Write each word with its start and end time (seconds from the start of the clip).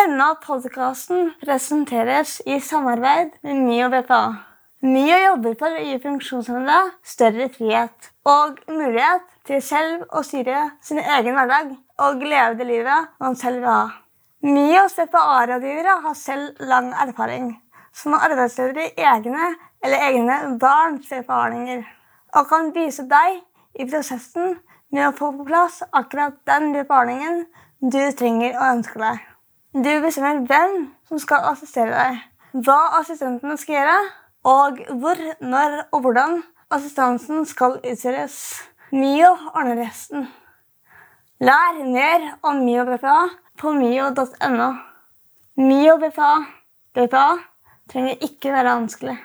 Denne 0.00 0.30
podkasten 0.40 1.32
presenteres 1.42 2.38
i 2.48 2.54
samarbeid 2.64 3.34
med 3.44 3.58
MIO 3.66 3.88
BPA. 3.92 4.20
MIO 4.86 5.16
jobber 5.20 5.56
for 5.60 5.76
å 5.76 5.82
gi 5.84 5.98
funksjonshemmede 6.00 6.76
større 7.12 7.48
frihet 7.52 8.08
og 8.30 8.62
mulighet 8.70 9.26
til 9.50 9.60
selv 9.66 10.06
å 10.16 10.22
styre 10.24 10.62
sin 10.86 11.02
egen 11.02 11.36
hverdag 11.36 11.74
og 12.06 12.24
leve 12.24 12.56
det 12.56 12.68
livet 12.70 13.10
man 13.20 13.36
selv 13.36 13.60
vil 13.60 13.68
ha. 13.68 13.82
MIOs 14.46 14.96
BPA-rådgivere 15.02 15.96
har 16.06 16.16
selv 16.16 16.62
lang 16.70 16.94
erfaring 17.04 17.50
som 17.92 18.16
arbeidsledere 18.16 18.86
i 18.94 19.08
egne 19.10 19.50
eller 19.84 20.06
egne 20.06 20.38
barns 20.62 21.10
BPA-ordninger 21.10 21.82
og 22.38 22.48
kan 22.54 22.70
vise 22.78 23.04
deg 23.10 23.42
i 23.76 23.90
prosessen 23.90 24.56
med 24.94 25.10
å 25.10 25.16
få 25.18 25.34
på 25.34 25.50
plass 25.50 25.82
akkurat 25.90 26.40
den 26.48 26.70
BPA-ordningen 26.78 27.44
du 27.84 28.00
trenger 28.16 28.54
og 28.54 28.70
ønsker 28.78 29.10
deg. 29.10 29.29
Du 29.70 29.90
bestemmer 30.02 30.40
hvem 30.50 30.72
som 31.06 31.18
skal 31.22 31.44
assistere 31.46 31.92
deg, 31.94 32.16
hva 32.66 32.78
assistenten 32.98 33.54
skal 33.54 33.76
gjøre, 33.76 33.98
og 34.50 34.80
hvor, 34.98 35.20
når 35.38 35.76
og 35.94 36.00
hvordan 36.02 36.40
assistansen 36.74 37.46
skal 37.46 37.76
utføres. 37.78 38.34
MIO 38.90 39.30
ordner 39.54 39.78
resten. 39.84 40.26
Lær 41.38 41.78
mer 41.86 42.26
om 42.42 42.64
MIO 42.64 42.82
BPA 42.88 43.14
på 43.62 43.70
mio.no. 43.78 44.68
MIO 45.62 45.96
BPA. 46.02 46.32
BPA 46.98 47.26
trenger 47.92 48.26
ikke 48.26 48.50
være 48.50 48.74
vanskelig. 48.74 49.18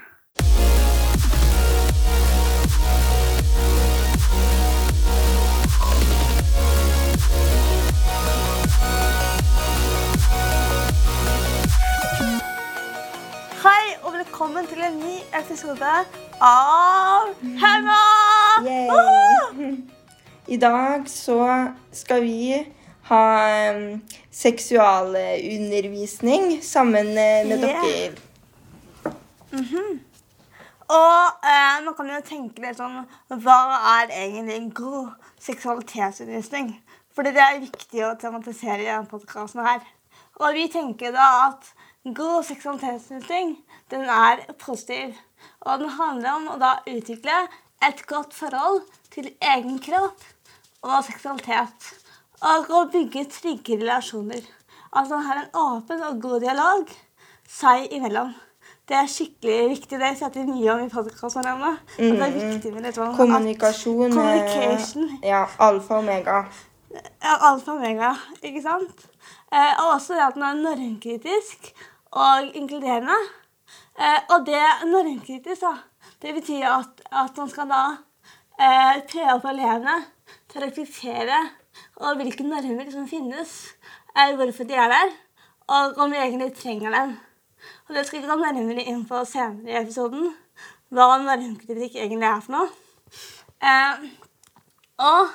Velkommen 14.26 14.66
til 14.68 14.80
en 14.82 14.96
ny 14.98 15.20
episode 15.38 15.90
av 16.42 17.28
Hemma! 17.62 17.98
Yay. 18.66 19.76
I 20.48 20.58
dag 20.62 21.10
så 21.10 21.38
skal 21.94 22.22
vi 22.24 22.66
ha 23.10 23.22
um, 23.76 24.02
seksualundervisning 24.34 26.64
sammen 26.66 27.08
eh, 27.08 27.48
med 27.48 27.60
Yeah. 27.60 27.86
dere. 27.86 28.12
Og 30.86 31.26
eh, 31.46 31.86
man 31.86 31.94
kan 31.98 32.10
jo 32.10 32.20
tenke 32.26 32.62
litt 32.62 32.78
sånn 32.78 33.06
Hva 33.30 33.60
er 34.02 34.08
egentlig 34.14 34.74
god 34.78 35.10
seksualitetsundervisning? 35.42 36.76
Fordi 37.16 37.32
det 37.34 37.42
er 37.46 37.60
viktig 37.64 38.04
å 38.06 38.16
tematisere 38.20 38.82
i 38.84 38.86
denne 38.90 39.08
podkasten 39.10 39.62
her. 39.66 39.80
Og 40.42 40.54
vi 40.58 40.68
tenker 40.70 41.12
da 41.16 41.28
at 41.48 41.64
god 42.06 42.44
seksualitetsundervisning, 42.46 43.56
den 43.92 44.02
er 44.10 44.46
positiv. 44.60 45.14
Og 45.66 45.80
den 45.80 45.90
handler 45.90 46.32
om 46.40 46.48
å 46.54 46.58
da 46.62 46.74
utvikle 46.90 47.36
et 47.86 48.06
godt 48.10 48.34
forhold 48.34 48.82
til 49.14 49.30
egen 49.42 49.80
kropp 49.80 50.24
og 50.86 51.04
seksualitet. 51.06 51.92
Og 52.46 52.70
å 52.70 52.86
bygge 52.92 53.26
trygge 53.32 53.78
relasjoner. 53.82 54.42
Altså 54.96 55.16
man 55.18 55.26
har 55.26 55.44
en 55.44 55.56
åpen 55.62 56.04
og 56.08 56.22
god 56.22 56.42
dialog 56.46 56.90
seg 57.50 57.88
imellom. 57.94 58.34
Det 58.86 58.96
er 59.00 59.08
skikkelig 59.10 59.70
viktig. 59.72 59.98
Det 60.00 60.12
setter 60.20 60.46
vi 60.46 60.52
mye 60.60 60.74
om 60.76 60.84
i 60.86 60.90
podkasten. 60.94 61.46
Mm, 61.46 61.78
det 61.98 62.22
er 62.28 62.36
viktig 62.36 62.74
med 62.74 62.84
litt 62.86 62.96
sånn 62.96 63.10
at- 63.10 63.18
Kommunikasjon. 63.18 64.06
eh, 64.06 64.14
Communication. 64.14 65.20
Ja, 65.24 65.48
alfa 65.60 65.96
og 65.98 66.04
omega. 66.04 66.46
Ja, 66.94 67.38
alfa 67.50 67.72
og 67.72 67.78
omega, 67.78 68.12
ikke 68.44 68.62
sant? 68.62 69.08
Eh, 69.52 69.74
og 69.82 69.96
også 69.96 70.14
det 70.14 70.22
at 70.28 70.34
den 70.36 70.44
er 70.44 70.54
normkritisk 70.62 71.74
og 72.12 72.52
inkluderende. 72.56 73.18
Eh, 73.96 74.22
og 74.36 74.46
det 74.48 74.64
normkritisk, 74.90 75.62
da, 75.62 75.76
det 76.22 76.34
betyr 76.36 76.66
at, 76.68 77.04
at 77.12 77.38
man 77.40 77.52
skal 77.52 77.70
da 77.72 77.84
eh, 78.60 79.04
prøve 79.08 79.38
på 79.44 79.54
elevene 79.54 80.00
til 80.52 80.60
å 80.60 80.66
reflektere 80.66 81.38
over 82.02 82.20
hvilke 82.20 82.48
normer 82.48 82.92
som 82.92 83.08
finnes, 83.08 83.54
eh, 84.16 84.34
hvorfor 84.36 84.68
de 84.68 84.76
er 84.80 84.92
der, 84.92 85.14
og 85.72 86.02
om 86.04 86.12
vi 86.12 86.20
egentlig 86.20 86.52
trenger 86.58 86.92
dem. 86.96 87.16
Og 87.88 87.96
det 87.96 88.06
skal 88.08 88.22
vi 88.22 88.28
gå 88.28 88.36
nærmere 88.42 88.84
inn 88.84 89.06
på 89.08 89.22
senere 89.30 89.72
i 89.72 89.80
episoden, 89.80 90.28
hva 90.94 91.16
normkritikk 91.22 91.96
egentlig 91.96 92.30
er 92.30 92.44
for 92.44 92.58
noe. 92.58 92.70
Eh, 93.64 94.06
og 95.08 95.32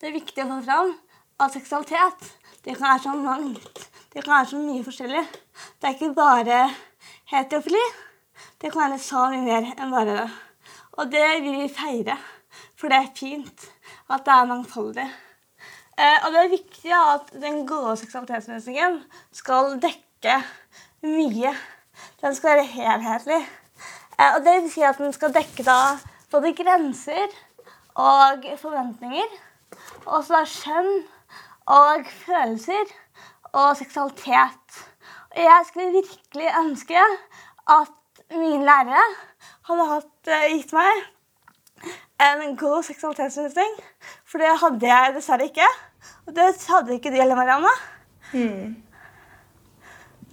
det 0.00 0.08
er 0.08 0.18
viktig 0.20 0.44
å 0.44 0.50
få 0.54 0.62
fram 0.64 0.94
at 1.42 1.54
seksualitet 1.58 2.30
det 2.64 2.78
kan 2.78 2.94
være 2.94 3.02
så 3.04 3.18
mangt. 3.18 3.84
Det 4.14 4.22
kan 4.22 4.38
være 4.38 4.50
så 4.54 4.62
mye 4.62 4.86
forskjellig. 4.86 5.26
Det 5.82 5.88
er 5.88 5.96
ikke 5.98 6.14
bare 6.16 6.64
heterofili. 7.32 7.82
Det 8.64 8.72
kan 8.72 8.88
være 8.90 8.98
så 9.04 9.26
mye 9.28 9.42
mer 9.44 9.66
enn 9.76 9.90
bare 9.92 10.04
det. 10.08 10.28
Og 10.96 11.10
det 11.12 11.24
vil 11.44 11.58
vi 11.58 11.66
feire, 11.68 12.14
for 12.80 12.88
det 12.88 12.96
er 12.96 13.08
fint 13.18 13.64
at 14.08 14.22
det 14.24 14.32
er 14.32 14.46
mangfoldig. 14.48 15.04
Eh, 15.98 16.14
og 16.24 16.30
det 16.32 16.38
er 16.40 16.52
viktig 16.52 16.94
at 16.96 17.26
den 17.42 17.58
gode 17.68 17.98
seksualitetsløsningen 18.00 18.94
skal 19.36 19.74
dekke 19.82 20.38
mye. 21.04 21.50
Den 22.22 22.38
skal 22.38 22.56
være 22.56 22.70
helhetlig. 22.70 23.42
Eh, 24.16 24.30
og 24.30 24.40
det 24.46 24.54
vil 24.62 24.72
si 24.72 24.86
at 24.88 25.02
den 25.02 25.12
skal 25.12 25.34
dekke 25.34 25.66
da 25.66 25.76
både 26.32 26.54
grenser 26.56 27.34
og 28.00 28.46
forventninger. 28.62 29.34
Og 30.06 30.24
så 30.24 30.38
er 30.38 30.48
skjønn 30.54 30.94
og 31.68 32.08
følelser 32.22 32.96
og 33.52 33.76
seksualitet. 33.76 34.80
Og 35.34 35.44
jeg 35.44 35.68
skulle 35.68 35.92
virkelig 35.98 36.48
ønske 36.62 37.04
at 37.76 37.92
mine 38.38 38.64
lærere 38.66 39.04
hadde 39.68 39.88
hatt, 39.90 40.28
eh, 40.28 40.46
gitt 40.56 40.72
meg 40.76 41.02
en 42.24 42.56
god 42.56 42.82
seksualitetsundervisning. 42.86 43.74
For 44.24 44.38
det 44.42 44.52
hadde 44.60 44.86
jeg 44.88 45.14
dessverre 45.16 45.48
ikke. 45.50 45.68
Og 46.26 46.36
det 46.36 46.48
hadde 46.68 46.94
ikke 46.96 47.10
du 47.12 47.18
heller, 47.20 47.36
Marianne. 47.36 47.74
Hmm. 48.32 48.76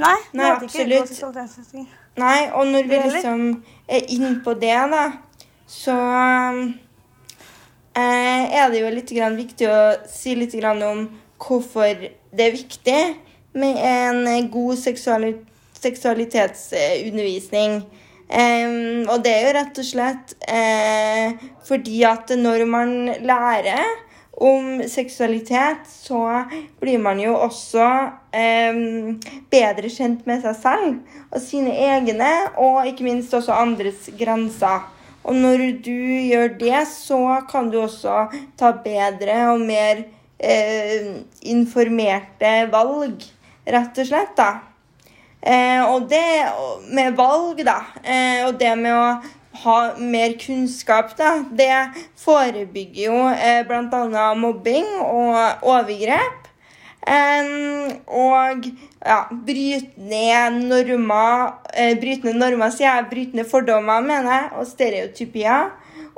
Nei, 0.02 0.18
du 0.32 0.38
Nei, 0.38 0.46
hadde 0.46 0.66
ikke 0.66 0.78
god 0.78 0.86
absolutt. 0.86 1.10
seksualitetsundervisning. 1.10 1.90
Nei, 2.18 2.40
og 2.54 2.68
når 2.68 2.88
vi 2.92 3.02
liksom 3.08 3.44
er 3.88 4.08
inne 4.12 4.34
på 4.44 4.54
det, 4.60 4.76
da, 4.92 5.04
så 5.68 5.96
eh, 7.96 8.44
er 8.60 8.72
det 8.72 8.82
jo 8.82 8.90
litt 8.92 9.14
grann 9.16 9.38
viktig 9.40 9.70
å 9.72 9.82
si 10.12 10.36
litt 10.36 10.56
grann 10.60 10.84
om 10.84 11.06
hvorfor 11.42 11.88
det 12.32 12.46
er 12.46 12.52
viktig 12.56 13.00
med 13.54 13.80
en 13.80 14.50
god 14.52 14.76
seksuali 14.80 15.34
seksualitetsundervisning. 15.82 17.82
Um, 18.32 19.10
og 19.12 19.26
det 19.26 19.32
er 19.34 19.42
jo 19.44 19.56
rett 19.58 19.80
og 19.82 19.84
slett 19.84 20.30
uh, 20.48 21.34
fordi 21.68 21.98
at 22.08 22.32
når 22.40 22.64
man 22.70 22.94
lærer 23.28 23.90
om 24.42 24.80
seksualitet, 24.88 25.84
så 25.86 26.46
blir 26.80 27.02
man 27.04 27.20
jo 27.20 27.34
også 27.36 27.90
um, 28.32 29.20
bedre 29.52 29.92
kjent 29.92 30.24
med 30.30 30.40
seg 30.46 30.56
selv 30.62 31.28
og 31.28 31.44
sine 31.44 31.76
egne, 31.76 32.32
og 32.56 32.88
ikke 32.88 33.10
minst 33.10 33.36
også 33.36 33.54
andres 33.54 34.08
grenser. 34.18 34.88
Og 35.28 35.36
når 35.36 35.68
du 35.84 36.00
gjør 36.32 36.56
det, 36.58 36.80
så 36.90 37.20
kan 37.52 37.70
du 37.70 37.82
også 37.84 38.24
ta 38.58 38.72
bedre 38.82 39.44
og 39.52 39.68
mer 39.68 40.06
uh, 40.40 41.14
informerte 41.44 42.58
valg, 42.72 43.28
rett 43.68 44.02
og 44.02 44.14
slett. 44.14 44.38
da. 44.40 44.71
Eh, 45.42 45.82
og 45.90 46.10
det 46.10 46.26
med 46.94 47.16
valg, 47.18 47.64
da, 47.66 47.80
eh, 48.06 48.44
og 48.46 48.60
det 48.62 48.76
med 48.78 48.94
å 48.94 49.06
ha 49.64 49.78
mer 49.98 50.36
kunnskap, 50.40 51.16
da, 51.18 51.40
det 51.50 51.74
forebygger 52.22 53.08
jo 53.08 53.18
eh, 53.34 53.64
bl.a. 53.68 54.28
mobbing 54.38 54.88
og 55.02 55.66
overgrep. 55.66 56.48
Eh, 57.02 57.50
og 58.06 58.68
ja, 59.02 59.24
bryte 59.34 59.98
ned 59.98 60.60
normer 60.70 61.48
eh, 61.74 61.96
Bryte 61.98 62.30
ned 62.30 62.38
normer, 62.38 62.70
sier 62.70 62.92
jeg. 62.92 63.10
Bryte 63.10 63.42
ned 63.42 63.50
fordommer, 63.50 64.06
mener 64.06 64.36
jeg, 64.36 64.52
og 64.62 64.70
stereotypier. 64.70 65.72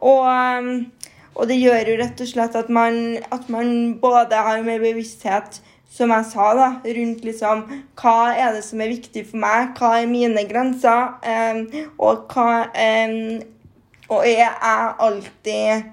Og, 0.04 0.74
og 1.34 1.48
det 1.48 1.62
gjør 1.62 1.94
jo 1.94 2.00
rett 2.02 2.26
og 2.26 2.28
slett 2.28 2.58
at 2.60 2.68
man, 2.68 3.22
at 3.32 3.48
man 3.48 3.96
både 4.02 4.44
har 4.50 4.66
mer 4.68 4.84
bevissthet 4.84 5.62
som 5.94 6.10
jeg 6.10 6.26
sa, 6.32 6.52
da, 6.58 6.70
rundt 6.98 7.26
liksom 7.26 7.66
hva 8.02 8.18
er 8.34 8.56
det 8.56 8.64
som 8.66 8.82
er 8.82 8.94
viktig 8.96 9.28
for 9.30 9.42
meg, 9.44 9.74
hva 9.78 10.00
er 10.02 10.10
mine 10.10 10.46
grenser, 10.50 11.18
em, 11.22 11.68
og 12.02 12.30
hva 12.34 12.70
em, 12.74 13.44
Og 14.12 14.26
er 14.28 14.52
alltid 15.00 15.86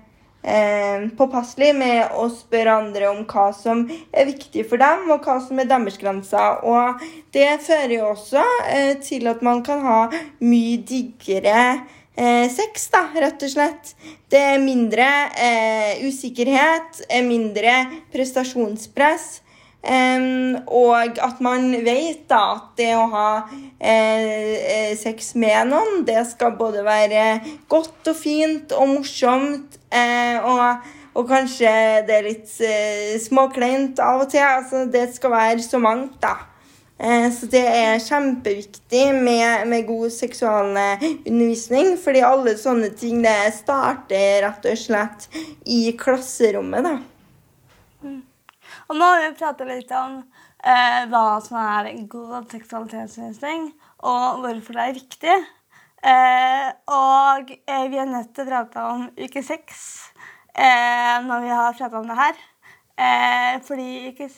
eh, 0.42 1.04
påpasselig 1.16 1.70
med 1.78 2.16
å 2.18 2.26
spørre 2.32 2.74
andre 2.82 3.06
om 3.08 3.22
hva 3.28 3.46
som 3.56 3.84
er 3.88 4.26
viktig 4.26 4.64
for 4.68 4.82
dem, 4.82 5.06
og 5.14 5.24
hva 5.24 5.38
som 5.40 5.60
er 5.62 5.68
deres 5.70 5.96
grenser. 6.00 6.58
Og 6.66 7.00
det 7.32 7.62
fører 7.64 7.94
jo 7.94 8.08
også 8.10 8.42
eh, 8.68 8.96
til 9.00 9.30
at 9.30 9.44
man 9.46 9.62
kan 9.64 9.84
ha 9.86 10.00
mye 10.42 10.80
diggere 10.90 11.62
eh, 12.16 12.50
sex, 12.52 12.90
da, 12.92 13.06
rett 13.14 13.46
og 13.46 13.54
slett. 13.54 13.94
Det 14.28 14.42
er 14.54 14.60
mindre 14.62 15.06
eh, 15.38 16.02
usikkerhet, 16.04 17.06
er 17.08 17.24
mindre 17.24 17.78
prestasjonspress. 18.12 19.30
Um, 19.80 20.58
og 20.68 21.16
at 21.24 21.38
man 21.40 21.70
vet 21.86 22.26
da 22.28 22.40
at 22.58 22.72
det 22.76 22.90
å 22.98 23.06
ha 23.14 23.28
eh, 23.80 24.92
sex 25.00 25.32
med 25.40 25.70
noen, 25.70 26.02
det 26.04 26.20
skal 26.28 26.52
både 26.58 26.82
være 26.84 27.40
godt 27.72 28.10
og 28.12 28.18
fint 28.18 28.74
og 28.76 28.90
morsomt. 28.98 29.78
Eh, 29.88 30.36
og, 30.44 30.84
og, 31.14 31.24
kanskje 31.30 31.72
det 32.04 32.18
er 32.18 32.28
litt 32.28 32.52
eh, 32.60 33.16
småkleint 33.24 34.02
av 34.04 34.26
og 34.26 34.30
til. 34.34 34.44
Altså, 34.44 34.84
det 34.84 35.08
skal 35.16 35.32
være 35.32 35.64
så 35.64 35.80
mangt, 35.80 36.20
da. 36.20 36.36
Eh, 37.00 37.30
så 37.32 37.48
det 37.48 37.64
er 37.64 38.04
kjempeviktig 38.04 39.06
med, 39.16 39.64
med 39.72 39.86
god 39.88 40.12
seksualundervisning, 40.12 41.94
fordi 42.04 42.20
alle 42.28 42.52
sånne 42.60 42.92
ting 43.00 43.24
det 43.24 43.54
starter 43.56 44.42
rett 44.44 44.68
og 44.74 44.84
slett 44.84 45.30
i 45.64 45.86
klasserommet. 45.96 46.84
da. 46.84 46.98
Og 48.90 48.96
nå 48.98 49.06
har 49.06 49.20
vi 49.22 49.34
pratet 49.38 49.68
litt 49.70 49.92
om 49.94 50.16
eh, 50.18 51.04
hva 51.12 51.38
som 51.44 51.60
er 51.62 51.92
god 52.10 52.50
seksualitetsundervisning, 52.50 53.68
og 54.02 54.40
hvorfor 54.42 54.74
det 54.74 54.82
er 54.82 54.96
viktig. 54.96 55.36
Eh, 56.10 56.66
og 56.90 57.52
eh, 57.54 57.84
vi 57.92 58.00
er 58.02 58.10
nødt 58.10 58.32
til 58.34 58.48
å 58.48 58.50
prate 58.50 58.88
om 58.90 59.06
uke 59.14 59.44
seks 59.46 59.84
eh, 60.56 61.22
når 61.22 61.46
vi 61.46 61.54
har 61.54 61.78
pratet 61.78 61.98
om 62.00 62.10
det 62.10 62.18
her. 62.18 62.42
Eh, 62.98 63.54
fordi 63.62 64.10
uke, 64.10 64.30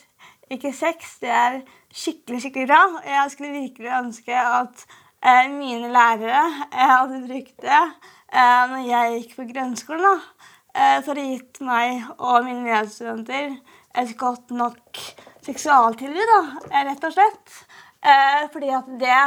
uke 0.53 0.77
seks 0.77 1.17
det 1.25 1.33
er 1.33 1.61
skikkelig, 1.89 2.45
skikkelig 2.45 2.69
bra. 2.69 2.85
Jeg 3.09 3.33
skulle 3.33 3.57
virkelig 3.57 3.99
ønske 4.03 4.37
at 4.37 4.85
eh, 5.25 5.49
mine 5.49 5.89
lærere 5.97 6.45
hadde 6.77 7.25
brukt 7.25 7.57
det 7.65 7.79
eh, 7.81 8.65
når 8.69 8.89
jeg 8.91 9.17
gikk 9.17 9.39
på 9.41 9.53
grunnskolen. 9.57 10.11
Da, 10.13 10.99
for 11.05 11.17
å 11.17 11.25
gitt 11.25 11.59
meg 11.65 12.05
og 12.19 12.45
mine 12.47 12.65
medstudenter 12.65 13.57
et 13.95 14.13
godt 14.19 14.51
nok 14.51 15.01
seksualtilbud, 15.45 16.33
da, 16.33 16.41
eh, 16.71 16.85
rett 16.89 17.05
og 17.05 17.15
slett. 17.15 17.55
Eh, 18.03 18.49
fordi 18.53 18.71
at 18.75 18.91
det, 19.01 19.21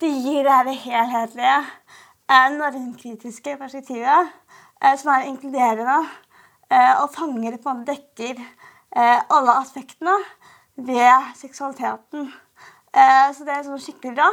det 0.00 0.10
gir 0.24 0.44
det 0.44 0.56
her 0.56 0.72
helhetlige, 0.86 1.60
normkritiske 2.30 3.56
perspektivet, 3.58 4.28
som 4.96 5.08
er 5.10 5.24
inkluderende 5.26 5.96
og 7.02 7.08
fanger 7.10 7.56
på 7.58 7.72
en 7.72 7.80
måte 7.80 7.96
dekker 7.96 8.38
alle 9.34 9.56
aspektene 9.58 10.14
ved 10.86 11.34
seksualiteten. 11.34 12.30
Eh, 12.94 13.28
så 13.34 13.46
det 13.46 13.54
er 13.54 13.66
sånn 13.66 13.82
skikkelig 13.82 14.16
bra. 14.16 14.28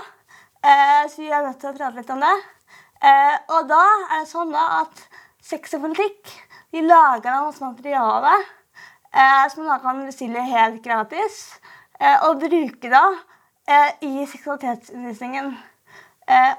Eh, 0.65 1.03
så 1.09 1.21
vi 1.21 1.29
er 1.29 1.45
nødt 1.45 1.59
til 1.61 1.71
å 1.71 1.77
prate 1.77 1.99
litt 1.99 2.13
om 2.13 2.21
det. 2.23 2.35
Eh, 3.05 3.35
og 3.53 3.67
da 3.69 3.81
er 3.85 4.21
det 4.23 4.29
sånn 4.31 4.53
da 4.53 4.65
at 4.81 5.03
sex 5.43 5.75
og 5.77 5.83
politikk 5.85 6.31
de 6.73 6.81
lager 6.83 7.29
da 7.29 7.43
masse 7.45 7.63
materiale 7.63 8.33
eh, 8.33 8.55
som 9.51 9.63
man 9.63 9.73
da 9.73 9.79
kan 9.83 10.03
bestille 10.05 10.43
helt 10.49 10.81
gratis, 10.83 11.59
eh, 11.99 12.17
og 12.27 12.41
bruke 12.43 12.91
da 12.91 13.03
eh, 13.67 13.91
i 14.01 14.25
seksualitetsundervisningen. 14.25 15.57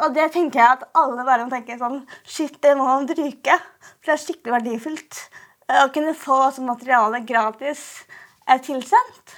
og 0.02 0.14
det 0.14 0.30
tenker 0.32 0.60
jeg 0.60 0.76
at 0.78 0.84
alle 0.96 1.24
bare 1.28 1.44
må 1.44 1.52
tenke 1.52 1.76
sånn 1.76 1.98
Shit, 2.24 2.62
det 2.62 2.72
må 2.76 2.86
man 2.88 3.04
bruke. 3.06 3.58
For 4.00 4.08
det 4.08 4.14
er 4.14 4.22
skikkelig 4.22 4.54
verdifullt 4.54 5.18
å 5.68 5.90
kunne 5.92 6.14
få 6.16 6.38
sånn 6.56 6.70
materiale 6.70 7.20
gratis 7.28 7.82
tilsendt. 8.64 9.36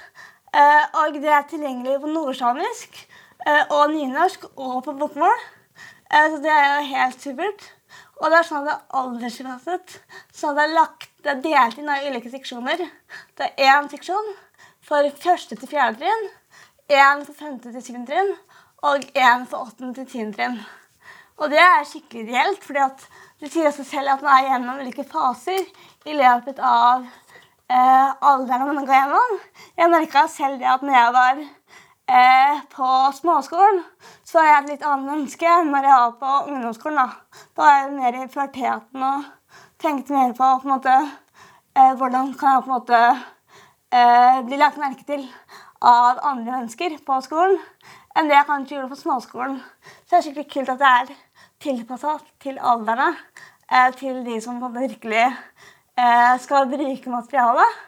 Eh, 0.51 0.85
og 0.99 1.15
det 1.23 1.31
er 1.31 1.47
tilgjengelig 1.47 2.01
på 2.03 2.09
nordsamisk 2.11 2.97
eh, 3.47 3.63
og 3.71 3.93
nynorsk 3.93 4.49
og 4.59 4.81
på 4.83 4.95
bokmål. 4.99 5.45
Eh, 6.11 6.27
så 6.31 6.41
det 6.43 6.51
er 6.51 6.67
jo 6.69 6.89
helt 6.91 7.23
supert. 7.23 7.67
Og 8.21 8.29
det 8.29 8.37
er 8.37 8.47
sånn 8.47 8.61
at 8.61 8.67
det 8.67 8.73
er 8.75 8.99
aldersklasset. 9.01 9.95
Sånn 10.35 10.51
at 10.53 10.59
det 10.59 10.65
er, 10.65 10.75
lagt, 10.75 11.09
det 11.23 11.31
er 11.31 11.43
delt 11.45 11.79
inn 11.79 11.89
av 11.91 12.05
ulike 12.05 12.31
seksjoner. 12.33 12.83
Det 13.39 13.47
er 13.47 13.71
én 13.71 13.89
seksjon 13.91 14.33
for 14.85 15.07
første 15.23 15.57
til 15.57 15.71
fjerde 15.71 16.01
trinn, 16.01 16.27
én 16.91 17.23
for 17.25 17.37
femte 17.37 17.71
til 17.71 17.83
syvende 17.85 18.11
trinn 18.11 18.31
og 18.83 19.05
én 19.15 19.47
for 19.49 19.69
åttende 19.69 19.95
til 19.99 20.09
tiende 20.09 20.37
trinn. 20.37 20.59
Og 21.41 21.49
det 21.53 21.61
er 21.61 21.87
skikkelig 21.87 22.27
ideelt, 22.27 22.63
fordi 22.65 22.85
det 23.41 23.49
sier 23.53 23.73
seg 23.73 23.87
selv 23.87 24.15
at 24.15 24.25
man 24.25 24.35
er 24.35 24.49
gjennom 24.49 24.81
ulike 24.83 25.05
faser 25.09 25.63
i 26.05 26.17
løpet 26.17 26.59
av 26.61 27.07
eh, 27.71 28.09
alderen 28.31 28.75
man 28.75 28.85
går 28.85 28.97
gjennom. 28.99 29.39
Jeg 29.79 29.93
merka 29.95 30.27
selv 30.29 30.59
det 30.61 30.69
at 30.69 30.85
når 30.85 30.97
jeg 30.97 31.15
var 31.17 31.43
eh, 32.17 32.61
på 32.73 32.89
småskolen, 33.17 33.81
så 34.27 34.39
var 34.39 34.47
jeg 34.47 34.57
et 34.59 34.71
litt 34.73 34.85
annet 34.87 35.09
menneske 35.09 35.49
enn 35.49 35.71
når 35.73 35.87
jeg 35.87 35.99
var 36.01 36.15
på 36.19 36.35
ungdomsskolen. 36.51 36.99
Da, 36.99 37.41
da 37.55 37.65
var 37.65 37.77
jeg 37.77 37.93
mer 37.95 38.17
i 38.19 38.27
puberteten 38.27 39.07
og 39.07 39.29
tenkte 39.81 40.17
mer 40.17 40.35
på, 40.37 40.49
på 40.61 40.69
en 40.69 40.73
måte, 40.75 40.97
eh, 41.77 41.93
hvordan 41.99 42.33
kan 42.39 42.57
jeg 42.57 42.65
på 42.65 42.71
en 42.71 42.75
måte 42.75 43.01
eh, 43.01 44.39
bli 44.47 44.61
lagt 44.61 44.81
merke 44.81 45.07
til 45.07 45.25
av 45.81 46.21
andre 46.21 46.59
mennesker 46.59 46.99
på 47.07 47.21
skolen 47.25 47.57
enn 48.11 48.27
det 48.27 48.35
jeg 48.35 48.47
kanskje 48.49 48.75
gjorde 48.75 48.91
på 48.91 48.99
småskolen. 48.99 49.59
Så 50.03 50.11
det 50.11 50.17
er 50.17 50.25
skikkelig 50.25 50.49
kult 50.51 50.73
at 50.73 50.81
det 50.81 50.95
er 50.99 51.13
tilpassa 51.63 52.17
til 52.43 52.57
alderne, 52.59 53.13
eh, 53.71 53.93
til 53.95 54.19
de 54.27 54.41
som 54.43 54.59
virkelig 54.75 55.29
Eh, 56.01 56.39
skal 56.39 56.69
bruke 56.71 57.11
materialet, 57.11 57.79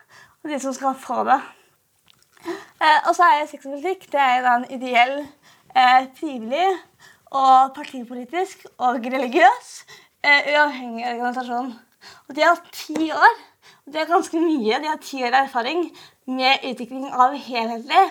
og 0.44 0.50
de 0.52 0.58
som 0.60 0.74
skal 0.75 0.96
få 1.00 1.24
det. 1.24 1.40
Eh, 2.45 3.00
og 3.07 3.16
så 3.16 3.28
er 3.30 3.48
sexpolitikk 3.48 4.10
det 4.12 4.22
er 4.22 4.48
en 4.51 4.66
ideell, 4.74 5.16
eh, 5.75 6.07
frivillig 6.18 6.68
og 7.31 7.74
partipolitisk 7.75 8.66
og 8.78 9.06
religiøs 9.06 9.72
uavhengig 10.24 11.04
organisasjon. 11.10 11.74
Og 12.30 12.36
de 12.36 12.44
har 12.44 12.60
ti 12.72 13.12
år. 13.12 13.34
og 13.86 13.94
Det 13.94 14.01
er 14.01 14.12
ganske 14.12 14.40
mye. 14.40 14.80
De 14.80 14.88
har 14.88 15.01
ti 15.01 15.24
år 15.24 15.36
erfaring 15.44 15.90
med 16.28 16.63
utvikling 16.69 17.10
av 17.12 17.36
helhetlig 17.36 18.06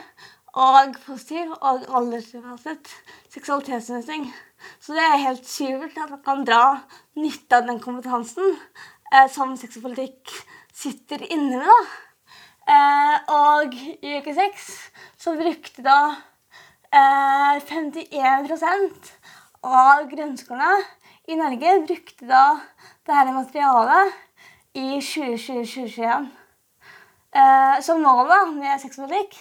og 0.53 0.97
positiv 1.07 1.53
og 1.61 1.87
alderstilpasset 1.89 2.91
seksualitetsundervisning. 3.33 4.27
Så 4.81 4.93
det 4.93 5.05
er 5.05 5.23
helt 5.25 5.49
supert 5.49 5.97
at 5.97 6.11
man 6.11 6.23
kan 6.27 6.45
dra 6.47 6.65
nytte 7.17 7.57
av 7.57 7.69
den 7.69 7.81
kompetansen 7.81 8.57
eh, 9.13 9.29
som 9.33 9.57
politikk 9.57 10.35
sitter 10.73 11.25
inne 11.33 11.57
med. 11.57 11.67
da. 11.67 12.12
Eh, 12.63 13.17
og 13.35 13.75
i 13.75 14.19
uke 14.21 14.35
seks 14.37 14.69
så 15.19 15.35
brukte 15.35 15.83
da 15.83 15.99
eh, 16.95 17.59
51% 17.67 19.11
av 19.67 20.07
grunnskolene 20.11 20.77
i 21.33 21.39
Norge 21.39 21.75
brukte 21.89 22.29
da 22.29 22.45
dette 23.07 23.35
materialet 23.35 24.15
i 24.79 25.01
2020-2021. 25.01 26.31
Eh, 27.35 27.77
så 27.83 27.99
målet 27.99 28.55
med 28.55 28.79
sexpolitikk 28.83 29.39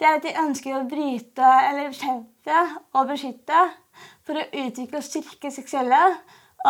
det 0.00 0.08
er 0.08 0.16
at 0.16 0.24
de 0.24 0.34
ønsker 0.40 0.78
å 0.78 0.86
bryte 0.88 1.52
eller 1.68 1.92
bekjempe 1.92 2.64
og 2.96 3.12
beskytte 3.12 3.66
for 4.24 4.40
å 4.40 4.48
utvikle 4.64 4.98
og 4.98 5.06
styrke 5.06 5.52
seksuelle 5.52 6.00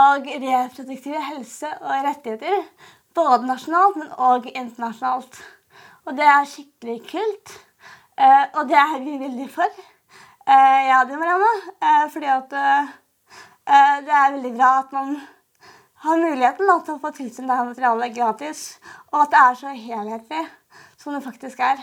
og 0.03 0.27
reproduktive 0.27 1.21
helse 1.31 1.71
og 1.79 2.07
rettigheter. 2.09 2.67
Både 3.15 3.47
nasjonalt, 3.47 3.99
men 4.01 4.15
òg 4.17 4.49
internasjonalt. 4.51 5.39
Og 6.07 6.17
det 6.19 6.27
er 6.27 6.49
skikkelig 6.49 6.99
kult. 7.11 7.55
Uh, 8.19 8.45
og 8.59 8.69
det 8.71 8.79
er 8.79 8.99
vi 9.03 9.19
veldig 9.21 9.49
for. 9.51 9.79
Uh, 10.47 10.81
jeg 10.89 10.99
og 10.99 11.19
Marianne. 11.21 11.53
Uh, 11.83 12.07
fordi 12.13 12.31
at 12.33 12.57
det 14.03 14.15
er 14.19 14.33
veldig 14.35 14.51
bra 14.57 14.71
at 14.81 14.93
man 14.93 15.13
har 16.03 16.19
muligheten 16.19 16.67
da, 16.67 16.81
til 16.83 16.97
å 16.97 17.03
få 17.03 17.13
tilsendt 17.15 17.47
dette 17.47 17.67
materialet 17.69 18.17
gratis. 18.17 18.63
Og 19.13 19.21
at 19.23 19.35
det 19.35 19.43
er 19.43 19.61
så 19.61 19.75
helhetlig 19.75 20.47
som 20.99 21.15
det 21.15 21.23
faktisk 21.25 21.63
er. 21.63 21.79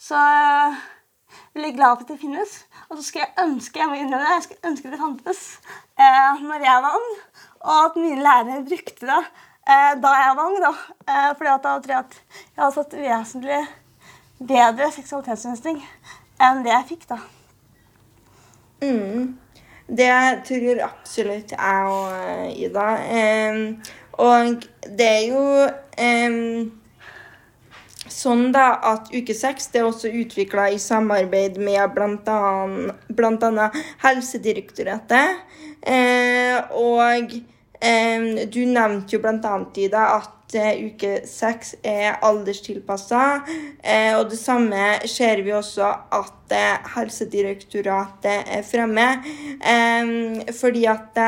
Så 0.00 0.16
er 0.16 0.78
veldig 1.54 1.74
glad 1.76 1.96
for 1.96 2.06
at 2.06 2.12
det 2.14 2.20
finnes. 2.22 2.54
Og 2.88 2.96
så 2.96 3.04
skulle 3.04 3.26
jeg 3.26 3.44
ønske 3.44 3.82
jeg 3.82 3.90
må 3.90 3.98
innrømme 3.98 4.24
det, 4.24 4.36
jeg 4.36 4.46
skulle 4.46 4.70
ønske 4.72 4.92
det 4.92 5.00
fantes 5.02 5.42
eh, 5.98 6.40
når 6.40 6.64
jeg 6.64 6.84
var 6.86 6.96
og 7.58 7.84
at 7.84 7.96
mine 7.98 8.22
lærere 8.22 8.64
brukte 8.64 9.06
det 9.08 9.18
eh, 9.18 9.28
da 9.68 10.12
jeg 10.16 10.36
var 10.36 10.44
ung. 10.46 10.60
da. 10.64 10.72
Eh, 11.08 11.30
fordi 11.36 11.56
da 11.64 11.74
tror 11.80 11.92
jeg 11.92 11.98
at 11.98 12.16
jeg 12.56 12.64
har 12.64 12.72
fått 12.72 12.96
vesentlig 12.96 13.60
bedre 14.38 14.88
seksualitetsundervisning 14.94 15.82
enn 16.40 16.64
det 16.64 16.72
jeg 16.72 16.88
fikk. 16.94 17.08
da. 17.10 17.18
Mm. 18.82 19.36
Det 19.88 20.10
tror 20.44 20.82
absolutt 20.84 21.54
jeg 21.56 21.92
og 21.92 22.50
Ida. 22.56 22.88
Um, 23.52 23.62
og 24.18 24.66
det 24.98 25.08
er 25.08 25.24
jo 25.30 25.44
um, 26.04 26.72
sånn 28.12 28.48
da 28.52 28.66
at 28.92 29.12
uke 29.14 29.36
seks 29.36 29.70
er 29.74 29.86
også 29.88 30.10
utvikla 30.20 30.68
i 30.74 30.80
samarbeid 30.82 31.58
med 31.60 31.94
bl.a. 31.96 33.68
Helsedirektoratet. 34.04 35.44
Eh, 35.78 36.58
og 36.74 37.00
eh, 37.06 37.38
du 38.50 38.60
nevnte 38.66 39.16
jo 39.16 39.20
bl.a. 39.22 39.38
dag 39.38 40.12
at 40.16 40.54
eh, 40.58 40.86
uke 40.88 41.20
seks 41.28 41.74
er 41.86 42.18
alderstilpassa. 42.24 43.42
Eh, 43.82 44.16
og 44.18 44.30
det 44.32 44.38
samme 44.40 44.98
ser 45.06 45.42
vi 45.46 45.52
også 45.54 45.90
at 46.18 46.54
eh, 46.54 46.90
Helsedirektoratet 46.96 48.50
er 48.56 48.64
fremme. 48.66 49.08
Eh, 49.62 50.52
fordi 50.58 50.84
at 50.90 51.22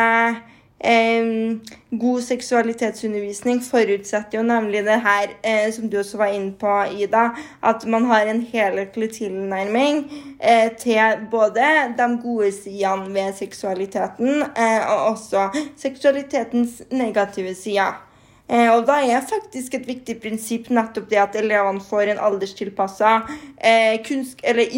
god 1.91 2.23
seksualitetsundervisning 2.23 3.61
forutsetter 3.65 4.39
jo 4.39 4.43
nemlig 4.47 4.85
det 4.87 5.01
her, 5.03 5.33
eh, 5.43 5.73
som 5.75 5.89
du 5.91 5.99
også 5.99 6.21
var 6.21 6.35
inne 6.35 6.53
på, 6.53 6.75
Ida, 6.99 7.31
at 7.63 7.87
man 7.87 8.05
har 8.05 8.27
en 8.31 8.43
helhetlig 8.43 9.11
tilnærming 9.17 10.05
eh, 10.41 10.71
til 10.79 11.27
både 11.31 11.67
de 11.99 12.09
gode 12.23 12.53
sidene 12.53 13.15
ved 13.15 13.35
seksualiteten 13.39 14.43
eh, 14.43 14.93
og 14.93 15.05
også 15.11 15.49
seksualitetens 15.77 16.83
negative 16.91 17.55
sider. 17.55 18.10
Eh, 18.51 18.67
og 18.75 18.83
da 18.89 18.99
er 19.07 19.23
faktisk 19.23 19.77
et 19.79 19.87
viktig 19.87 20.17
prinsipp 20.23 20.71
nettopp 20.75 21.07
det 21.11 21.21
at 21.23 21.37
elevene 21.39 21.83
får 21.85 22.11
en 22.11 22.23
alderstilpassa 22.27 23.13
eh, 23.57 24.01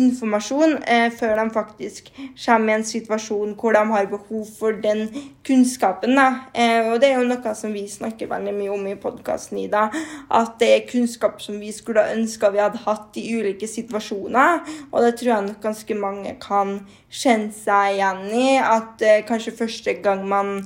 informasjon 0.03 0.77
eh, 0.85 1.09
før 1.17 1.41
de 1.41 1.47
faktisk 1.55 2.11
kommer 2.45 2.75
i 2.75 2.77
en 2.77 2.85
situasjon 2.85 3.55
hvor 3.57 3.73
de 3.73 3.85
har 3.95 4.11
behov 4.11 4.45
for 4.59 4.77
den 4.85 5.07
kunnskapen. 5.47 6.19
Eh, 6.19 6.93
og 6.93 7.01
det 7.01 7.11
er 7.11 7.19
jo 7.21 7.31
noe 7.31 7.55
som 7.57 7.73
vi 7.73 7.87
snakker 7.89 8.29
veldig 8.31 8.55
mye 8.59 8.75
om 8.75 8.87
i 8.91 8.99
podkasten 9.01 9.63
i 9.65 9.69
dag. 9.73 9.97
At 10.29 10.59
det 10.61 10.71
er 10.75 10.87
kunnskap 10.91 11.41
som 11.43 11.57
vi 11.63 11.73
skulle 11.73 12.05
ønska 12.13 12.53
vi 12.53 12.61
hadde 12.63 12.85
hatt 12.85 13.17
i 13.17 13.27
ulike 13.39 13.69
situasjoner. 13.71 14.63
Og 14.91 15.01
det 15.07 15.17
tror 15.17 15.33
jeg 15.33 15.49
nok 15.49 15.65
ganske 15.65 15.99
mange 15.99 16.37
kan 16.43 16.81
kjenne 17.09 17.53
seg 17.57 17.97
igjen 17.97 18.25
i. 18.37 18.49
At 18.61 19.01
eh, 19.01 19.23
kanskje 19.29 19.57
første 19.65 19.97
gang 20.05 20.27
man 20.29 20.59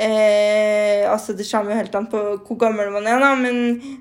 Eh, 0.00 1.12
altså 1.12 1.32
Det 1.32 1.44
kommer 1.50 1.74
jo 1.74 1.76
helt 1.76 1.94
an 1.98 2.06
på 2.08 2.20
hvor 2.46 2.56
gammel 2.56 2.88
man 2.94 3.04
er, 3.04 3.18
da, 3.20 3.34
men, 3.36 3.58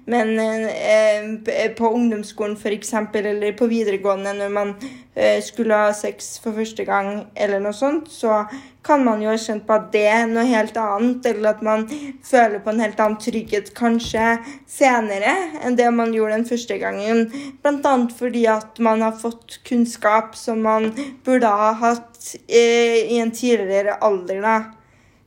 men 0.07 0.29
eh, 0.39 1.65
på 1.75 1.89
ungdomsskolen 1.91 2.55
f.eks. 2.55 2.93
eller 3.19 3.51
på 3.59 3.67
videregående 3.67 4.31
når 4.37 4.53
man 4.55 4.71
eh, 4.79 5.41
skulle 5.43 5.75
ha 5.75 5.89
sex 5.91 6.37
for 6.39 6.55
første 6.55 6.85
gang, 6.87 7.25
eller 7.35 7.59
noe 7.59 7.75
sånt, 7.75 8.07
så 8.07 8.45
kan 8.85 9.03
man 9.03 9.19
jo 9.19 9.33
ha 9.33 9.35
kjent 9.35 9.67
på 9.67 9.75
at 9.75 9.91
det 9.91 10.05
er 10.07 10.23
noe 10.31 10.47
helt 10.47 10.79
annet, 10.79 11.27
eller 11.33 11.51
at 11.51 11.67
man 11.67 11.83
føler 12.23 12.63
på 12.63 12.71
en 12.71 12.81
helt 12.85 13.03
annen 13.03 13.19
trygghet 13.19 13.73
kanskje 13.75 14.37
senere 14.71 15.35
enn 15.59 15.75
det 15.75 15.91
man 15.91 16.15
gjorde 16.15 16.39
den 16.39 16.47
første 16.47 16.79
gangen. 16.79 17.27
Bl.a. 17.59 17.95
fordi 18.23 18.47
at 18.55 18.79
man 18.79 19.03
har 19.03 19.19
fått 19.19 19.59
kunnskap 19.67 20.39
som 20.39 20.63
man 20.63 20.93
burde 21.27 21.51
ha 21.59 21.73
hatt 21.83 22.35
eh, 22.47 23.03
i 23.11 23.19
en 23.19 23.35
tidligere 23.35 23.99
alder. 23.99 24.45
da. 24.47 24.59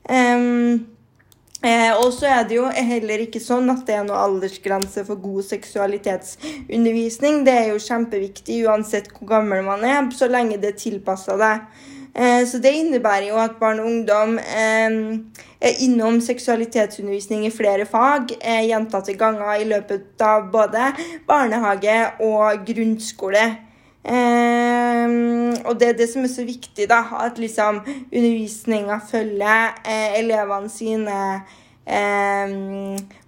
Um, 0.09 0.93
Eh, 1.63 1.93
og 1.95 2.11
så 2.11 2.27
er 2.27 2.47
det 2.51 2.57
jo 2.57 2.65
heller 2.67 3.21
ikke 3.23 3.39
sånn 3.39 3.71
at 3.71 3.85
det 3.87 3.95
er 3.95 4.07
noe 4.09 4.19
aldersgrense 4.19 5.05
for 5.07 5.21
god 5.23 5.47
seksualitetsundervisning. 5.47 7.45
Det 7.47 7.55
er 7.55 7.69
jo 7.71 7.83
kjempeviktig 7.85 8.65
uansett 8.67 9.13
hvor 9.15 9.29
gammel 9.37 9.63
man 9.67 9.87
er, 9.87 10.01
så 10.11 10.27
lenge 10.31 10.59
det 10.59 10.73
er 10.73 10.81
tilpassa 10.81 11.39
deg. 11.39 11.63
Eh, 12.19 12.43
så 12.51 12.59
det 12.61 12.75
innebærer 12.81 13.29
jo 13.31 13.39
at 13.41 13.55
barn 13.63 13.79
og 13.81 13.87
ungdom 13.93 14.41
eh, 14.43 14.99
er 15.63 15.85
innom 15.87 16.19
seksualitetsundervisning 16.21 17.47
i 17.47 17.55
flere 17.55 17.87
fag 17.87 18.35
eh, 18.41 18.67
gjentatte 18.67 19.15
ganger 19.15 19.63
i 19.63 19.69
løpet 19.71 20.27
av 20.27 20.51
både 20.51 20.91
barnehage 21.31 22.01
og 22.27 22.67
grunnskole. 22.67 23.47
Um, 24.03 25.53
og 25.63 25.77
det 25.79 25.89
er 25.89 25.99
det 25.99 26.09
som 26.11 26.25
er 26.27 26.31
så 26.33 26.45
viktig, 26.47 26.89
da, 26.91 27.05
at 27.23 27.39
liksom 27.39 27.83
undervisninga 27.87 28.99
følger 29.11 29.77
eh, 29.87 30.17
elevene 30.19 30.71
sine 30.71 31.19
eh, 31.87 32.55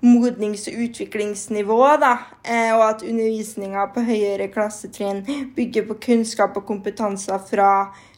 modnings- 0.02 0.66
og 0.70 0.80
utviklingsnivå, 0.88 1.78
da, 2.02 2.16
eh, 2.42 2.72
og 2.74 2.88
at 2.88 3.06
undervisninga 3.06 3.86
på 3.94 4.02
høyere 4.08 4.50
klassetrinn 4.50 5.22
bygger 5.54 5.86
på 5.92 5.98
kunnskap 6.08 6.58
og 6.58 6.66
kompetanser 6.66 7.38
fra 7.50 7.70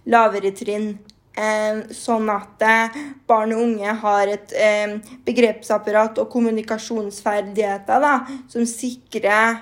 lavere 0.09 0.55
trinn. 0.57 0.95
Eh, 1.37 1.83
sånn 1.93 2.31
at 2.33 2.63
eh, 2.65 2.95
barn 3.29 3.53
og 3.53 3.61
unge 3.67 3.93
har 4.01 4.31
et 4.33 4.55
eh, 4.57 4.95
begrepsapparat 5.27 6.17
og 6.23 6.31
kommunikasjonsferdigheter 6.33 8.01
da, 8.01 8.19
som 8.49 8.65
sikrer, 8.65 9.61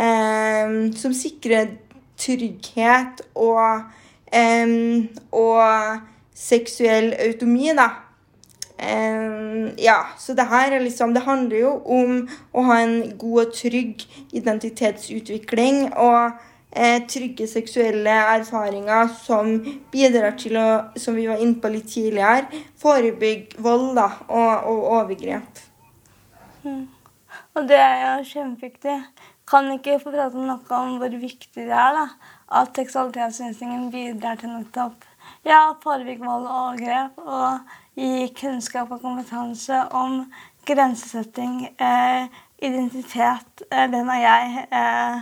som 0.00 1.12
sikrer 1.12 1.74
trygghet 2.20 3.24
og, 3.34 3.88
um, 4.36 5.08
og 5.32 6.06
seksuell 6.36 7.12
automi, 7.18 7.72
da. 7.76 7.88
Um, 8.80 9.70
ja, 9.76 9.98
så 10.18 10.32
det 10.32 10.46
her 10.48 10.72
er 10.72 10.80
liksom 10.80 11.12
Det 11.12 11.20
handler 11.26 11.58
jo 11.58 11.72
om 11.84 12.22
å 12.56 12.62
ha 12.64 12.78
en 12.80 12.94
god 13.20 13.42
og 13.42 13.50
trygg 13.52 14.06
identitetsutvikling 14.32 15.90
og 16.00 16.38
eh, 16.72 17.02
trygge 17.04 17.44
seksuelle 17.50 18.14
erfaringer 18.38 19.10
som 19.20 19.58
bidrar 19.92 20.38
til 20.40 20.56
å, 20.56 20.68
som 20.96 21.18
vi 21.18 21.26
var 21.28 21.42
inne 21.42 21.60
på 21.60 21.72
litt 21.74 21.90
tidligere, 21.92 22.62
forebygge 22.80 23.60
vold 23.60 23.92
da, 23.98 24.08
og, 24.28 24.70
og 24.70 24.88
overgrep. 25.00 25.60
Mm. 26.64 26.86
Og 27.54 27.68
det 27.68 27.78
er 27.82 28.02
jo 28.20 28.28
kjempeviktig 28.30 28.96
kan 29.50 29.70
ikke 29.74 29.98
få 30.02 30.12
prate 30.14 30.38
noe 30.38 30.78
om 30.78 30.98
hvor 31.00 31.20
viktig 31.22 31.66
det 31.66 31.74
er 31.74 31.96
da, 31.96 32.06
at 32.60 32.76
seksualitetsundervisningen 32.78 33.88
bidrar 33.92 34.38
til 34.38 34.52
nettopp 34.54 35.06
ja, 35.46 35.72
forebygge 35.82 36.26
vold 36.26 36.46
og 36.46 36.56
overgrep 36.62 37.20
og 37.24 37.74
gi 37.98 38.28
kunnskap 38.38 38.90
og 38.94 39.02
kompetanse 39.02 39.82
om 39.96 40.24
grensesetting, 40.68 41.68
eh, 41.80 42.26
identitet, 42.62 43.62
eh, 43.70 43.86
hvem 43.88 44.08
er 44.08 44.20
jeg, 44.20 44.66
eh, 44.72 45.16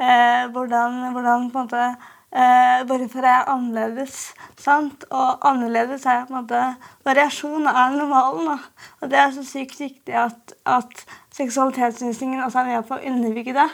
eh, 0.00 0.44
hvordan, 0.52 1.12
hvordan 1.12 1.50
på 1.50 1.58
en 1.58 1.66
måte 1.66 1.96
eh, 2.32 2.84
Hvorfor 2.86 3.18
er 3.18 3.34
jeg 3.34 3.44
annerledes? 3.46 4.34
Sant? 4.56 5.04
Og 5.10 5.48
annerledes 5.48 6.06
er 6.06 6.26
på 6.26 6.34
en 6.34 6.42
måte 6.42 6.76
Variasjon 7.04 7.66
er 7.66 7.96
normalen. 7.96 8.46
Da. 8.46 8.58
Og 9.00 9.10
det 9.10 9.18
er 9.18 9.30
så 9.30 9.44
sykt 9.44 9.80
viktig 9.80 10.14
at, 10.14 10.52
at 10.66 11.06
seksualitetsundervisningen 11.38 12.42
også 12.44 12.62
er 12.62 12.72
med 12.72 12.88
på 12.88 12.98
å 12.98 13.04
underbygge 13.10 13.54
det. 13.56 13.68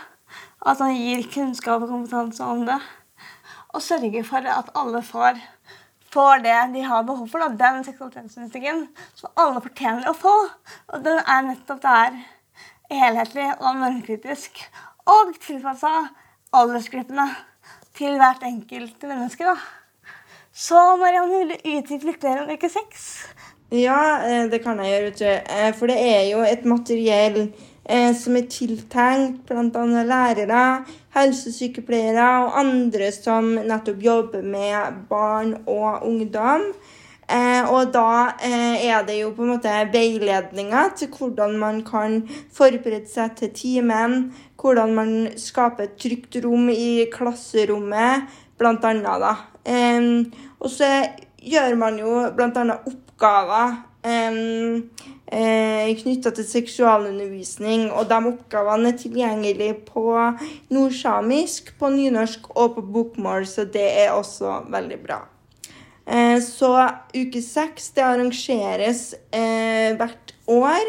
At 0.64 0.80
han 0.82 0.94
gir 0.96 1.24
kunnskap 1.32 1.84
og 1.84 1.90
kompetanse 1.92 2.44
om 2.44 2.64
det. 2.68 2.78
Og 3.74 3.82
sørger 3.82 4.26
for 4.26 4.46
at 4.48 4.70
alle 4.78 5.02
får, 5.04 5.40
får 6.14 6.44
det 6.44 6.58
de 6.74 6.84
har 6.86 7.06
behov 7.08 7.28
for. 7.30 7.42
Da. 7.42 7.50
Den 7.60 7.84
seksualitetsundervisningen 7.86 8.86
som 9.18 9.32
alle 9.40 9.62
fortjener 9.64 10.10
å 10.10 10.16
få. 10.16 10.34
Og 10.92 11.04
den 11.06 11.20
er 11.20 11.46
nettopp 11.48 11.82
der 11.84 12.20
helhetlig 12.92 13.48
og 13.60 13.80
normkritisk. 13.80 14.60
Og 15.10 15.34
tilpassa 15.42 15.92
aldersgruppene 16.54 17.28
til 17.98 18.18
hvert 18.20 18.44
enkelt 18.46 19.08
menneske. 19.08 19.44
da. 19.44 19.56
Så 20.54 20.78
Marianne, 20.96 21.40
vil 21.40 21.50
du 21.50 21.70
utdype 21.78 22.06
litt 22.06 22.24
om 22.30 22.50
uke 22.54 22.70
seks? 22.70 23.08
Ja, 23.74 24.22
eh, 24.22 24.50
det 24.50 24.60
kan 24.62 24.78
jeg 24.78 24.92
gjøre. 24.94 25.30
Eh, 25.50 25.70
for 25.74 25.90
det 25.90 25.96
er 25.98 26.28
jo 26.30 26.42
et 26.46 26.64
materiell 26.64 27.48
eh, 27.82 28.12
som 28.14 28.36
er 28.38 28.46
tiltenkt 28.46 29.48
bl.a. 29.48 30.02
lærere, 30.06 30.84
helsesykepleiere 31.16 32.28
og 32.44 32.58
andre 32.60 33.10
som 33.14 33.56
nettopp 33.56 34.04
jobber 34.04 34.44
med 34.46 35.00
barn 35.10 35.56
og 35.66 36.06
ungdom. 36.06 36.70
Eh, 37.24 37.64
og 37.72 37.90
da 37.94 38.36
eh, 38.44 38.86
er 38.86 39.02
det 39.08 39.18
jo 39.22 39.32
på 39.34 39.42
en 39.42 39.54
måte 39.56 39.74
veiledninger 39.90 40.94
til 41.00 41.10
hvordan 41.10 41.58
man 41.58 41.80
kan 41.82 42.20
forberede 42.54 43.10
seg 43.10 43.34
til 43.40 43.54
timen, 43.56 44.18
hvordan 44.60 44.94
man 44.94 45.14
skaper 45.40 45.88
et 45.88 45.96
trygt 45.98 46.38
rom 46.44 46.68
i 46.70 47.08
klasserommet, 47.12 48.28
annet, 48.60 49.08
da. 49.20 49.34
Um, 49.64 50.32
og 50.60 50.70
så 50.70 50.86
gjør 51.40 51.74
man 51.80 51.98
jo 51.98 52.20
bl.a. 52.36 52.76
oppgaver 53.14 53.76
um, 54.04 54.90
eh, 55.26 55.96
knytta 56.02 56.30
til 56.34 56.44
seksualundervisning, 56.44 57.90
og 57.92 58.08
de 58.10 58.18
oppgavene 58.32 58.92
er 58.92 58.98
tilgjengelige 58.98 59.76
på 59.86 60.14
nordsamisk, 60.70 61.78
på 61.78 61.90
nynorsk 61.94 62.50
og 62.56 62.74
på 62.74 62.82
bokmål, 62.82 63.46
så 63.46 63.64
det 63.64 63.86
er 64.04 64.12
også 64.12 64.64
veldig 64.70 64.98
bra. 65.06 65.22
Eh, 66.06 66.40
så 66.42 66.88
uke 67.16 67.40
seks 67.42 67.90
det 67.96 68.04
arrangeres 68.04 69.14
eh, 69.32 69.96
hvert 69.96 70.34
år. 70.46 70.84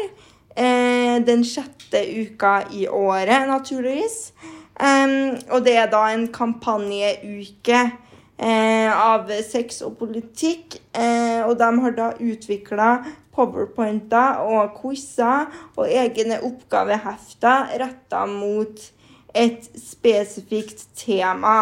Eh, 0.56 1.22
den 1.24 1.44
sjette 1.44 2.02
uka 2.20 2.62
i 2.72 2.86
året, 2.88 3.48
naturligvis. 3.48 4.32
Og 4.76 5.62
det 5.64 5.72
er 5.80 5.86
da 5.88 6.02
en 6.12 6.26
kampanjeuke 6.28 7.78
eh, 8.38 8.90
av 8.92 9.30
sex 9.44 9.82
og 9.86 9.96
politikk. 10.00 10.78
Eh, 10.96 11.42
og 11.46 11.56
de 11.60 11.70
har 11.84 11.96
da 11.96 12.10
utvikla 12.20 12.90
powerpointer 13.36 14.42
og 14.48 14.76
quizer 14.80 15.50
og 15.76 15.88
egne 15.88 16.40
oppgavehefter 16.44 17.76
retta 17.82 18.24
mot 18.30 18.80
et 19.36 19.68
spesifikt 19.76 20.86
tema. 20.96 21.58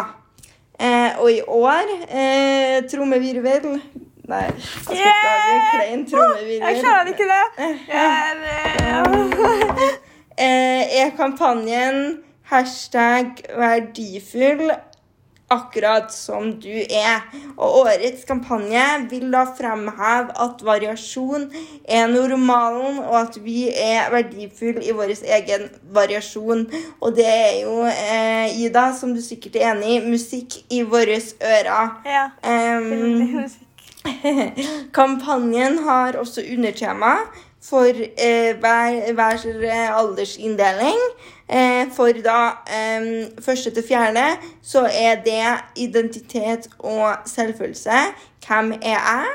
Eh, 0.79 1.19
og 1.19 1.31
i 1.31 1.41
år 1.41 1.93
eh, 2.09 2.81
trommevirvel 2.91 3.79
Nei, 4.25 4.41
jeg 4.49 4.61
skal 4.65 4.95
ikke 4.97 5.09
lage 5.21 5.57
klein 5.69 6.01
trommevirvel. 6.09 6.63
Jeg 6.65 6.79
klarer 6.81 7.07
ikke 7.11 7.27
det. 7.29 7.45
Er, 10.35 10.81
er 11.05 11.11
kampanjen 11.15 11.99
hashtag 12.49 13.37
verdifull 13.55 14.73
akkurat 15.47 16.13
som 16.13 16.51
du 16.59 16.73
er. 16.89 17.21
Og 17.57 17.81
årets 17.85 18.25
kampanje 18.27 18.83
vil 19.09 19.27
da 19.33 19.45
fremheve 19.57 20.33
at 20.45 20.63
variasjon 20.65 21.49
er 21.87 22.07
normalen, 22.11 22.99
og 23.03 23.19
at 23.19 23.37
vi 23.43 23.67
er 23.69 24.09
verdifulle 24.13 24.83
i 24.85 24.95
vår 24.95 25.13
egen 25.37 25.67
variasjon. 25.95 26.65
Og 27.01 27.15
det 27.15 27.27
er 27.27 27.61
jo, 27.61 27.83
eh, 27.85 28.57
Ida, 28.65 28.91
som 28.93 29.13
du 29.13 29.21
sikkert 29.21 29.55
er 29.55 29.73
enig 29.73 29.97
i, 29.97 30.01
musikk 30.09 30.57
i 30.69 30.81
våre 30.81 31.21
ører. 31.41 31.93
Ja. 32.05 32.25
Um, 32.43 32.91
musikk. 33.41 33.61
kampanjen 34.99 35.79
har 35.79 36.17
også 36.19 36.43
undertema 36.53 37.15
for 37.69 37.89
eh, 38.17 38.55
hver, 38.59 39.13
hver 39.13 39.93
aldersinndeling. 39.93 40.99
Eh, 41.49 41.91
for 41.93 42.13
da 42.25 42.39
eh, 42.69 43.07
første 43.41 43.71
til 43.73 43.83
fjerde 43.87 44.25
så 44.61 44.85
er 44.91 45.21
det 45.25 45.47
identitet 45.75 46.69
og 46.79 47.15
selvfølelse. 47.25 47.99
Hvem 48.47 48.71
er 48.81 48.99
jeg? 48.99 49.25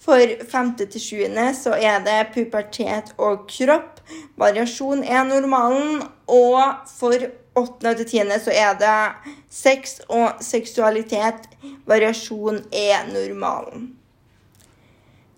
For 0.00 0.20
femte 0.48 0.86
til 0.86 1.00
sjuende 1.00 1.50
så 1.54 1.74
er 1.76 2.00
det 2.04 2.32
pubertet 2.34 3.12
og 3.18 3.46
kropp. 3.48 4.00
Variasjon 4.36 5.04
er 5.04 5.24
normalen. 5.28 6.02
Og 6.26 6.62
for 6.98 7.12
åttende 7.54 7.94
til 7.94 8.06
tiende 8.06 8.40
så 8.40 8.50
er 8.54 8.74
det 8.80 9.34
sex 9.50 10.00
og 10.08 10.40
seksualitet. 10.40 11.48
Variasjon 11.86 12.64
er 12.72 13.08
normalen. 13.12 13.99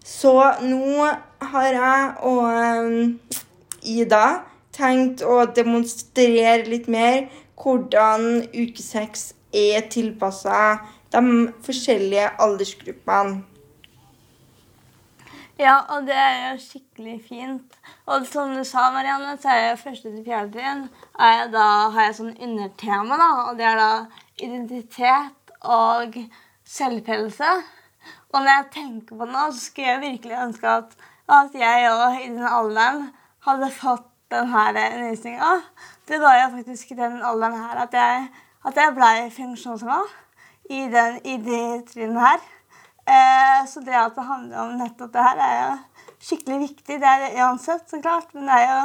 Så 0.05 0.35
nå 0.63 1.07
har 1.53 1.69
jeg 1.77 2.09
og 2.27 3.87
Ida 3.87 4.27
tenkt 4.75 5.23
å 5.23 5.45
demonstrere 5.55 6.65
litt 6.67 6.89
mer 6.91 7.29
hvordan 7.63 8.43
uke 8.55 8.83
seks 8.83 9.33
er 9.53 9.85
tilpassa 9.93 10.81
de 11.13 11.23
forskjellige 11.63 12.31
aldersgruppene. 12.43 13.43
Ja, 15.61 15.77
og 15.95 16.09
det 16.09 16.17
er 16.17 16.39
jo 16.41 16.63
skikkelig 16.63 17.19
fint. 17.29 17.77
Og 18.11 18.25
som 18.27 18.55
du 18.57 18.65
sa, 18.67 18.89
Marianne, 18.91 19.37
så 19.39 19.53
er 19.53 19.61
jeg 19.61 19.83
første 19.83 20.11
til 20.11 20.25
fjerde 20.27 20.57
trinn. 20.57 20.81
Da 21.53 21.67
har 21.93 22.09
jeg 22.09 22.17
sånn 22.19 22.33
undertema, 22.35 23.19
da, 23.21 23.29
og 23.45 23.61
det 23.61 23.69
er 23.69 23.79
da 23.79 23.91
identitet 24.43 25.55
og 25.63 26.17
selvfølelse. 26.67 27.53
Og 28.33 28.41
når 28.41 28.51
jeg 28.51 28.71
tenker 28.73 29.19
på 29.19 29.27
det, 29.29 29.43
så 29.55 29.61
skulle 29.61 29.89
jeg 29.89 30.01
virkelig 30.01 30.39
ønske 30.45 30.69
at, 30.69 30.97
at 31.29 31.55
jeg 31.55 31.91
òg 31.93 32.17
i 32.23 32.31
den 32.31 32.47
alderen 32.49 33.11
hadde 33.47 33.69
fått 33.77 34.09
denne 34.33 34.65
undervisninga. 34.95 35.53
Det 36.09 36.21
var 36.21 36.39
jo 36.41 36.49
faktisk 36.57 36.95
i 36.95 36.99
den 36.99 37.21
alderen 37.23 37.61
her 37.61 37.85
at 37.85 37.95
jeg, 37.97 38.27
at 38.65 38.81
jeg 38.81 38.97
ble 38.97 39.13
funksjonshemma 39.37 40.01
i, 40.71 40.81
den, 40.95 41.21
i 41.29 41.37
de 41.45 41.63
trinnene 41.91 42.25
her. 42.25 42.43
Eh, 43.03 43.61
så 43.69 43.83
det 43.85 43.97
at 43.99 44.17
det 44.17 44.25
handler 44.25 44.65
om 44.65 44.77
nettopp 44.81 45.13
det 45.13 45.29
her, 45.29 45.45
er 45.47 45.57
jo 45.63 46.13
skikkelig 46.23 46.61
viktig. 46.69 47.01
Det 47.03 47.09
er 47.09 47.25
det 47.27 47.33
uansett, 47.43 47.89
så 47.91 48.01
klart. 48.01 48.33
Men 48.35 48.49
det 48.49 48.61
er 48.63 48.69
jo 48.71 48.83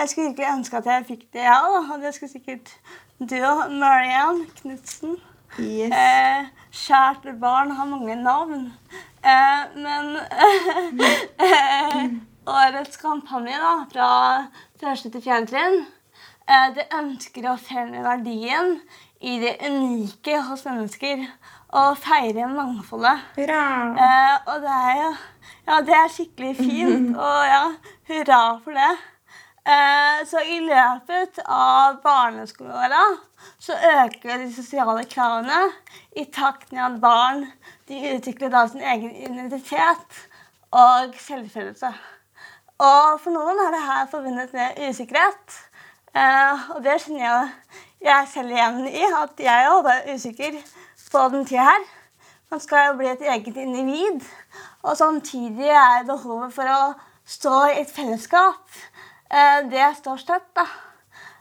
jeg 0.00 0.08
skulle 0.08 0.28
virkelig 0.28 0.52
ønske 0.56 0.76
at 0.76 0.86
jeg 0.86 1.06
fikk 1.08 1.24
det, 1.32 1.42
jeg 1.44 1.64
òg. 1.66 1.90
Og 1.92 2.00
det 2.00 2.14
skulle 2.14 2.32
sikkert 2.32 2.72
du 3.18 3.36
og 3.44 3.72
Marianne 3.72 4.46
Knutsen. 4.60 5.18
Yes. 5.58 5.92
Eh, 5.92 6.48
kjært 6.70 7.26
barn 7.40 7.72
har 7.74 7.88
mange 7.90 8.16
navn. 8.16 8.68
Eh, 9.24 9.62
men 9.76 10.14
eh, 11.46 12.04
årets 12.46 13.00
kampanje 13.00 13.56
da, 13.58 13.72
fra 13.90 14.10
første 14.80 15.10
til 15.10 15.24
fjerde 15.24 15.50
trinn 15.50 15.80
eh, 16.50 16.68
det 16.76 16.86
ønsker 16.96 17.50
å 17.50 17.58
fjerne 17.60 18.02
verdien 18.04 18.78
i 19.20 19.36
det 19.42 19.58
unike 19.66 20.40
hos 20.48 20.64
mennesker. 20.68 21.26
Og 21.70 21.94
feire 22.02 22.48
mangfoldet. 22.50 23.20
Hurra! 23.36 23.64
Eh, 23.94 24.48
og 24.50 24.64
det 24.64 24.72
er 24.74 24.96
jo 25.04 25.10
Ja, 25.68 25.76
det 25.86 25.94
er 25.94 26.08
skikkelig 26.10 26.56
fint. 26.58 27.12
Og 27.28 27.42
ja, 27.46 27.60
hurra 28.10 28.40
for 28.64 28.74
det. 28.74 28.88
Eh, 29.70 30.26
så 30.26 30.40
i 30.40 30.60
løpet 30.64 31.38
av 31.44 32.00
barneskoleåra 32.02 33.02
så 33.58 33.76
øker 33.76 34.40
de 34.40 34.48
sosiale 34.54 35.04
kravene 35.04 35.58
i 36.16 36.24
takt 36.24 36.72
med 36.72 36.82
at 36.86 36.96
barn 37.02 37.44
de 37.88 38.00
utvikler 38.14 38.50
da 38.50 38.64
sin 38.68 38.82
egen 38.82 39.12
identitet 39.14 40.16
og 40.72 41.14
selvfølelse. 41.22 41.92
Og 42.80 43.20
for 43.20 43.36
noen 43.36 43.60
er 43.62 43.74
det 43.76 43.82
her 43.84 44.08
forbundet 44.10 44.54
med 44.56 44.80
usikkerhet. 44.88 45.58
Eh, 46.16 46.70
og 46.74 46.82
det 46.86 46.96
kjenner 47.04 47.26
jeg, 47.26 47.50
jeg 48.08 48.28
selv 48.32 48.56
igjen 48.56 48.80
i, 48.88 49.04
at 49.22 49.44
jeg 49.44 49.70
òg 49.70 49.84
var 49.86 50.08
usikker 50.14 50.56
på 51.12 51.26
den 51.36 51.46
tida 51.46 51.68
her. 51.68 51.84
Man 52.50 52.64
skal 52.64 52.88
jo 52.88 52.98
bli 52.98 53.12
et 53.12 53.22
eget 53.22 53.60
individ. 53.60 54.24
Og 54.82 54.96
samtidig 54.96 55.68
er 55.68 56.08
behovet 56.08 56.56
for 56.56 56.74
å 56.74 56.82
stå 57.30 57.56
i 57.68 57.80
et 57.84 57.92
fellesskap 57.92 58.80
det 59.70 59.88
står 60.00 60.16
støtt, 60.18 60.48
da. 60.58 60.64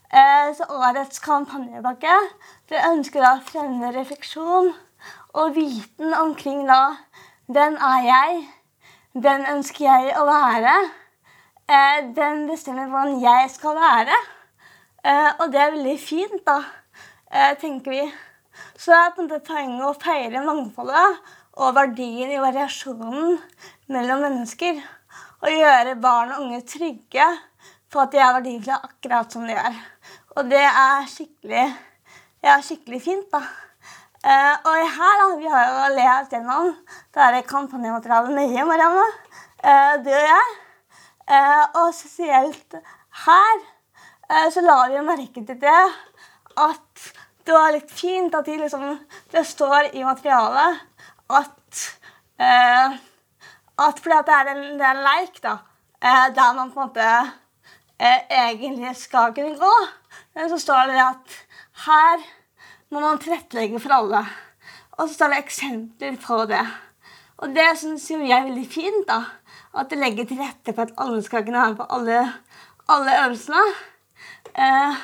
Eh, 0.10 0.56
så 0.58 0.66
årets 0.74 1.20
kampanjepakke 1.22 2.14
det 2.72 2.80
ønsker 2.88 3.22
å 3.22 3.36
fremme 3.46 3.92
refleksjon 3.94 4.72
og 5.38 5.52
viten 5.54 6.16
omkring 6.18 6.64
da 6.66 6.98
Den 7.50 7.78
er 7.78 8.02
jeg. 8.06 8.40
Den 9.14 9.46
ønsker 9.50 9.86
jeg 9.86 10.16
å 10.18 10.24
være. 10.26 10.74
Eh, 11.70 12.00
den 12.18 12.48
bestemmer 12.50 12.90
hvordan 12.90 13.22
jeg 13.22 13.50
skal 13.54 13.78
være. 13.78 14.18
Og 15.40 15.46
det 15.54 15.62
er 15.62 15.72
veldig 15.74 15.96
fint, 15.98 16.42
da, 16.46 16.60
tenker 17.62 17.94
vi. 17.94 18.02
Så 18.76 18.92
det 18.92 19.00
er 19.00 19.14
på 19.16 19.24
en 19.24 19.30
måte 19.30 19.48
poenget 19.48 19.86
å 19.88 19.94
feire 20.04 20.44
mangfoldet 20.44 21.32
og 21.58 21.78
verdien 21.78 22.34
i 22.36 22.42
variasjonen 22.44 23.40
mellom 23.96 24.26
mennesker. 24.28 24.82
Og 25.42 25.56
gjøre 25.56 25.96
barn 26.04 26.36
og 26.36 26.44
unge 26.44 26.62
trygge 26.68 27.30
på 27.90 28.02
at 28.04 28.12
de 28.14 28.22
er 28.22 28.36
verdifulle 28.38 28.78
akkurat 28.90 29.34
som 29.34 29.48
de 29.48 29.56
er. 29.58 29.80
Og 30.38 30.46
det 30.50 30.62
er 30.62 31.08
skikkelig, 31.10 31.66
ja, 32.46 32.60
skikkelig 32.64 33.02
fint, 33.04 33.28
da. 33.34 33.42
Uh, 34.20 34.56
og 34.68 34.76
her 34.98 35.14
da, 35.22 35.28
vi 35.40 35.48
har 35.48 35.68
jo 35.70 35.84
lest 35.96 36.34
gjennom 36.36 36.74
det 37.16 37.24
er 37.24 37.46
kampanjematerialet 37.48 38.34
nøye, 38.36 38.66
Marianne. 38.68 39.06
Uh, 39.64 39.94
du 40.04 40.10
og 40.12 40.26
jeg. 40.26 40.58
Uh, 41.30 41.66
og 41.82 41.94
spesielt 41.96 42.80
her 43.26 43.68
så 44.54 44.62
la 44.62 44.76
vi 44.92 45.00
merke 45.02 45.42
til 45.42 45.58
det 45.58 45.78
at 46.62 47.06
det 47.48 47.54
var 47.56 47.72
litt 47.74 47.90
fint 47.90 48.36
at 48.38 48.46
de 48.46 48.60
liksom, 48.60 48.84
det 49.34 49.42
står 49.48 49.88
i 49.98 50.04
materialet 50.06 50.84
at 51.34 51.80
at 53.80 54.04
fordi 54.04 54.16
at 54.20 54.28
det 54.28 54.36
er 54.36 54.52
en, 54.52 54.62
det 54.78 54.86
er 54.86 54.94
en 54.94 55.02
leik, 55.08 55.42
da, 55.42 55.56
der 56.36 56.54
man 56.54 56.70
på 56.70 56.84
en 56.84 56.92
måte 56.92 57.08
eh, 58.00 58.22
egentlig 58.32 58.96
skal 58.98 59.34
kunne 59.36 59.58
gå. 59.60 59.74
Men 60.36 60.50
så 60.52 60.60
står 60.62 60.92
det 60.92 61.02
at 61.04 61.40
her 61.86 62.24
må 62.90 63.02
man 63.04 63.20
tilrettelegge 63.22 63.82
for 63.84 63.94
alle. 64.00 64.24
Og 64.98 65.08
så 65.08 65.14
står 65.14 65.34
det 65.34 65.44
eksempler 65.44 66.18
på 66.24 66.44
det. 66.50 66.64
Og 67.40 67.54
det 67.56 67.68
syns 67.80 68.10
jeg 68.12 68.32
er 68.36 68.48
veldig 68.50 68.68
fint. 68.72 69.06
da, 69.08 69.22
At 69.78 69.92
det 69.92 70.00
legger 70.00 70.26
til 70.28 70.42
rette 70.42 70.74
for 70.74 70.88
at 70.88 70.96
alle 70.98 71.22
skal 71.24 71.46
kunne 71.46 71.62
være 71.62 71.80
på 71.80 71.88
alle, 71.96 72.20
alle 72.90 73.18
øvelsene. 73.26 73.64
Eh, 74.56 74.96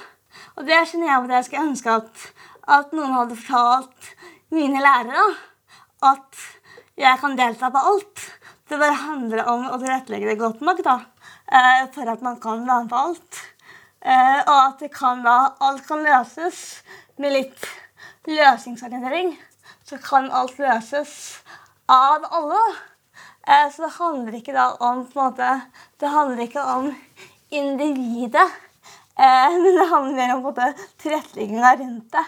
og 0.56 0.68
det 0.68 0.84
kjenner 0.90 1.08
jeg 1.08 1.24
at 1.24 1.36
jeg 1.36 1.46
skulle 1.46 1.68
ønske 1.70 1.92
at, 2.02 2.26
at 2.68 2.94
noen 2.96 3.14
hadde 3.14 3.38
fortalt 3.40 4.16
mine 4.52 4.82
lærere 4.82 5.26
at 6.04 6.46
jeg 6.98 7.20
kan 7.22 7.38
delta 7.38 7.70
på 7.72 7.84
alt. 7.92 8.24
Det 8.70 8.80
bare 8.82 8.98
handler 8.98 9.46
om 9.52 9.68
å 9.70 9.80
tilrettelegge 9.80 10.32
det 10.32 10.40
godt 10.40 10.64
nok. 10.66 10.82
da. 10.84 11.00
Eh, 11.52 11.86
for 11.94 12.10
at 12.10 12.22
man 12.22 12.40
kan 12.42 12.66
på 12.90 12.96
alt. 12.96 13.42
Eh, 14.02 14.40
og 14.48 14.56
at 14.66 14.92
kan 14.94 15.22
da, 15.26 15.54
alt 15.62 15.86
kan 15.88 16.02
løses 16.06 16.82
med 17.22 17.36
litt 17.36 17.68
løsningsorientering. 18.26 19.36
Så 19.86 20.00
kan 20.02 20.32
alt 20.32 20.58
løses 20.58 21.44
av 21.88 22.26
alle. 22.32 22.62
Eh, 23.46 23.68
så 23.70 23.86
det 23.86 23.98
handler 24.00 24.40
ikke 24.40 24.56
da 24.56 24.72
om 24.80 25.06
på 25.06 25.20
en 25.20 25.26
måte, 25.26 25.62
Det 26.00 26.10
handler 26.10 26.44
ikke 26.44 26.62
om 26.62 26.96
individet, 27.52 28.50
men 29.18 29.78
det 29.78 29.90
handler 29.90 30.16
mer 30.16 30.34
om 30.36 30.42
på 30.44 30.52
tilrettelegginga 30.98 31.76
rundt 31.76 32.12
det. 32.12 32.26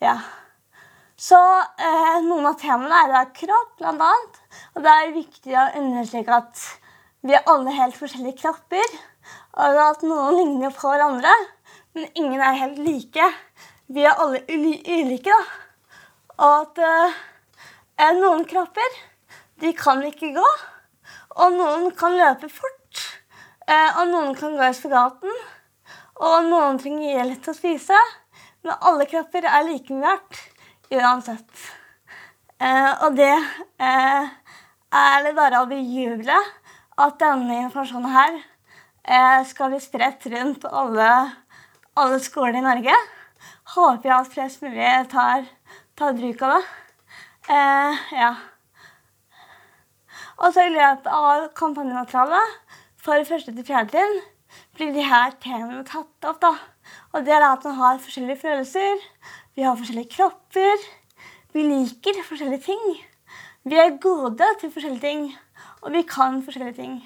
ja. 0.00 0.14
Så 1.16 1.36
noen 2.22 2.46
av 2.46 2.56
temaene 2.60 3.02
er 3.02 3.12
da 3.12 3.24
kropp, 3.34 3.82
annet. 3.82 4.40
Og 4.74 4.82
det 4.82 4.94
er 4.94 5.12
viktig 5.12 5.52
å 5.52 5.68
understreke 5.82 6.38
at 6.38 6.64
vi 7.24 7.32
er 7.32 7.46
alle 7.48 7.72
helt 7.72 7.96
forskjellige 7.96 8.42
kropper. 8.42 8.96
Og 9.64 9.78
at 9.80 10.02
noen 10.04 10.36
ligner 10.36 10.72
på 10.74 10.90
hverandre, 10.90 11.32
men 11.96 12.10
ingen 12.18 12.40
er 12.42 12.58
helt 12.58 12.80
like. 12.84 13.28
Vi 13.88 14.02
er 14.04 14.18
alle 14.20 14.42
ulike, 14.50 15.30
da. 15.30 15.38
Og 16.34 16.64
at 16.64 16.80
uh, 16.84 18.10
noen 18.18 18.42
kropper 18.50 18.98
de 19.62 19.70
kan 19.78 20.02
ikke 20.04 20.34
gå. 20.34 20.48
Og 21.40 21.54
noen 21.54 21.88
kan 21.96 22.16
løpe 22.18 22.50
fort. 22.52 23.04
Uh, 23.64 24.02
og 24.02 24.10
noen 24.10 24.34
kan 24.36 24.58
gå 24.58 24.66
i 24.68 24.76
spagaten. 24.76 25.38
Og 26.20 26.50
noen 26.50 26.76
trenger 26.82 27.22
hjelp 27.22 27.40
til 27.46 27.54
å 27.54 27.56
spise. 27.56 28.02
men 28.64 28.76
alle 28.80 29.06
kropper 29.06 29.44
er 29.44 29.64
like 29.64 29.92
mye 29.92 30.04
verdt 30.04 30.42
uansett. 30.92 31.64
Uh, 32.60 32.92
og 33.06 33.16
det 33.16 33.32
uh, 33.32 34.28
er 34.92 35.24
det 35.24 35.34
bare 35.36 35.62
å 35.62 35.70
bejuble 35.70 36.36
at 37.00 37.18
denne 37.20 37.64
informasjonen 37.64 38.12
her 38.14 38.36
eh, 38.38 39.42
skal 39.48 39.72
bli 39.72 39.80
spredt 39.82 40.26
rundt 40.30 40.66
alle, 40.70 41.10
alle 41.98 42.20
skoler 42.22 42.60
i 42.60 42.64
Norge. 42.64 42.96
Håper 43.74 44.10
jeg 44.10 44.16
at 44.16 44.32
flest 44.32 44.62
mulig 44.62 44.90
tar, 45.10 45.46
tar 45.98 46.18
bruk 46.18 46.42
av 46.46 46.56
det. 46.56 46.64
Eh, 47.54 48.04
ja. 48.20 48.34
Og 50.38 50.52
så 50.54 50.66
i 50.66 50.74
løpet 50.74 51.10
av 51.10 51.48
kampanjematerialet 51.56 52.78
for 53.04 53.26
første 53.28 53.52
til 53.54 53.66
fjerde 53.66 53.92
trinn 53.94 54.22
blir 54.74 54.94
de 54.94 55.04
her 55.06 55.34
temaene 55.42 55.84
tatt 55.86 56.28
opp. 56.28 56.40
da. 56.42 56.54
Og 57.14 57.24
det 57.26 57.34
er 57.34 57.46
at 57.46 57.64
man 57.64 57.78
har 57.78 58.02
forskjellige 58.02 58.42
følelser, 58.42 59.02
vi 59.54 59.62
har 59.62 59.76
forskjellige 59.78 60.14
kropper, 60.16 60.86
vi 61.54 61.62
liker 61.62 62.22
forskjellige 62.26 62.64
ting. 62.66 62.86
Vi 63.64 63.78
er 63.80 63.96
gode 64.02 64.48
til 64.60 64.72
forskjellige 64.72 65.00
ting, 65.00 65.28
og 65.84 65.92
vi 65.92 66.04
kan 66.08 66.40
forskjellige 66.44 66.78
ting. 66.80 66.96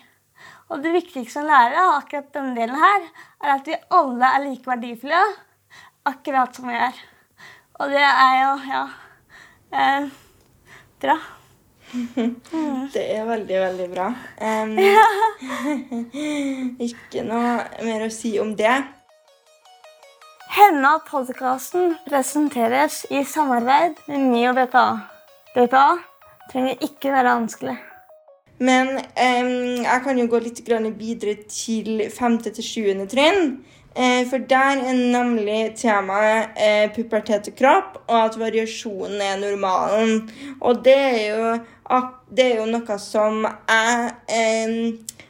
Og 0.69 0.83
det 0.85 0.95
viktigste 0.95 1.41
som 1.41 1.49
lærer 1.49 1.79
av 1.83 1.99
akkurat 1.99 2.31
denne 2.35 2.55
delen 2.57 2.79
her, 2.79 3.11
er 3.43 3.55
at 3.57 3.69
vi 3.69 3.79
alle 3.99 4.33
er 4.37 4.45
like 4.45 4.71
verdifulle, 4.71 5.23
akkurat 6.09 6.55
som 6.55 6.71
vi 6.71 6.79
er. 6.79 7.05
Og 7.79 7.93
det 7.93 8.05
er 8.05 8.35
jo, 8.43 8.55
ja 8.71 8.87
eh, 9.73 10.09
bra. 11.01 11.19
Det 12.93 13.17
er 13.17 13.25
veldig, 13.25 13.61
veldig 13.61 13.91
bra. 13.95 14.15
Um, 14.41 14.79
ikke 16.89 17.23
noe 17.25 17.65
mer 17.85 18.07
å 18.07 18.11
si 18.13 18.39
om 18.41 18.57
det. 18.59 18.77
Henna-podkasten 20.59 21.95
presenteres 22.09 23.05
i 23.15 23.25
samarbeid 23.25 24.01
med 24.09 24.27
MIO 24.33 24.55
BPA. 24.57 24.87
BPA 25.55 25.87
trenger 26.51 26.89
ikke 26.89 27.15
være 27.15 27.37
vanskelig. 27.37 27.77
Men 28.59 28.89
um, 28.99 29.85
jeg 29.85 30.01
kan 30.05 30.19
jo 30.19 30.27
gå 30.27 30.41
litt 30.43 30.63
videre 30.99 31.37
til 31.49 32.09
5. 32.11 32.39
til 32.43 32.65
7. 32.65 33.07
trinn. 33.11 33.59
Eh, 33.99 34.27
for 34.31 34.39
der 34.39 34.79
er 34.79 34.93
nemlig 34.95 35.73
temaet 35.77 36.55
eh, 36.57 36.91
pubertet 36.95 37.49
og 37.49 37.55
kropp, 37.59 37.97
og 38.07 38.25
at 38.25 38.39
variasjonen 38.39 39.21
er 39.21 39.41
normalen. 39.41 40.31
Og 40.61 40.85
det 40.85 40.99
er 40.99 41.35
jo, 41.35 41.55
det 42.31 42.45
er 42.45 42.61
jo 42.61 42.67
noe 42.71 42.99
som 43.03 43.43
jeg 43.43 44.13
eh, 44.29 44.77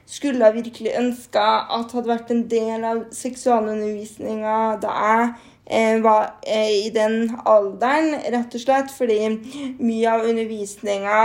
skulle 0.06 0.52
virkelig 0.52 0.92
ønska 0.98 1.46
at 1.78 1.94
hadde 1.96 2.10
vært 2.10 2.32
en 2.34 2.44
del 2.50 2.84
av 2.84 3.06
seksualundervisninga 3.14 4.58
da 4.82 4.92
jeg 4.98 5.30
eh, 5.64 5.96
var 6.04 6.34
eh, 6.44 6.88
i 6.88 6.90
den 6.92 7.38
alderen, 7.48 8.18
rett 8.36 8.56
og 8.56 8.64
slett 8.64 8.92
fordi 8.92 9.20
mye 9.78 10.12
av 10.12 10.28
undervisninga 10.28 11.22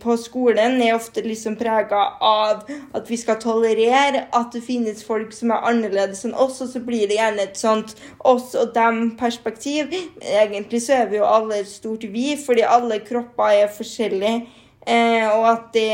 på 0.00 0.16
skolen 0.16 0.78
er 0.80 0.94
ofte 0.96 1.20
liksom 1.24 1.56
prega 1.60 2.00
av 2.24 2.62
at 2.96 3.10
vi 3.10 3.18
skal 3.20 3.36
tolerere 3.42 4.22
at 4.34 4.54
det 4.54 4.62
finnes 4.64 5.02
folk 5.04 5.34
som 5.36 5.52
er 5.52 5.66
annerledes 5.68 6.24
enn 6.24 6.32
oss, 6.34 6.62
og 6.64 6.70
så 6.72 6.80
blir 6.84 7.04
det 7.10 7.18
gjerne 7.18 7.44
et 7.44 7.60
sånt 7.60 7.92
oss 8.24 8.54
og 8.56 8.72
dem-perspektiv. 8.76 9.92
Egentlig 10.22 10.80
så 10.86 11.02
er 11.02 11.10
vi 11.12 11.20
jo 11.20 11.28
alle 11.28 11.60
et 11.60 11.70
stort 11.70 12.06
vi, 12.08 12.30
fordi 12.40 12.64
alle 12.64 13.02
kropper 13.04 13.62
er 13.66 13.74
forskjellige. 13.76 14.46
Eh, 14.86 15.26
og 15.34 15.48
at 15.50 15.72
det 15.74 15.92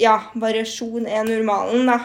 Ja, 0.00 0.18
variasjon 0.34 1.06
er 1.06 1.26
normalen, 1.28 1.86
da. 1.86 1.98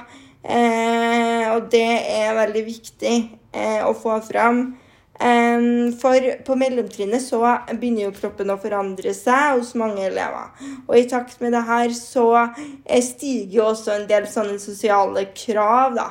Eh, 0.44 1.50
og 1.56 1.72
det 1.72 1.88
er 2.06 2.38
veldig 2.38 2.64
viktig 2.66 3.16
eh, 3.54 3.82
å 3.88 3.96
få 3.98 4.20
fram. 4.24 4.78
For 5.20 6.28
på 6.48 6.56
mellomtrinnet 6.56 7.20
så 7.20 7.42
begynner 7.74 8.06
jo 8.06 8.16
kroppen 8.16 8.54
å 8.54 8.60
forandre 8.62 9.12
seg 9.16 9.58
hos 9.58 9.74
mange 9.76 10.06
elever. 10.08 10.48
Og 10.88 10.96
i 10.96 11.08
takt 11.12 11.42
med 11.44 11.52
det 11.56 11.66
her 11.68 11.92
så 11.96 12.28
eh, 12.40 13.04
stiger 13.04 13.58
jo 13.58 13.66
også 13.74 13.98
en 13.98 14.08
del 14.08 14.30
sånne 14.32 14.56
sosiale 14.64 15.26
krav, 15.36 15.98
da. 16.00 16.08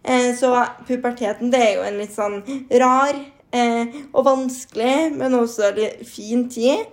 Eh, 0.00 0.30
så 0.38 0.54
puberteten 0.88 1.52
det 1.52 1.60
er 1.66 1.72
jo 1.76 1.84
en 1.84 2.00
litt 2.00 2.16
sånn 2.16 2.38
rar 2.80 3.12
eh, 3.52 4.00
og 4.14 4.24
vanskelig, 4.24 4.96
men 5.18 5.36
også 5.36 5.74
litt 5.76 6.06
fin 6.08 6.48
tid. 6.48 6.86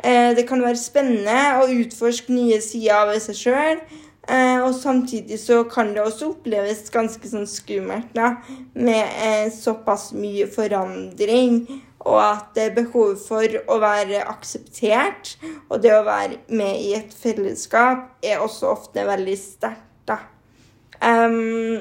Det 0.00 0.44
kan 0.48 0.62
være 0.64 0.80
spennende 0.80 1.60
å 1.60 1.66
utforske 1.68 2.32
nye 2.32 2.56
sider 2.64 3.10
ved 3.10 3.20
seg 3.20 3.36
sjøl. 3.36 3.82
Eh, 4.28 4.60
og 4.60 4.74
samtidig 4.74 5.38
så 5.40 5.62
kan 5.64 5.94
det 5.94 6.02
også 6.04 6.34
oppleves 6.34 6.90
ganske 6.92 7.30
sånn 7.30 7.48
skummelt 7.48 8.12
da, 8.14 8.34
med 8.76 9.00
eh, 9.24 9.46
såpass 9.54 10.10
mye 10.16 10.48
forandring. 10.50 11.64
Og 12.00 12.16
at 12.20 12.52
det 12.56 12.66
er 12.68 12.76
behov 12.78 13.16
for 13.20 13.56
å 13.68 13.76
være 13.80 14.22
akseptert, 14.30 15.34
og 15.68 15.82
det 15.84 15.92
å 15.92 16.04
være 16.06 16.38
med 16.48 16.78
i 16.80 16.94
et 16.96 17.12
fellesskap, 17.12 18.06
er 18.24 18.40
også 18.40 18.70
ofte 18.72 19.04
veldig 19.08 19.36
sterkt. 19.40 19.84
da. 20.08 20.16
Um, 21.00 21.80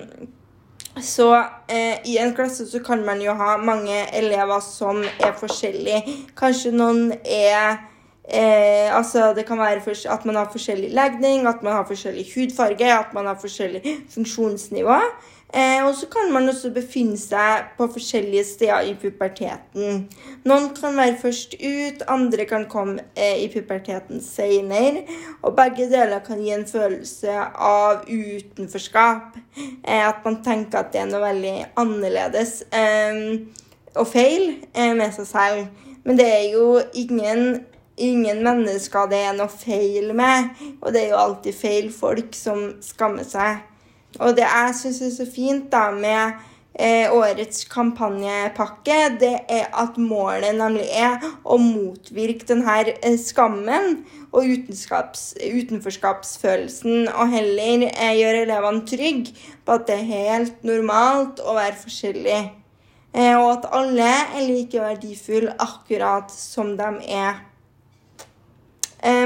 så 1.00 1.36
eh, 1.68 2.00
i 2.08 2.18
en 2.20 2.34
klasse 2.36 2.66
så 2.68 2.80
kan 2.84 3.06
man 3.06 3.22
jo 3.24 3.34
ha 3.36 3.58
mange 3.58 3.96
elever 4.16 4.60
som 4.64 5.00
er 5.04 5.36
forskjellige. 5.40 6.16
Kanskje 6.40 6.74
noen 6.76 7.14
er 7.24 7.80
Eh, 8.30 8.98
altså 8.98 9.34
Det 9.34 9.46
kan 9.46 9.58
være 9.58 9.82
at 10.10 10.26
man 10.26 10.36
har 10.36 10.50
forskjellig 10.52 10.92
legning, 10.94 11.48
at 11.48 11.64
man 11.64 11.74
har 11.74 11.86
forskjellig 11.88 12.26
hudfarge, 12.36 13.00
at 13.00 13.14
man 13.14 13.26
har 13.26 13.38
forskjellig 13.42 13.82
funksjonsnivå. 14.10 15.00
Eh, 15.54 15.88
og 15.88 15.96
så 15.96 16.06
kan 16.06 16.34
man 16.34 16.50
også 16.50 16.70
befinne 16.70 17.18
seg 17.18 17.72
på 17.78 17.88
forskjellige 17.90 18.44
steder 18.46 18.86
i 18.86 18.92
puberteten. 19.02 20.04
Noen 20.46 20.68
kan 20.78 20.94
være 20.98 21.16
først 21.18 21.56
ut, 21.58 22.04
andre 22.08 22.46
kan 22.46 22.68
komme 22.70 23.02
eh, 23.18 23.42
i 23.42 23.48
puberteten 23.50 24.22
senere. 24.22 25.08
Og 25.42 25.56
begge 25.58 25.90
deler 25.90 26.22
kan 26.22 26.44
gi 26.44 26.54
en 26.54 26.68
følelse 26.70 27.34
av 27.56 28.06
utenforskap. 28.06 29.40
Eh, 29.58 30.06
at 30.06 30.22
man 30.26 30.38
tenker 30.46 30.84
at 30.84 30.94
det 30.94 31.02
er 31.02 31.10
noe 31.10 31.26
veldig 31.26 31.56
annerledes 31.82 32.60
eh, 32.70 33.42
og 33.96 34.06
feil 34.06 34.52
eh, 34.76 34.94
med 34.94 35.18
seg 35.18 35.32
selv. 35.34 35.90
Men 36.06 36.18
det 36.22 36.30
er 36.30 36.46
jo 36.54 36.78
ingen 36.94 37.66
ingen 38.00 38.44
mennesker 38.46 39.10
det 39.12 39.24
er 39.28 39.36
noe 39.38 39.52
feil 39.52 40.14
med. 40.18 40.54
Og 40.82 40.94
det 40.94 41.06
er 41.06 41.12
jo 41.14 41.24
alltid 41.24 41.58
feil 41.58 41.90
folk 41.94 42.36
som 42.38 42.72
skammer 42.84 43.28
seg. 43.28 43.66
Og 44.20 44.38
det 44.38 44.48
jeg 44.48 44.78
syns 44.78 45.02
er 45.06 45.12
så 45.14 45.26
fint 45.30 45.68
da 45.72 45.92
med 45.94 46.40
eh, 46.74 47.12
årets 47.14 47.68
kampanjepakke, 47.70 49.18
det 49.22 49.36
er 49.52 49.68
at 49.78 50.00
målet 50.02 50.56
nemlig 50.58 50.88
er 50.98 51.20
å 51.44 51.60
motvirke 51.62 52.48
denne 52.50 52.96
eh, 52.96 53.20
skammen 53.22 54.00
og 54.30 54.46
utenforskapsfølelsen, 54.50 57.08
og 57.10 57.32
heller 57.34 57.88
eh, 57.90 58.20
gjøre 58.20 58.42
elevene 58.48 58.86
trygge 58.90 59.32
på 59.66 59.72
at 59.78 59.88
det 59.90 59.98
er 60.00 60.14
helt 60.14 60.58
normalt 60.66 61.38
å 61.42 61.56
være 61.58 61.78
forskjellig. 61.84 62.42
Eh, 63.14 63.38
og 63.38 63.52
at 63.58 63.66
alle 63.74 64.10
er 64.10 64.46
like 64.46 64.82
verdifulle 64.82 65.56
akkurat 65.62 66.32
som 66.34 66.78
de 66.78 66.90
er. 67.10 67.49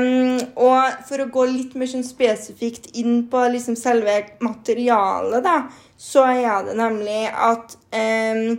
Um, 0.04 0.40
og 0.60 1.04
for 1.08 1.24
å 1.24 1.32
gå 1.32 1.48
litt 1.50 1.74
mer 1.80 1.90
sånn 1.90 2.06
spesifikt 2.06 2.92
inn 3.00 3.26
på 3.32 3.42
liksom 3.54 3.78
selve 3.80 4.20
materialet, 4.44 5.44
da, 5.46 5.58
så 5.98 6.26
er 6.32 6.68
det 6.68 6.78
nemlig 6.80 7.22
at 7.32 7.78
um, 7.96 8.58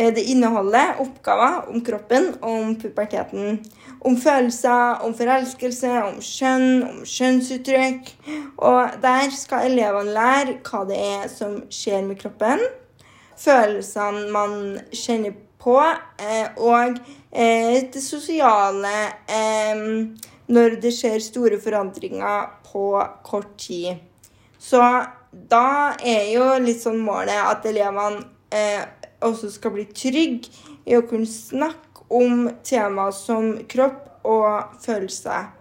det 0.00 0.22
inneholder 0.32 1.00
oppgaver 1.02 1.68
om 1.70 1.84
kroppen 1.84 2.30
om 2.40 2.74
puberteten. 2.80 3.60
Om 4.00 4.16
følelser, 4.16 5.02
om 5.04 5.12
forelskelse, 5.14 5.90
om 6.06 6.20
kjønn, 6.24 6.82
om 6.88 7.02
kjønnsuttrykk. 7.04 8.14
Og 8.56 8.96
der 9.02 9.34
skal 9.34 9.68
elevene 9.68 10.14
lære 10.16 10.56
hva 10.64 10.86
det 10.88 11.00
er 11.04 11.28
som 11.28 11.58
skjer 11.68 12.06
med 12.06 12.20
kroppen. 12.22 12.64
Følelsene 13.40 14.30
man 14.32 14.56
kjenner 14.92 15.36
på, 15.60 15.76
eh, 16.20 16.48
og 16.56 16.96
eh, 17.32 17.76
det 17.92 18.02
sosiale 18.04 18.96
eh, 19.28 19.84
når 20.50 20.80
det 20.82 20.92
skjer 20.94 21.22
store 21.22 21.60
forandringer 21.62 22.50
på 22.66 22.84
kort 23.26 23.52
tid. 23.60 24.00
Så 24.58 24.82
da 25.30 25.94
er 26.02 26.32
jo 26.34 26.46
litt 26.60 26.82
sånn 26.82 27.00
målet 27.04 27.38
at 27.38 27.66
elevene 27.70 28.24
eh, 28.50 28.82
også 29.24 29.52
skal 29.54 29.74
bli 29.76 29.86
trygge 29.94 30.50
i 30.88 30.96
å 30.98 31.06
kunne 31.06 31.28
snakke 31.28 32.06
om 32.10 32.48
temaer 32.66 33.14
som 33.14 33.52
kropp 33.70 34.26
og 34.26 34.76
følelser. 34.82 35.52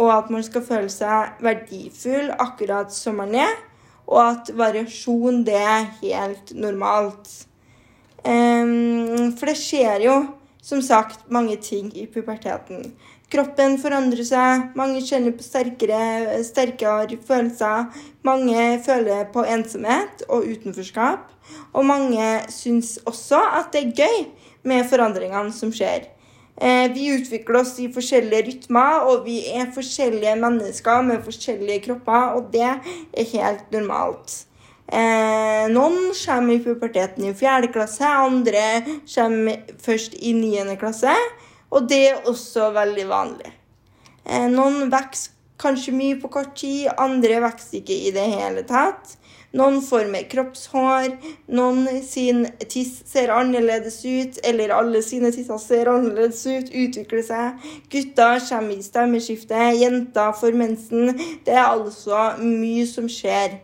Og 0.00 0.10
at 0.10 0.30
man 0.32 0.42
skal 0.44 0.64
føle 0.66 0.90
seg 0.90 1.38
verdifull 1.44 2.32
akkurat 2.42 2.92
som 2.94 3.20
man 3.22 3.36
er. 3.38 3.54
Og 4.08 4.18
at 4.24 4.50
variasjon, 4.58 5.44
det 5.46 5.56
er 5.56 5.90
helt 6.02 6.52
normalt. 6.58 7.30
Um, 8.22 9.32
for 9.38 9.50
det 9.50 9.58
skjer 9.58 10.04
jo 10.06 10.16
som 10.62 10.82
sagt 10.82 11.30
mange 11.30 11.56
ting 11.62 11.90
i 11.98 12.06
puberteten. 12.06 12.92
Kroppen 13.32 13.78
forandrer 13.80 14.26
seg, 14.28 14.64
mange 14.76 15.00
kjenner 15.00 15.32
på 15.32 15.44
sterkere, 15.46 16.36
sterkere 16.44 17.16
følelser. 17.24 17.86
Mange 18.28 18.66
føler 18.84 19.24
på 19.32 19.44
ensomhet 19.48 20.26
og 20.28 20.44
utenforskap. 20.50 21.30
Og 21.72 21.86
mange 21.88 22.26
syns 22.52 22.98
også 23.08 23.40
at 23.58 23.72
det 23.72 23.86
er 23.86 23.94
gøy 24.04 24.18
med 24.68 24.84
forandringene 24.90 25.54
som 25.56 25.72
skjer. 25.72 26.10
Eh, 26.60 26.92
vi 26.92 27.08
utvikler 27.14 27.62
oss 27.62 27.72
i 27.80 27.88
forskjellige 27.92 28.44
rytmer, 28.50 29.06
og 29.08 29.24
vi 29.24 29.38
er 29.48 29.72
forskjellige 29.72 30.36
mennesker 30.36 31.00
med 31.06 31.24
forskjellige 31.24 31.86
kropper, 31.86 32.36
og 32.36 32.50
det 32.52 32.68
er 32.68 33.30
helt 33.32 33.72
normalt. 33.72 34.42
Eh, 34.92 35.70
noen 35.72 36.12
kommer 36.12 36.52
i 36.52 36.60
puberteten 36.60 37.24
i 37.30 37.32
fjerde 37.32 37.72
klasse, 37.72 38.04
andre 38.04 38.82
kommer 39.08 39.64
først 39.80 40.18
i 40.20 40.34
niende 40.36 40.76
klasse. 40.76 41.16
Og 41.72 41.88
det 41.88 42.02
er 42.10 42.26
også 42.28 42.70
veldig 42.76 43.06
vanlig. 43.08 43.52
Eh, 44.28 44.48
noen 44.52 44.90
vokser 44.92 45.32
kanskje 45.62 45.94
mye 45.94 46.18
på 46.20 46.30
kort 46.32 46.56
tid, 46.58 46.88
andre 46.98 47.38
vokser 47.42 47.80
ikke 47.80 47.96
i 48.08 48.12
det 48.14 48.28
hele 48.34 48.64
tatt. 48.68 49.16
Noen 49.52 49.82
får 49.84 50.06
mer 50.08 50.24
kroppshår, 50.32 51.10
noen 51.52 52.00
sin 52.06 52.46
tiss 52.72 53.02
ser 53.08 53.32
annerledes 53.34 53.98
ut, 54.00 54.38
eller 54.48 54.72
alle 54.72 55.02
sine 55.04 55.28
tisser 55.34 55.60
ser 55.60 55.90
annerledes 55.92 56.40
ut, 56.48 56.70
utvikler 56.72 57.24
seg. 57.26 57.66
Gutter 57.92 58.40
kommer 58.46 58.78
i 58.78 58.86
stemmeskifte, 58.86 59.66
jenter 59.76 60.32
får 60.40 60.56
mensen. 60.56 61.12
Det 61.44 61.52
er 61.52 61.66
altså 61.66 62.30
mye 62.40 62.88
som 62.88 63.10
skjer. 63.12 63.60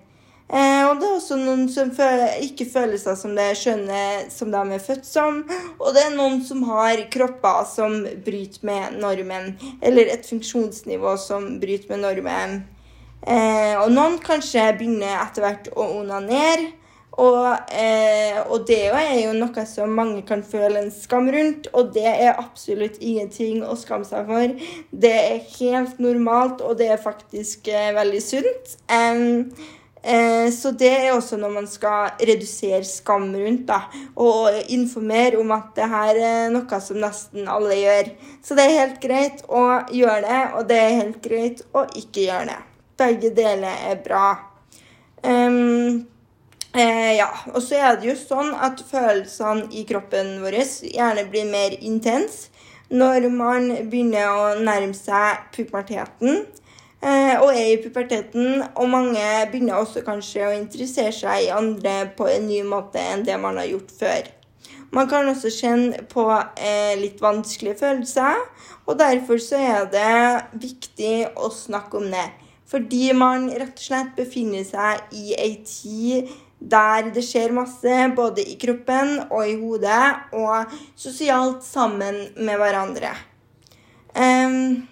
Eh, 0.49 0.83
og 0.89 0.97
det 0.97 1.05
er 1.05 1.17
også 1.19 1.37
noen 1.37 1.67
som 1.69 1.91
føler, 1.93 2.39
ikke 2.47 2.65
føler 2.73 2.97
seg 3.01 3.19
som 3.21 3.35
det 3.37 3.51
skjønne 3.61 4.01
som 4.33 4.53
de 4.55 4.63
er 4.79 4.81
født 4.81 5.05
som. 5.05 5.43
Og 5.77 5.93
det 5.93 6.07
er 6.07 6.17
noen 6.17 6.41
som 6.47 6.65
har 6.71 7.05
kropper 7.13 7.69
som 7.69 8.01
bryter 8.25 8.65
med 8.65 8.97
normen, 9.03 9.53
eller 9.85 10.09
et 10.15 10.27
funksjonsnivå 10.29 11.15
som 11.21 11.55
bryter 11.61 11.93
med 11.93 12.05
normen. 12.07 12.59
Eh, 13.29 13.75
og 13.77 13.93
noen 13.93 14.17
kanskje 14.25 14.71
begynner 14.79 15.21
etter 15.21 15.45
hvert 15.45 15.73
å 15.77 15.93
onanere. 16.01 16.73
Og, 17.19 17.47
eh, 17.75 18.37
og, 18.47 18.63
det 18.69 18.93
er 18.95 19.17
jo 19.25 19.33
noe 19.35 19.63
som 19.67 19.91
mange 19.91 20.21
kan 20.27 20.45
føle 20.47 20.85
en 20.85 20.93
skam 20.95 21.27
rundt, 21.35 21.67
og 21.75 21.91
det 21.97 22.07
er 22.07 22.39
absolutt 22.39 23.01
ingenting 23.03 23.65
å 23.67 23.75
skamme 23.79 24.07
seg 24.07 24.29
for. 24.29 24.69
Det 24.95 25.11
er 25.17 25.41
helt 25.57 25.99
normalt, 25.99 26.63
og 26.63 26.79
det 26.79 26.93
er 26.95 27.03
faktisk 27.03 27.73
eh, 27.75 27.91
veldig 27.97 28.23
sunt. 28.23 28.77
Um, 28.87 29.51
Eh, 30.03 30.51
så 30.53 30.71
det 30.71 30.91
er 30.95 31.13
også 31.13 31.37
når 31.41 31.51
man 31.53 31.67
skal 31.67 32.13
redusere 32.23 32.85
skam 32.87 33.33
rundt, 33.35 33.67
da, 33.69 33.81
og 34.17 34.55
informere 34.71 35.41
om 35.41 35.51
at 35.57 35.73
det 35.77 35.89
her 35.91 36.21
er 36.29 36.53
noe 36.55 36.81
som 36.83 37.01
nesten 37.03 37.49
alle 37.51 37.81
gjør. 37.81 38.13
Så 38.45 38.59
det 38.59 38.67
er 38.67 38.79
helt 38.79 39.01
greit 39.03 39.43
å 39.49 39.65
gjøre 39.95 40.21
det, 40.27 40.43
og 40.55 40.69
det 40.71 40.79
er 40.83 41.01
helt 41.01 41.19
greit 41.25 41.65
å 41.75 41.85
ikke 41.99 42.29
gjøre 42.29 42.53
det. 42.53 42.61
Begge 42.99 43.33
deler 43.35 43.83
er 43.91 43.99
bra. 44.05 44.29
Um, 45.23 46.07
eh, 46.75 47.19
ja, 47.19 47.29
og 47.53 47.59
så 47.63 47.81
er 47.83 47.99
det 47.99 48.13
jo 48.13 48.15
sånn 48.19 48.53
at 48.55 48.83
følelsene 48.87 49.67
i 49.75 49.83
kroppen 49.87 50.37
vår 50.45 50.61
gjerne 50.87 51.27
blir 51.31 51.51
mer 51.51 51.75
intense 51.83 52.55
når 52.89 53.27
man 53.29 53.67
begynner 53.91 54.31
å 54.31 54.45
nærme 54.63 54.95
seg 54.97 55.43
puberteten. 55.53 56.47
Eh, 56.99 57.37
og 57.39 57.53
er 57.53 57.77
i 57.77 57.83
puberteten. 57.83 58.65
Og 58.75 58.89
mange 58.91 59.23
begynner 59.53 59.79
også 59.79 60.03
kanskje 60.07 60.49
å 60.49 60.57
interessere 60.57 61.15
seg 61.15 61.45
i 61.47 61.53
andre 61.55 62.09
på 62.19 62.27
en 62.31 62.49
ny 62.51 62.65
måte 62.67 63.03
enn 63.13 63.23
det 63.27 63.39
man 63.39 63.61
har 63.61 63.71
gjort 63.71 63.95
før. 64.01 64.33
Man 64.91 65.09
kan 65.09 65.29
også 65.29 65.53
kjenne 65.53 66.03
på 66.09 66.25
eh, 66.33 66.97
litt 66.97 67.21
vanskelige 67.21 67.77
følelser, 67.83 68.41
og 68.89 68.97
derfor 68.99 69.41
så 69.43 69.61
er 69.61 69.89
det 69.93 70.61
viktig 70.65 71.29
å 71.37 71.51
snakke 71.53 72.01
om 72.01 72.09
det. 72.09 72.25
Fordi 72.69 73.13
man 73.17 73.51
rett 73.53 73.77
og 73.77 73.85
slett 73.85 74.15
befinner 74.17 74.65
seg 74.65 75.13
i 75.17 75.35
ei 75.37 75.59
tid 75.69 76.33
der 76.59 77.13
det 77.15 77.23
skjer 77.23 77.53
masse, 77.55 77.99
både 78.17 78.43
i 78.43 78.57
kroppen 78.61 79.15
og 79.29 79.45
i 79.47 79.55
hodet, 79.61 80.33
og 80.35 80.73
sosialt 80.99 81.63
sammen 81.65 82.25
med 82.35 82.59
hverandre. 82.59 83.13
Um, 84.17 84.89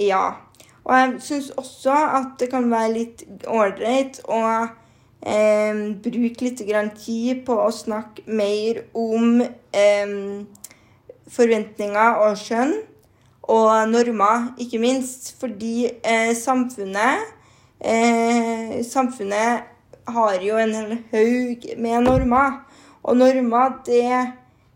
ja. 0.00 0.43
Og 0.84 0.96
jeg 0.98 1.12
syns 1.24 1.50
også 1.56 1.92
at 2.18 2.34
det 2.40 2.50
kan 2.52 2.66
være 2.70 2.92
litt 2.92 3.22
ålreit 3.48 4.20
å 4.28 4.40
eh, 5.24 5.78
bruke 6.04 6.44
litt 6.44 6.60
tid 7.00 7.44
på 7.46 7.56
å 7.56 7.70
snakke 7.72 8.26
mer 8.26 8.82
om 8.92 9.40
eh, 9.40 10.16
forventninger 11.32 12.20
og 12.26 12.36
skjønn. 12.40 12.74
Og 13.44 13.88
normer, 13.88 14.52
ikke 14.60 14.80
minst. 14.80 15.34
Fordi 15.40 15.88
eh, 16.00 16.32
samfunnet 16.36 17.24
eh, 17.80 18.80
Samfunnet 18.84 19.70
har 20.08 20.40
jo 20.44 20.56
en 20.60 20.74
hel 20.74 20.98
haug 21.12 21.66
med 21.80 22.04
normer. 22.04 22.60
Og 23.04 23.16
normer, 23.16 23.78
det 23.86 24.04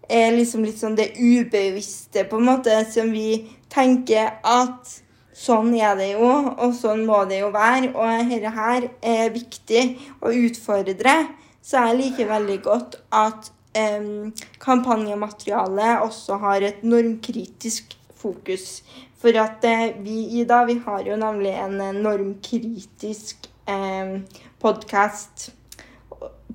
er 0.08 0.32
liksom 0.36 0.64
litt 0.64 0.80
sånn 0.80 0.96
det 0.96 1.14
ubevisste, 1.16 2.24
på 2.28 2.40
en 2.40 2.48
måte, 2.48 2.76
som 2.92 3.12
vi 3.12 3.44
tenker 3.72 4.38
at 4.44 4.94
Sånn 5.38 5.70
er 5.78 5.94
det 5.94 6.08
jo, 6.16 6.28
og 6.58 6.72
sånn 6.74 7.04
må 7.06 7.20
det 7.30 7.42
jo 7.44 7.52
være. 7.54 7.92
Og 7.94 8.30
dette 8.32 8.50
her 8.56 8.88
er 9.06 9.28
viktig 9.30 9.82
å 10.18 10.32
utfordre. 10.34 11.14
Så 11.62 11.82
jeg 11.84 11.98
liker 11.98 12.30
veldig 12.30 12.56
godt 12.64 12.96
at 13.14 13.50
um, 13.78 14.32
kampanjematerialet 14.58 16.02
også 16.02 16.40
har 16.42 16.64
et 16.66 16.82
normkritisk 16.82 17.94
fokus. 18.18 18.80
For 19.22 19.36
at 19.38 19.62
uh, 19.62 19.84
vi, 20.02 20.40
Ida, 20.40 20.64
vi 20.66 20.80
har 20.82 21.06
jo 21.06 21.18
nemlig 21.20 21.52
en 21.54 21.78
normkritisk 22.02 23.46
um, 23.70 24.24
podkast. 24.58 25.52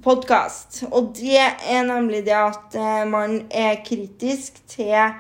Podcast. 0.04 0.82
Og 0.92 1.14
det 1.16 1.40
er 1.40 1.88
nemlig 1.88 2.26
det 2.28 2.36
at 2.36 2.76
uh, 2.76 3.06
man 3.08 3.46
er 3.48 3.80
kritisk 3.88 4.60
til 4.68 5.16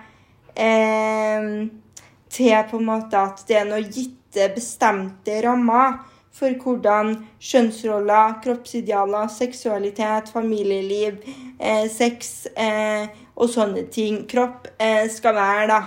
um, 0.59 1.71
til 2.33 2.55
på 2.69 2.81
en 2.81 2.89
måte 2.89 3.19
at 3.19 3.45
det 3.47 3.59
er 3.59 3.69
noen 3.69 3.87
gitte, 3.93 4.49
bestemte 4.55 5.37
rammer 5.45 5.99
for 6.33 6.53
hvordan 6.57 7.13
kjønnsroller, 7.37 8.39
kroppsidealer, 8.41 9.27
seksualitet, 9.29 10.31
familieliv, 10.33 11.19
eh, 11.59 11.85
sex 11.93 12.47
eh, 12.57 13.05
og 13.37 13.51
sånne 13.53 13.85
ting, 13.93 14.23
kropp, 14.29 14.71
eh, 14.81 15.05
skal 15.13 15.37
være, 15.37 15.67
da. 15.69 15.81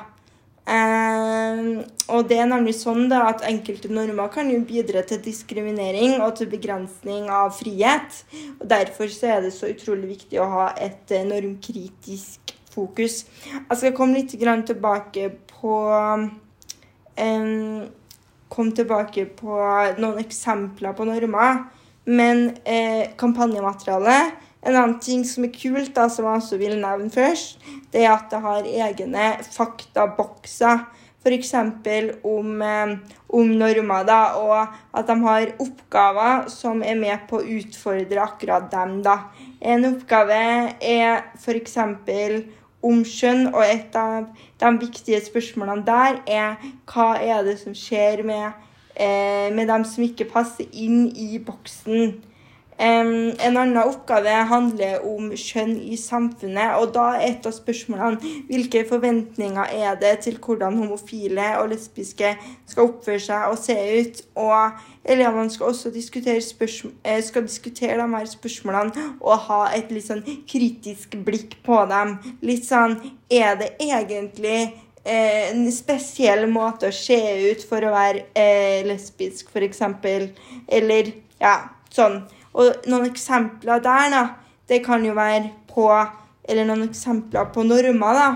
Eh, 0.66 1.82
og 2.10 2.26
det 2.30 2.40
er 2.42 2.48
nemlig 2.50 2.74
sånn 2.78 3.06
da, 3.10 3.24
at 3.30 3.44
enkelte 3.46 3.90
normer 3.90 4.30
kan 4.34 4.50
jo 4.50 4.58
bidra 4.66 5.04
til 5.06 5.20
diskriminering 5.22 6.18
og 6.20 6.36
til 6.38 6.50
begrensning 6.50 7.30
av 7.30 7.54
frihet. 7.58 8.22
og 8.60 8.66
Derfor 8.70 9.10
så 9.10 9.36
er 9.36 9.46
det 9.46 9.54
så 9.54 9.70
utrolig 9.70 10.14
viktig 10.16 10.42
å 10.42 10.50
ha 10.50 10.68
et 10.74 11.14
eh, 11.14 11.26
normkritisk 11.26 12.54
fokus. 12.76 13.24
Jeg 13.46 13.78
skal 13.78 13.94
komme 13.96 14.18
litt 14.18 14.34
tilbake 14.66 15.30
på 15.60 15.76
um, 17.20 17.86
Kom 18.46 18.68
tilbake 18.72 19.24
på 19.36 19.56
noen 19.98 20.20
eksempler 20.22 20.94
på 20.96 21.04
normer. 21.08 21.64
Men 22.06 22.52
eh, 22.64 23.10
kampanjematerialet 23.18 24.44
En 24.62 24.76
annen 24.76 24.98
ting 25.02 25.24
som 25.26 25.44
er 25.46 25.52
kult, 25.54 25.92
da, 25.94 26.08
som 26.10 26.26
jeg 26.26 26.40
også 26.40 26.56
vil 26.58 26.78
nevne 26.80 27.10
først, 27.12 27.60
det 27.92 28.00
er 28.02 28.16
at 28.16 28.32
det 28.32 28.40
har 28.42 28.64
egne 28.66 29.26
faktabokser. 29.54 30.80
F.eks. 31.22 31.52
Om, 32.26 32.48
eh, 32.66 32.96
om 33.38 33.52
normer, 33.60 34.08
da, 34.08 34.18
og 34.42 34.74
at 34.98 35.06
de 35.06 35.16
har 35.22 35.52
oppgaver 35.62 36.50
som 36.50 36.82
er 36.82 36.98
med 36.98 37.28
på 37.30 37.38
å 37.38 37.46
utfordre 37.60 38.24
akkurat 38.24 38.66
dem. 38.72 38.98
da. 39.06 39.16
En 39.62 39.86
oppgave 39.92 40.42
er 40.82 41.22
f.eks 41.38 41.78
om 42.86 43.02
kjønn, 43.06 43.48
og 43.54 43.64
et 43.64 43.96
av 43.98 44.28
de 44.60 44.70
viktige 44.80 45.20
spørsmålene 45.24 45.84
der 45.86 46.20
er 46.26 46.62
hva 46.88 47.10
er 47.20 47.42
det 47.46 47.58
som 47.60 47.74
skjer 47.76 48.22
med, 48.26 48.54
eh, 48.94 49.52
med 49.54 49.68
dem 49.68 49.84
som 49.84 50.06
ikke 50.06 50.30
passer 50.30 50.70
inn 50.72 51.08
i 51.16 51.38
boksen. 51.38 52.16
Um, 52.76 53.32
en 53.40 53.56
annen 53.56 53.78
oppgave 53.80 54.32
handler 54.50 55.00
om 55.08 55.30
kjønn 55.32 55.78
i 55.80 55.96
samfunnet. 55.96 56.74
og 56.76 56.90
Da 56.92 57.06
er 57.16 57.30
et 57.30 57.46
av 57.48 57.54
spørsmålene 57.56 58.32
hvilke 58.50 58.82
forventninger 58.88 59.72
er 59.72 59.96
det 60.00 60.12
til 60.26 60.36
hvordan 60.36 60.76
homofile 60.82 61.54
og 61.62 61.70
lesbiske 61.72 62.34
skal 62.68 62.90
oppføre 62.90 63.22
seg 63.28 63.46
og 63.48 63.56
se 63.62 63.78
ut. 63.96 64.20
Og 64.44 65.08
elevene 65.08 65.54
skal 65.54 65.72
også 65.72 65.94
diskutere, 65.94 66.36
eh, 67.04 67.22
skal 67.24 67.48
diskutere 67.48 67.96
de 67.96 68.10
her 68.16 68.28
spørsmålene 68.28 69.08
og 69.22 69.38
ha 69.48 69.62
et 69.72 69.90
litt 69.90 70.10
sånn 70.10 70.24
kritisk 70.44 71.16
blikk 71.24 71.56
på 71.64 71.80
dem. 71.88 72.18
Litt 72.42 72.68
sånn 72.68 73.00
Er 73.30 73.56
det 73.56 73.72
egentlig 73.80 74.76
eh, 75.02 75.50
en 75.50 75.72
spesiell 75.72 76.46
måte 76.46 76.92
å 76.92 76.94
se 76.94 77.16
ut 77.50 77.64
for 77.66 77.82
å 77.82 77.90
være 77.90 78.26
eh, 78.36 78.84
lesbisk, 78.86 79.48
f.eks.? 79.50 79.80
Eller 80.68 81.10
ja, 81.40 81.70
sånn. 81.90 82.20
Og 82.56 82.88
noen 82.88 83.10
eksempler 83.10 83.82
der, 83.84 84.10
da, 84.12 84.22
det 84.68 84.82
kan 84.86 85.04
jo 85.04 85.14
være 85.16 85.52
på 85.70 85.90
Eller 86.48 86.62
noen 86.64 86.86
eksempler 86.86 87.48
på 87.50 87.64
normer, 87.66 88.14
da. 88.14 88.28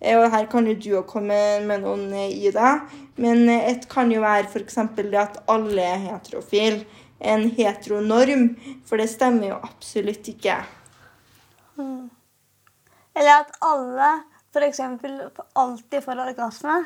Eh, 0.00 0.16
Og 0.18 0.30
her 0.30 0.46
kan 0.50 0.66
jo 0.66 0.74
du 0.74 0.88
jo 0.94 1.02
komme 1.06 1.36
med 1.66 1.82
noen 1.82 2.12
eh, 2.14 2.30
i 2.32 2.52
det. 2.54 2.72
Men 3.20 3.48
eh, 3.48 3.66
et 3.72 3.88
kan 3.90 4.10
jo 4.12 4.22
være 4.22 4.48
f.eks. 4.48 4.78
det 4.96 5.20
at 5.20 5.42
alle 5.50 5.84
er 5.84 6.04
heterofile. 6.06 6.84
En 7.20 7.48
heteronorm. 7.50 8.54
For 8.86 8.96
det 8.96 9.10
stemmer 9.10 9.50
jo 9.50 9.58
absolutt 9.58 10.30
ikke. 10.30 10.56
Eller 13.18 13.34
at 13.34 13.52
alle 13.60 14.12
f.eks. 14.54 14.80
alltid 15.54 16.04
får 16.04 16.24
orgasme. 16.24 16.78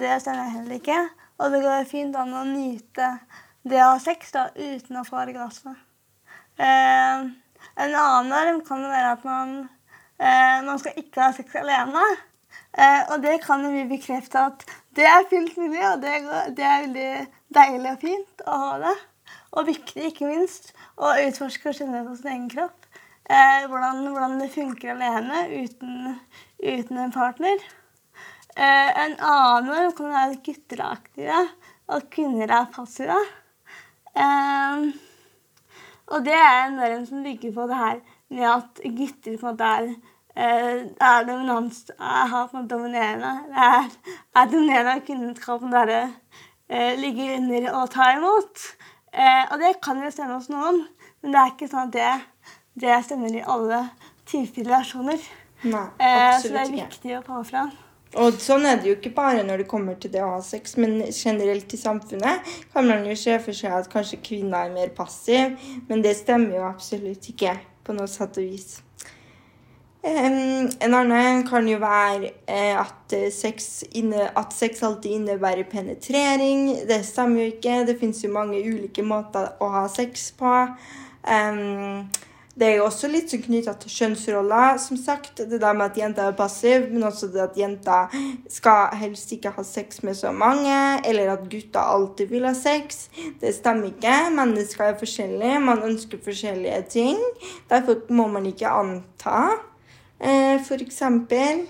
Det 0.00 0.14
stemmer 0.22 0.54
heller 0.54 0.78
ikke. 0.78 1.00
Og 1.38 1.52
det 1.52 1.60
går 1.66 1.90
fint 1.90 2.16
an 2.16 2.32
å 2.32 2.46
nyte 2.48 3.10
det 3.66 3.82
å 3.82 3.92
ha 3.94 3.98
sex 4.02 4.32
da, 4.34 4.48
uten 4.54 5.00
å 5.00 5.04
få 5.06 5.18
orgasme. 5.24 5.74
Eh, 6.56 7.26
en 7.76 7.96
annen 7.98 8.30
norm 8.32 8.62
kan 8.66 8.84
jo 8.84 8.92
være 8.92 9.12
at 9.16 9.26
man, 9.26 9.54
eh, 10.18 10.62
man 10.66 10.78
skal 10.80 10.98
ikke 11.02 11.24
ha 11.24 11.32
sex 11.36 11.58
alene. 11.58 12.04
Eh, 12.76 13.02
og 13.12 13.22
det 13.24 13.38
kan 13.44 13.64
vi 13.72 13.84
bekrefte 13.88 14.46
at 14.50 14.64
det 14.96 15.04
er 15.08 15.28
fullt 15.30 15.56
mulig, 15.60 15.82
og 15.88 16.00
det, 16.02 16.14
det 16.56 16.64
er 16.64 16.86
veldig 16.86 17.10
deilig 17.56 17.92
og 17.92 18.02
fint 18.04 18.44
å 18.46 18.58
ha 18.62 18.74
det. 18.84 18.96
Og 19.56 19.68
viktig, 19.70 20.10
ikke 20.10 20.28
minst, 20.28 20.72
å 21.00 21.14
utforske 21.26 21.70
og 21.70 21.78
kjenne 21.78 22.04
på 22.06 22.16
sin 22.18 22.32
egen 22.32 22.50
kropp. 22.52 22.86
Eh, 23.26 23.64
hvordan, 23.70 24.04
hvordan 24.12 24.36
det 24.40 24.52
funker 24.54 24.92
alene 24.92 25.46
uten, 25.50 26.14
uten 26.62 27.00
en 27.02 27.14
partner. 27.14 27.64
Eh, 28.56 28.92
en 29.04 29.16
annen 29.18 29.66
norm 29.72 29.96
kan 29.96 30.12
være 30.12 30.36
at 30.36 30.44
gutter 30.46 30.80
er 30.80 30.92
aktive, 30.94 31.40
og 31.92 32.06
kvinner 32.12 32.52
er 32.60 32.70
passive. 32.72 33.18
Eh, 34.16 34.86
og 36.06 36.26
det 36.26 36.36
er 36.38 36.60
en 36.66 36.78
norm 36.80 37.06
som 37.06 37.24
bygger 37.24 37.54
på 37.54 37.66
det 37.70 37.80
her 37.80 37.96
med 38.30 38.46
at 38.50 38.84
gutter 38.84 39.40
på 39.40 39.46
en 39.46 39.50
måte 39.52 39.72
er 39.78 39.96
Uh, 40.36 40.92
er 41.00 41.22
dominans, 41.24 41.78
er, 41.96 42.26
har 42.28 42.48
på 42.50 42.58
en 42.58 42.62
måte 42.62 42.74
dominerende. 42.74 43.30
Det 43.48 43.62
er, 43.66 43.86
er 44.36 44.50
dominerende, 44.50 44.92
og 44.98 45.06
kvinnen 45.06 45.30
skal 45.36 45.62
på 45.62 45.64
en 45.64 45.72
måte 45.72 46.00
eh, 46.68 47.38
under 47.38 47.70
og 47.72 47.90
ta 47.94 48.10
imot. 48.18 48.66
Uh, 49.16 49.44
og 49.52 49.62
det 49.62 49.70
kan 49.80 50.02
jo 50.04 50.10
stemme 50.12 50.36
hos 50.36 50.50
noen, 50.52 50.82
men 51.22 51.32
det 51.32 51.40
er 51.40 51.54
ikke 51.54 51.70
sånn 51.72 51.88
at 51.88 51.96
det, 51.96 52.52
det 52.84 52.98
stemmer 53.08 53.32
i 53.32 53.46
alle 53.48 53.80
typer 54.28 54.68
relasjoner. 54.68 55.24
Nei, 55.64 55.86
Eh, 56.04 56.36
så 56.42 56.52
det 56.52 56.62
er 56.66 56.72
viktig 56.74 57.16
å 57.16 57.22
få 57.24 57.40
fram. 57.48 57.72
Og 58.16 58.38
sånn 58.40 58.64
er 58.64 58.80
det 58.80 58.88
jo 58.88 58.96
ikke 58.96 59.12
bare 59.16 59.44
når 59.44 59.62
det 59.62 59.68
kommer 59.68 59.98
til 60.00 60.12
det 60.14 60.22
å 60.24 60.32
ha 60.36 60.40
sex, 60.44 60.78
men 60.80 61.02
generelt 61.10 61.74
i 61.76 61.80
samfunnet 61.80 62.48
kan 62.72 62.88
man 62.88 63.04
jo 63.04 63.16
se 63.18 63.36
for 63.44 63.56
seg 63.56 63.76
at 63.76 63.90
kanskje 63.92 64.22
kvinner 64.24 64.64
er 64.64 64.72
mer 64.72 64.94
passiv, 64.96 65.58
men 65.90 66.04
det 66.04 66.16
stemmer 66.22 66.56
jo 66.56 66.64
absolutt 66.70 67.28
ikke 67.34 67.58
på 67.84 67.96
noe 67.96 68.08
satt 68.10 68.40
og 68.40 68.48
vis. 68.48 68.78
En 70.06 70.94
annen 70.94 71.42
kan 71.48 71.66
jo 71.66 71.80
være 71.82 72.30
eh, 72.46 72.76
at, 72.78 73.12
eh, 73.16 73.26
sex 73.34 73.82
inne, 73.98 74.28
at 74.38 74.54
sex 74.54 74.84
alltid 74.86 75.16
innebærer 75.16 75.66
penetrering. 75.66 76.68
Det 76.86 77.00
stemmer 77.08 77.42
jo 77.42 77.54
ikke. 77.56 77.80
Det 77.88 77.96
finnes 77.98 78.22
jo 78.22 78.30
mange 78.30 78.60
ulike 78.62 79.02
måter 79.02 79.56
å 79.58 79.72
ha 79.74 79.82
sex 79.90 80.28
på. 80.38 80.52
Em, 81.26 82.06
det 82.56 82.66
er 82.66 82.78
jo 82.78 82.86
også 82.86 83.10
litt 83.12 83.28
sånn 83.28 83.42
knytta 83.44 83.74
til 83.82 83.92
kjønnsroller, 83.92 84.78
som 84.80 84.96
sagt. 84.96 85.42
Det 85.44 85.58
der 85.60 85.74
med 85.76 85.90
at 85.90 85.98
jenter 86.00 86.30
er 86.30 86.36
passiv, 86.38 86.86
men 86.88 87.04
også 87.04 87.28
det 87.34 87.42
at 87.44 87.58
jenter 87.60 88.14
skal 88.48 88.94
helst 88.96 89.34
ikke 89.36 89.52
ha 89.52 89.64
sex 89.66 90.00
med 90.06 90.16
så 90.16 90.32
mange, 90.32 90.76
eller 91.04 91.34
at 91.34 91.44
gutter 91.52 91.82
alltid 91.82 92.32
vil 92.32 92.48
ha 92.48 92.54
sex. 92.56 93.10
Det 93.42 93.52
stemmer 93.58 93.90
ikke. 93.90 94.14
Mennesker 94.38 94.86
er 94.86 94.96
forskjellige, 95.02 95.58
man 95.66 95.84
ønsker 95.84 96.22
forskjellige 96.24 96.80
ting. 96.96 97.20
Derfor 97.68 98.06
må 98.08 98.30
man 98.32 98.48
ikke 98.48 98.72
anta. 98.72 99.42
Eh, 100.16 100.56
for 100.64 100.80
eksempel 100.80 101.66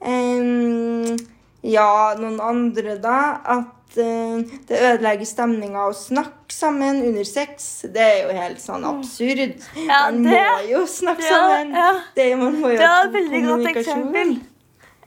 em, 0.00 1.18
Ja, 1.60 2.14
noen 2.16 2.40
andre, 2.40 2.96
da. 2.96 3.18
At 3.44 3.79
det 3.94 4.76
ødelegger 4.78 5.26
stemninga 5.28 5.86
å 5.88 5.94
snakke 5.96 6.54
sammen 6.54 7.02
under 7.08 7.24
sex. 7.24 7.84
Det 7.92 8.02
er 8.04 8.20
jo 8.26 8.36
helt 8.36 8.62
sånn 8.62 8.84
absurd. 8.86 9.56
Ja, 9.76 10.10
man 10.10 10.22
det- 10.24 10.44
må 10.46 10.70
jo 10.70 10.84
snakke 10.86 11.24
Ja, 11.24 11.34
sammen. 11.34 11.74
ja. 11.74 11.90
Det, 12.16 12.38
man 12.38 12.60
må 12.60 12.70
jo 12.70 12.78
Det 12.78 12.88
var 12.88 13.04
et 13.04 13.12
veldig 13.18 13.42
godt 13.48 13.76
eksempel. 13.76 14.38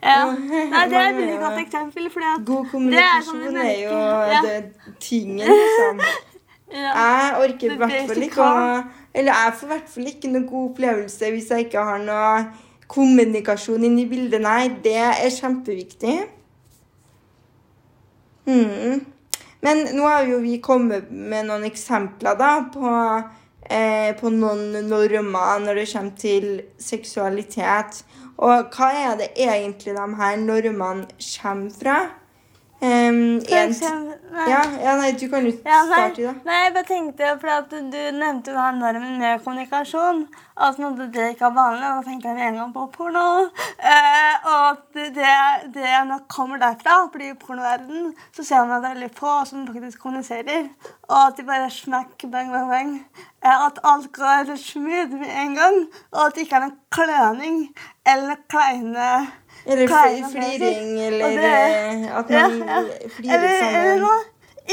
Ja. 0.04 0.26
Nei, 0.36 0.82
det 0.91 0.98
er 1.00 1.10
et 1.10 1.15
veldig 1.15 1.39
godt 1.39 1.60
eksempel, 1.62 2.10
God 2.12 2.43
Det 2.43 2.58
er 2.60 2.72
kommunikasjon 2.72 3.43
sånn 3.46 3.60
er, 3.62 3.78
jo. 3.80 4.00
Det 4.43 4.98
tingen, 5.00 5.48
liksom. 5.48 6.02
ja. 6.74 6.91
Jeg 6.91 7.38
orker 7.39 7.72
i 7.72 7.78
hvert 7.80 8.10
fall 8.10 8.26
ikke 8.28 8.43
å. 8.43 8.84
Eller 9.13 9.32
jeg 9.32 9.54
får 9.54 9.63
i 9.63 9.72
hvert 9.72 9.89
fall 9.93 10.10
ikke 10.12 10.32
noe 10.34 10.43
god 10.50 10.69
opplevelse 10.74 11.32
hvis 11.32 11.50
jeg 11.54 11.67
ikke 11.69 11.86
har 11.88 12.04
noe 12.04 12.46
kommunikasjon 12.91 13.86
inn 13.88 14.00
i 14.02 14.06
bildet. 14.10 14.43
Nei, 14.43 14.67
det 14.84 14.98
er 15.00 15.30
kjempeviktig. 15.32 16.17
Hmm. 18.46 19.06
Men 19.64 19.86
nå 19.96 20.08
har 20.08 20.28
jo 20.28 20.42
vi 20.44 20.58
kommet 20.64 21.12
med 21.12 21.48
noen 21.48 21.64
eksempler 21.68 22.36
da 22.36 22.52
på, 22.74 22.90
eh, 23.70 24.12
på 24.20 24.32
noen 24.34 24.76
normer 24.90 25.62
når 25.64 25.80
det 25.80 25.86
kommer 25.94 26.18
til 26.20 26.50
seksualitet. 26.80 28.04
Og 28.38 28.74
hva 28.76 28.90
er 28.92 29.16
det 29.22 29.30
egentlig 29.40 29.96
de 29.96 30.08
her 30.20 30.38
normene 30.42 31.08
kommer 31.30 31.72
fra? 31.80 31.98
Um, 32.84 33.39
en, 33.48 33.69
nei. 34.32 34.50
ja, 34.50 34.62
ja, 34.84 34.96
nei, 35.00 35.13
du 35.15 35.30
kan 35.32 35.46
jo 35.48 35.54
starte 35.56 36.19
i 36.19 36.26
det. 36.26 36.34
nei, 36.43 36.56
jeg 36.65 36.72
bare 36.76 36.88
tenkte 36.89 37.30
for 37.39 37.69
du 37.72 38.00
nevnte 38.17 38.52
jo 38.52 38.58
den 38.58 38.82
normen 38.82 39.22
med 39.22 39.43
kommunikasjon. 39.46 40.26
At 40.67 40.82
noe 40.82 41.08
det 41.13 41.30
ikke 41.32 41.48
er 41.48 41.54
vanlig. 41.56 41.86
Da 41.86 42.02
tenkte 42.04 42.34
jeg 42.34 42.50
en 42.50 42.58
gang 42.60 42.74
på 42.76 42.84
porno. 42.91 43.24
Eh, 43.80 44.50
og 44.50 44.65
at 44.67 44.82
det, 44.98 45.08
det, 45.15 45.38
det 45.78 45.93
nok 46.10 46.28
kommer 46.28 46.60
derfra. 46.60 46.98
fordi 47.13 47.32
i 47.32 47.38
pornoverdenen 47.39 48.12
så 48.36 48.43
ser 48.43 48.67
man 48.67 48.76
at 48.76 48.84
det 48.84 48.89
er 48.89 48.98
veldig 48.98 49.15
få 49.17 49.38
som 49.48 49.63
faktisk 49.69 50.04
kommuniserer. 50.04 50.67
Og 51.08 51.17
at 51.22 51.39
de 51.39 51.48
bare 51.48 51.72
smack, 51.72 52.28
bang, 52.28 52.52
bang, 52.52 52.67
bang. 52.69 52.91
Eh, 53.46 53.65
at 53.65 53.80
alt 53.84 54.12
går 54.12 54.56
smooth 54.60 55.15
med 55.24 55.32
en 55.46 55.56
gang. 55.56 55.80
Og 56.12 56.26
at 56.26 56.36
det 56.36 56.46
ikke 56.46 56.60
er 56.60 56.67
noen 56.67 56.78
kløning 56.91 57.63
eller 58.06 58.43
kleine 58.52 59.08
Eller 59.65 59.88
fliring, 59.88 60.99
eller 61.08 61.39
eh, 61.39 62.17
at 62.17 62.30
man 62.30 62.62
ja. 62.67 62.84
flirer 63.17 63.34
Eller, 63.38 63.82
eller 63.82 63.99
noe. 64.04 64.21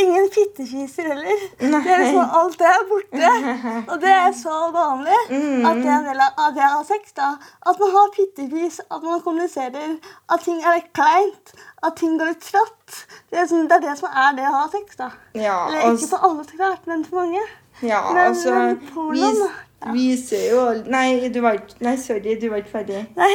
Ingen 0.00 0.28
fittefiser 0.30 1.02
heller. 1.10 1.40
Nei. 1.66 1.80
Det 1.82 1.90
er 1.90 1.98
liksom, 2.04 2.28
alt 2.40 2.58
det 2.60 2.66
er 2.70 2.84
borte. 2.90 3.30
Og 3.90 3.96
det 4.04 4.10
er 4.14 4.34
så 4.38 4.58
vanlig 4.74 5.16
Mm. 5.30 5.64
at 5.66 5.80
det 5.82 5.88
er 5.90 5.96
en 5.96 6.04
del 6.06 6.20
av 6.26 6.52
det 6.54 6.62
å 6.62 6.68
ha 6.76 6.84
sex. 6.86 7.10
da. 7.16 7.30
At 7.66 7.80
man 7.82 7.90
har 7.96 8.12
fittefis, 8.14 8.78
at 8.86 9.02
man 9.02 9.20
kommuniserer, 9.24 9.96
at 10.30 10.44
ting 10.46 10.60
er 10.62 10.76
litt 10.78 10.92
kleint, 10.94 11.54
at 11.82 11.96
ting 11.98 12.14
går 12.20 12.30
litt 12.30 12.46
trått. 12.52 13.00
Det 13.34 13.48
sånn, 13.50 13.66
det 13.70 13.80
er 13.80 13.84
det 13.88 13.96
som 13.98 14.14
er 14.14 14.36
det 14.38 14.46
å 14.46 14.54
ha 14.60 14.68
sex. 14.76 14.94
da. 15.02 15.10
Ja, 15.34 15.56
Eller 15.66 15.90
ikke 15.96 16.08
for 16.14 16.28
alle, 16.30 16.44
så 16.46 16.56
klart, 16.62 16.86
men 16.86 17.04
for 17.04 17.24
mange. 17.24 17.42
ja, 17.82 18.00
men- 18.12 18.26
altså 18.30 18.54
men 18.54 18.80
pornoen, 18.94 19.50
ja. 19.80 19.92
viser 19.94 20.42
jo 20.50 20.64
Nei, 20.92 21.28
du 21.32 21.40
var 21.44 21.60
ikke 21.60 21.80
Nei, 21.84 21.96
sorry, 22.00 22.34
du 22.40 22.48
var 22.52 22.62
ikke 22.62 22.74
ferdig. 22.78 23.04
Nei, 23.20 23.30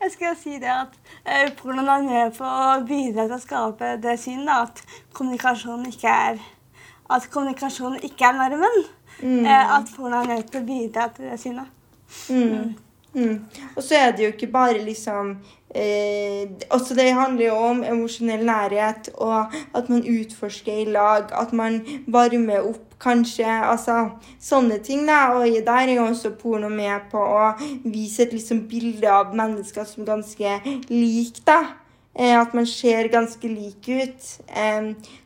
jeg 0.00 0.14
skal 0.14 0.38
si 0.40 0.56
det 0.62 0.70
at 0.72 0.96
eh, 1.24 1.50
pornoen 1.58 2.08
er 2.08 2.08
med 2.08 2.38
på 2.38 2.46
å 2.46 2.80
bidra 2.88 3.26
til 3.26 3.36
å 3.36 3.42
skape 3.42 3.98
det 4.02 4.16
synet 4.22 4.54
at 4.56 4.82
kommunikasjon 5.16 5.84
ikke 5.90 6.16
er 6.30 6.40
at 7.10 7.30
kommunikasjon 7.30 7.98
ikke 8.06 8.28
er 8.28 8.38
normen. 8.38 8.84
Mm. 9.20 9.44
Eh, 9.44 9.74
at 9.76 9.90
porno 9.96 10.20
er 10.20 10.28
med 10.30 10.50
på 10.50 10.60
å 10.60 10.66
bidra 10.66 11.08
til 11.14 11.30
det 11.30 11.38
synet. 11.42 11.72
Mm. 12.30 12.76
Mm. 13.14 13.34
Og 13.74 13.82
så 13.82 13.98
er 13.98 14.12
det 14.14 14.24
jo 14.24 14.30
ikke 14.30 14.46
bare 14.54 14.84
liksom 14.86 15.32
eh, 15.74 16.46
Også 16.70 16.94
det 16.94 17.08
handler 17.14 17.48
jo 17.48 17.56
om 17.58 17.80
emosjonell 17.82 18.44
nærhet, 18.46 19.10
og 19.14 19.50
at 19.74 19.90
man 19.90 20.06
utforsker 20.06 20.84
i 20.84 20.92
lag. 20.94 21.32
At 21.34 21.52
man 21.52 21.80
varmer 22.06 22.70
opp, 22.70 22.89
kanskje. 23.00 23.48
Altså 23.48 24.10
sånne 24.40 24.78
ting. 24.84 25.06
da, 25.08 25.34
Og 25.34 25.46
der 25.66 25.72
er 25.72 25.94
jo 25.94 26.08
også 26.08 26.34
porno 26.38 26.68
med 26.68 27.10
på 27.12 27.18
å 27.18 27.52
vise 27.84 28.22
et 28.22 28.32
liksom 28.32 28.66
bilde 28.68 29.10
av 29.10 29.34
mennesker 29.36 29.84
som 29.84 30.04
ganske 30.04 30.60
lik, 30.88 31.42
da. 31.46 31.62
Eh, 32.18 32.34
at 32.34 32.54
man 32.54 32.66
ser 32.66 33.08
ganske 33.08 33.48
lik 33.48 33.88
ut. 33.88 34.30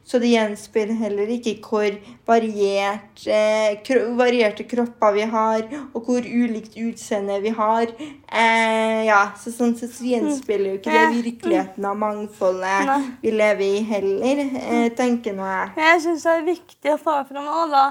Så 0.04 0.18
det 0.20 0.34
gjenspeiler 0.34 0.98
heller 1.00 1.30
ikke 1.32 1.54
hvor 1.64 1.94
variert, 2.28 3.22
eh, 3.24 3.94
varierte 4.18 4.66
kropper 4.68 5.14
vi 5.16 5.24
har, 5.32 5.62
og 5.94 6.04
hvor 6.04 6.26
ulikt 6.28 6.76
utseende 6.76 7.38
vi 7.40 7.54
har. 7.56 7.88
Eh, 8.28 9.06
ja, 9.08 9.22
så 9.40 9.52
Sånn 9.54 9.72
sett 9.78 9.94
så 9.96 10.04
gjenspeiler 10.04 10.74
jo 10.74 10.80
ikke 10.82 10.92
det 10.92 11.22
virkeligheten 11.24 11.88
av 11.88 11.96
mangfoldet 11.96 12.86
Nei. 12.90 13.00
vi 13.22 13.32
lever 13.32 13.64
i 13.64 13.82
heller, 13.88 14.44
eh, 14.60 14.88
tenker 14.98 15.32
nå 15.32 15.48
jeg. 15.48 15.72
Jeg 15.78 16.04
syns 16.04 16.28
det 16.28 16.36
er 16.36 16.46
viktig 16.52 16.92
å 16.92 17.00
få 17.00 17.16
fram 17.30 17.48
også, 17.48 17.70
da, 17.70 17.84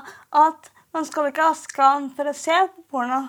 at 0.45 0.69
man 0.93 1.05
skal 1.05 1.31
ikke 1.31 1.47
ha 1.49 1.53
skam 1.57 2.11
for 2.13 2.29
å 2.29 2.35
se 2.37 2.53
på 2.75 2.83
porno. 2.91 3.23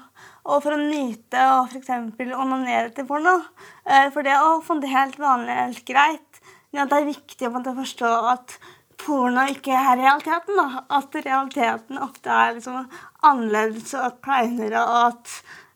Og 0.45 0.61
for 0.61 0.77
å 0.77 0.81
nyte 0.81 1.41
og 1.55 1.73
f.eks. 1.73 1.91
onanere 2.37 2.91
til 2.93 3.07
porno. 3.09 3.39
Eh, 3.87 4.11
For 4.13 4.27
det 4.27 4.37
å 4.37 4.61
få 4.65 4.77
det 4.83 4.93
helt 4.93 5.19
vanlig 5.21 5.55
er 5.55 5.67
helt 5.67 5.85
greit. 5.89 6.41
Men 6.73 6.85
at 6.85 6.93
det 6.93 7.01
er 7.01 7.13
viktig 7.13 7.49
å 7.49 7.63
forstå 7.65 8.11
at 8.35 8.57
porno 9.01 9.47
ikke 9.51 9.73
er 9.73 10.01
realiteten. 10.03 10.57
da. 10.59 10.85
At 10.99 11.17
realiteten 11.17 12.01
ofte 12.03 12.31
er 12.31 12.57
liksom 12.57 12.85
annerledes 13.25 13.95
og 13.99 14.21
kleinere, 14.25 14.83
og 14.85 15.01
at 15.13 15.35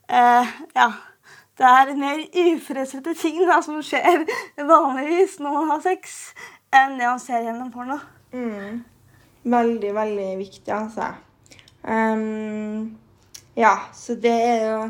eh, 0.09 0.53
ja, 0.77 0.91
det 1.59 1.73
er 1.73 1.95
mer 1.99 2.23
uforutsette 2.45 3.15
ting 3.19 3.41
da, 3.49 3.61
som 3.65 3.81
skjer 3.83 4.27
vanligvis 4.69 5.39
når 5.43 5.57
man 5.57 5.73
har 5.73 5.83
sex, 5.87 6.19
enn 6.75 6.99
det 7.01 7.09
man 7.09 7.23
ser 7.23 7.47
gjennom 7.47 7.73
porno. 7.75 7.99
Mm. 8.33 8.85
Veldig, 9.49 9.93
veldig 9.97 10.31
viktig, 10.43 10.73
altså. 10.75 11.13
Um, 11.83 12.99
ja, 13.59 13.75
så 13.95 14.15
det 14.15 14.33
er 14.33 14.65
jo 14.69 14.81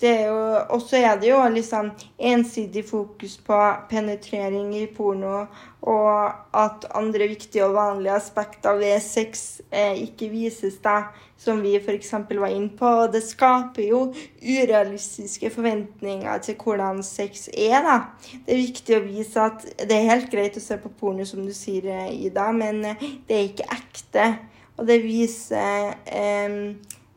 det 0.00 0.10
er 0.10 0.26
jo, 0.26 0.42
Og 0.70 0.82
så 0.82 0.96
er 0.96 1.16
det 1.18 1.30
jo 1.30 1.38
liksom 1.50 1.90
ensidig 2.18 2.84
fokus 2.86 3.36
på 3.46 3.56
penetrering 3.90 4.74
i 4.78 4.86
porno, 4.86 5.46
og 5.82 6.30
at 6.54 6.86
andre 6.94 7.26
viktige 7.28 7.64
og 7.66 7.74
vanlige 7.74 8.14
aspekter 8.14 8.78
ved 8.78 9.00
sex 9.02 9.60
eh, 9.72 9.98
ikke 10.02 10.28
vises, 10.30 10.76
da, 10.84 11.10
som 11.38 11.62
vi 11.62 11.74
f.eks. 11.78 12.12
var 12.12 12.46
inne 12.46 12.70
på. 12.78 12.86
Og 12.86 13.12
det 13.12 13.22
skaper 13.26 13.88
jo 13.88 14.00
urealistiske 14.42 15.50
forventninger 15.50 16.38
til 16.38 16.54
hvordan 16.62 17.02
sex 17.02 17.48
er, 17.56 17.82
da. 17.82 17.98
Det 18.46 18.54
er 18.54 18.62
viktig 18.62 18.98
å 18.98 19.06
vise 19.06 19.48
at 19.50 19.66
det 19.80 19.96
er 19.96 20.12
helt 20.12 20.30
greit 20.30 20.58
å 20.58 20.62
se 20.62 20.78
på 20.78 20.92
porno, 21.00 21.26
som 21.26 21.42
du 21.46 21.54
sier, 21.54 21.90
eh, 21.90 22.14
Ida, 22.28 22.52
men 22.54 22.84
eh, 22.84 23.02
det 23.26 23.34
er 23.34 23.50
ikke 23.50 23.72
ekte. 23.80 24.30
Og 24.78 24.86
det 24.86 25.00
viser 25.02 25.90
eh, 26.06 26.54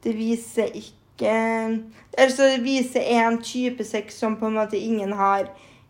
Det 0.03 0.15
viser 0.17 0.71
ikke 0.73 0.91
Altså 2.17 2.47
det 2.49 2.63
viser 2.63 3.03
en 3.21 3.37
type 3.45 3.83
sex 3.85 4.15
som 4.17 4.39
på 4.39 4.47
en 4.47 4.55
måte 4.57 4.77
ingen 4.77 5.13
har 5.13 5.43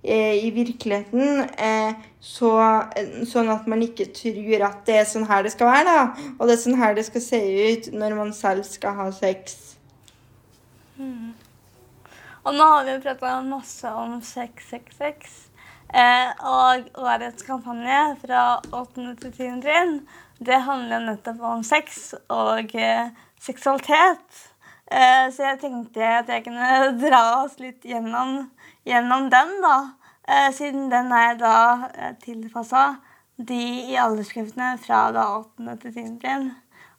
eh, 0.03 0.45
i 0.45 0.49
virkeligheten. 0.51 1.45
Eh, 1.55 1.93
så, 2.19 2.51
sånn 3.29 3.49
at 3.53 3.69
man 3.71 3.81
ikke 3.85 4.09
tror 4.11 4.65
at 4.67 4.81
det 4.85 4.97
er 4.99 5.07
sånn 5.07 5.29
her 5.29 5.45
det 5.45 5.53
skal 5.55 5.71
være, 5.71 5.87
da. 5.87 6.33
Og 6.35 6.49
det 6.49 6.57
er 6.57 6.63
sånn 6.65 6.81
her 6.81 6.97
det 6.97 7.05
skal 7.07 7.23
se 7.23 7.39
ut 7.39 7.87
når 7.95 8.17
man 8.17 8.33
selv 8.35 8.67
skal 8.67 8.97
ha 8.99 9.07
sex. 9.15 9.55
Mm. 10.99 11.31
Og 12.43 12.57
nå 12.57 12.67
har 12.73 12.85
vi 12.89 12.99
prata 13.05 13.39
masse 13.45 13.95
om 14.03 14.19
666. 14.19 15.39
Eh, 15.91 16.45
og 16.47 16.91
årets 17.03 17.47
kampanje 17.47 18.03
fra 18.21 18.43
8. 18.71 19.15
til 19.19 19.31
10. 19.31 19.57
trinn 19.63 19.97
det 20.41 20.61
handler 20.65 21.03
nettopp 21.05 21.41
om 21.45 21.65
sex 21.67 22.13
og 22.31 22.71
eh, 22.73 23.11
seksualitet. 23.41 24.47
Eh, 24.91 25.27
så 25.33 25.45
jeg 25.45 25.59
tenkte 25.61 26.03
at 26.03 26.29
jeg 26.29 26.43
kunne 26.45 26.91
dra 26.99 27.21
oss 27.41 27.55
litt 27.61 27.85
gjennom, 27.87 28.49
gjennom 28.87 29.29
den, 29.31 29.53
da. 29.63 29.77
Eh, 30.27 30.49
siden 30.55 30.89
den 30.91 31.13
er 31.15 31.37
da 31.39 31.55
eh, 31.95 32.11
tilpassa 32.21 32.97
de 33.41 33.61
i 33.89 33.95
aldersgruppene 33.97 34.75
fra 34.83 35.05
da 35.15 35.23
8. 35.39 35.77
til 35.81 35.95
10. 35.95 36.11
trinn. 36.21 36.51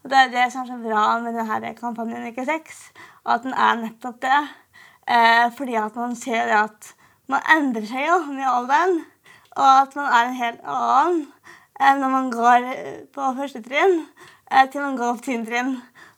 Og 0.02 0.10
det 0.10 0.18
er 0.18 0.32
det 0.32 0.48
som 0.50 0.64
er 0.64 0.72
så 0.72 0.78
bra 0.82 1.04
med 1.22 1.36
denne 1.38 1.74
kampanjen 1.78 2.26
Ikke 2.26 2.46
sex, 2.48 2.88
at 3.28 3.44
den 3.44 3.54
er 3.54 3.78
nettopp 3.78 4.18
det. 4.24 4.42
fordi 5.58 5.74
at 5.74 5.96
man 5.96 6.16
ser 6.16 6.50
at 6.54 6.94
man 7.28 7.40
endrer 7.50 7.86
seg 7.86 8.06
jo 8.06 8.18
med 8.30 8.46
alderen, 8.46 9.00
og 9.56 9.68
at 9.82 9.96
man 9.96 10.06
er 10.06 10.26
en 10.26 10.34
helt 10.38 10.60
annen 10.64 11.26
når 12.00 12.10
man 12.10 12.30
går 12.30 12.66
på 13.14 13.32
første 13.38 13.62
trinn 13.62 14.06
til 14.70 14.80
man 14.80 14.96
går 14.96 15.16
på 15.16 15.24
tiende 15.26 15.50
trinn. 15.50 15.72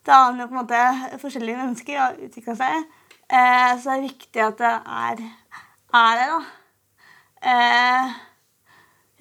Da 0.04 0.18
har 0.20 0.36
jo 0.36 0.46
på 0.50 0.54
en 0.54 0.60
måte 0.60 1.18
forskjellige 1.22 1.60
mennesker 1.62 2.00
og 2.04 2.20
utvikla 2.26 2.54
seg. 2.58 2.84
Eh, 3.24 3.70
så 3.80 3.88
det 3.88 3.94
er 3.94 4.04
viktig 4.04 4.42
at 4.44 4.58
det 4.60 4.72
er, 4.72 5.22
er 6.00 6.18
det, 6.20 6.26
da. 6.32 6.40
Eh, 7.52 8.14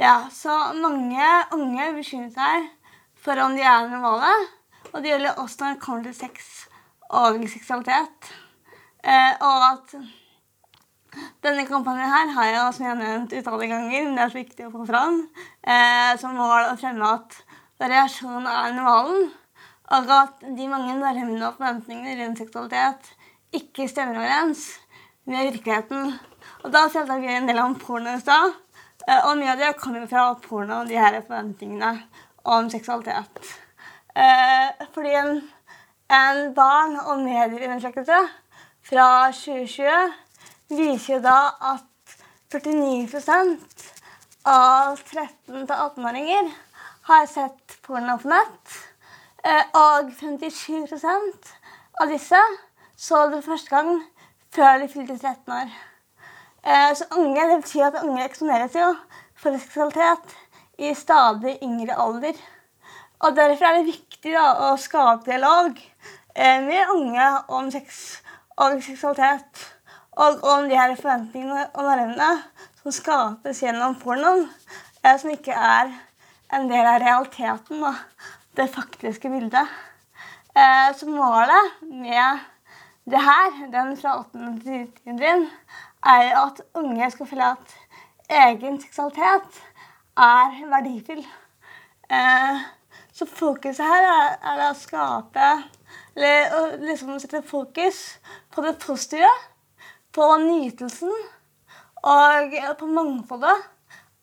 ja, 0.04 0.16
så 0.32 0.58
mange 0.76 1.30
unge 1.56 1.88
bekymrer 1.96 2.34
seg 2.36 2.68
for 3.24 3.40
om 3.40 3.56
de 3.56 3.64
er 3.64 3.88
normale. 3.88 4.32
Og 4.92 5.00
det 5.00 5.14
gjelder 5.14 5.40
også 5.40 5.64
når 5.64 5.78
det 5.78 5.84
kommer 5.86 6.04
til 6.10 6.18
sex 6.18 6.50
og 7.14 7.40
seksualitet. 7.48 8.34
Eh, 9.04 9.32
og 9.40 9.66
at 9.70 9.96
denne 11.44 11.66
kampanjen 11.70 12.12
her 12.12 12.34
har 12.36 12.50
jeg, 12.50 12.74
som 12.74 12.86
jeg 12.86 12.92
har 12.92 13.00
nevnt 13.00 13.36
utallige 13.38 13.72
ganger, 13.72 14.04
men 14.04 14.18
det 14.18 14.26
er 14.26 14.34
så 14.34 14.40
viktig 14.40 14.68
å 14.68 14.74
få 14.74 14.88
fram, 14.90 15.22
eh, 15.64 16.12
som 16.20 16.36
mål 16.36 16.74
å 16.74 16.76
fremme 16.80 17.14
at 17.20 17.40
variasjon 17.80 18.48
er 18.50 18.76
normalen. 18.76 19.32
Og 19.94 20.10
at 20.10 20.42
de 20.58 20.68
mange 20.70 20.96
normene 20.98 21.48
og 21.48 21.60
forventningene 21.60 22.16
rundt 22.24 22.42
seksualitet 22.42 23.12
ikke 23.54 23.88
stemmer 23.90 24.18
overens 24.18 24.66
med 25.30 25.52
virkeligheten. 25.52 26.14
Og 26.64 26.74
da 26.74 26.88
snakket 26.90 27.22
vi 27.22 27.34
en 27.36 27.50
del 27.50 27.60
om 27.62 27.76
porno 27.80 28.16
i 28.18 28.22
stad. 28.22 28.56
Eh, 29.08 29.20
og 29.28 29.38
mye 29.38 29.54
av 29.54 29.60
det 29.62 29.74
kommer 29.80 30.08
fra 30.10 30.32
porno 30.42 30.82
og 30.82 30.90
de 30.90 30.98
her 30.98 31.20
forventningene 31.22 31.92
om 32.50 32.70
seksualitet. 32.72 33.54
Eh, 34.16 34.86
fordi 34.96 35.14
en, 35.20 35.42
en 36.10 36.42
barn- 36.56 37.00
og 37.04 37.22
medieundersøkelse 37.24 38.20
fra 38.90 39.08
2020 39.32 40.14
viser 40.74 41.18
jo 41.18 41.20
da 41.24 41.38
at 41.74 42.18
49% 42.54 43.86
av 44.46 45.00
13-18-åringer 45.00 46.50
har 47.10 47.30
sett 47.32 47.78
porno 47.86 48.18
på 48.22 48.32
nett. 48.32 48.76
Eh, 49.44 49.66
og 49.76 50.12
57% 50.16 51.50
av 52.00 52.08
disse 52.08 52.40
så 52.96 53.26
det 53.28 53.42
første 53.44 53.76
gang 53.76 53.90
før 54.56 54.78
de 54.80 54.86
fylte 54.88 55.18
13 55.18 55.52
år. 55.52 55.72
Eh, 56.64 56.92
så 56.96 57.06
unge, 57.12 57.42
Det 57.50 57.58
betyr 57.64 57.86
at 57.86 58.04
unge 58.04 58.24
eksponeres 58.24 58.76
jo 58.76 58.96
for 59.36 59.58
seksualitet 59.58 60.36
i 60.78 60.94
stadig 60.94 61.58
yngre 61.64 61.98
alder. 62.00 62.40
Og 63.20 63.36
Derfor 63.36 63.66
er 63.66 63.74
det 63.78 63.86
viktig 63.86 64.32
da, 64.32 64.46
å 64.72 64.78
skape 64.78 65.26
dialog 65.26 65.82
eh, 66.36 66.62
med 66.64 66.94
unge 66.96 67.28
om 67.48 67.72
sex 67.72 68.22
og 68.56 68.80
seksualitet. 68.84 69.66
Og 70.12 70.40
om 70.44 70.70
de 70.70 70.80
her 70.80 70.96
forventningene 70.96 71.68
og 71.74 71.84
normene 71.84 72.32
som 72.80 72.96
skapes 72.96 73.60
gjennom 73.60 74.00
pornoen, 74.00 74.48
som 75.04 75.36
ikke 75.36 75.52
er 75.52 75.92
en 76.54 76.70
del 76.72 76.88
av 76.88 77.02
realiteten. 77.02 77.84
Da 77.84 77.94
det 78.58 78.70
faktiske 78.70 79.30
bildet. 79.30 79.68
Eh, 80.56 80.96
så 80.96 81.10
målet 81.10 81.82
med 81.82 82.40
det 83.06 83.22
her, 83.22 83.72
den 83.72 83.98
fra 83.98 84.20
8. 84.20 84.60
til 84.64 84.88
10. 85.06 85.18
trinn, 85.18 85.48
er 86.06 86.36
at 86.38 86.62
unge 86.78 87.10
skal 87.12 87.28
føle 87.28 87.48
at 87.56 87.74
egen 88.30 88.82
seksualitet 88.82 89.62
er 90.18 90.60
verdifull. 90.70 91.24
Eh, 92.10 92.62
så 93.14 93.26
fokuset 93.26 93.86
her 93.86 94.10
er, 94.10 94.38
er 94.44 94.62
å 94.70 94.74
skape 94.78 95.50
Eller 96.16 96.54
å 96.54 96.62
liksom 96.78 97.16
sette 97.20 97.42
fokus 97.42 98.20
på 98.54 98.62
det 98.62 98.76
positive, 98.78 99.30
på 100.14 100.28
nytelsen 100.38 101.14
og 102.06 102.54
på 102.78 102.86
mangfoldet 102.86 103.64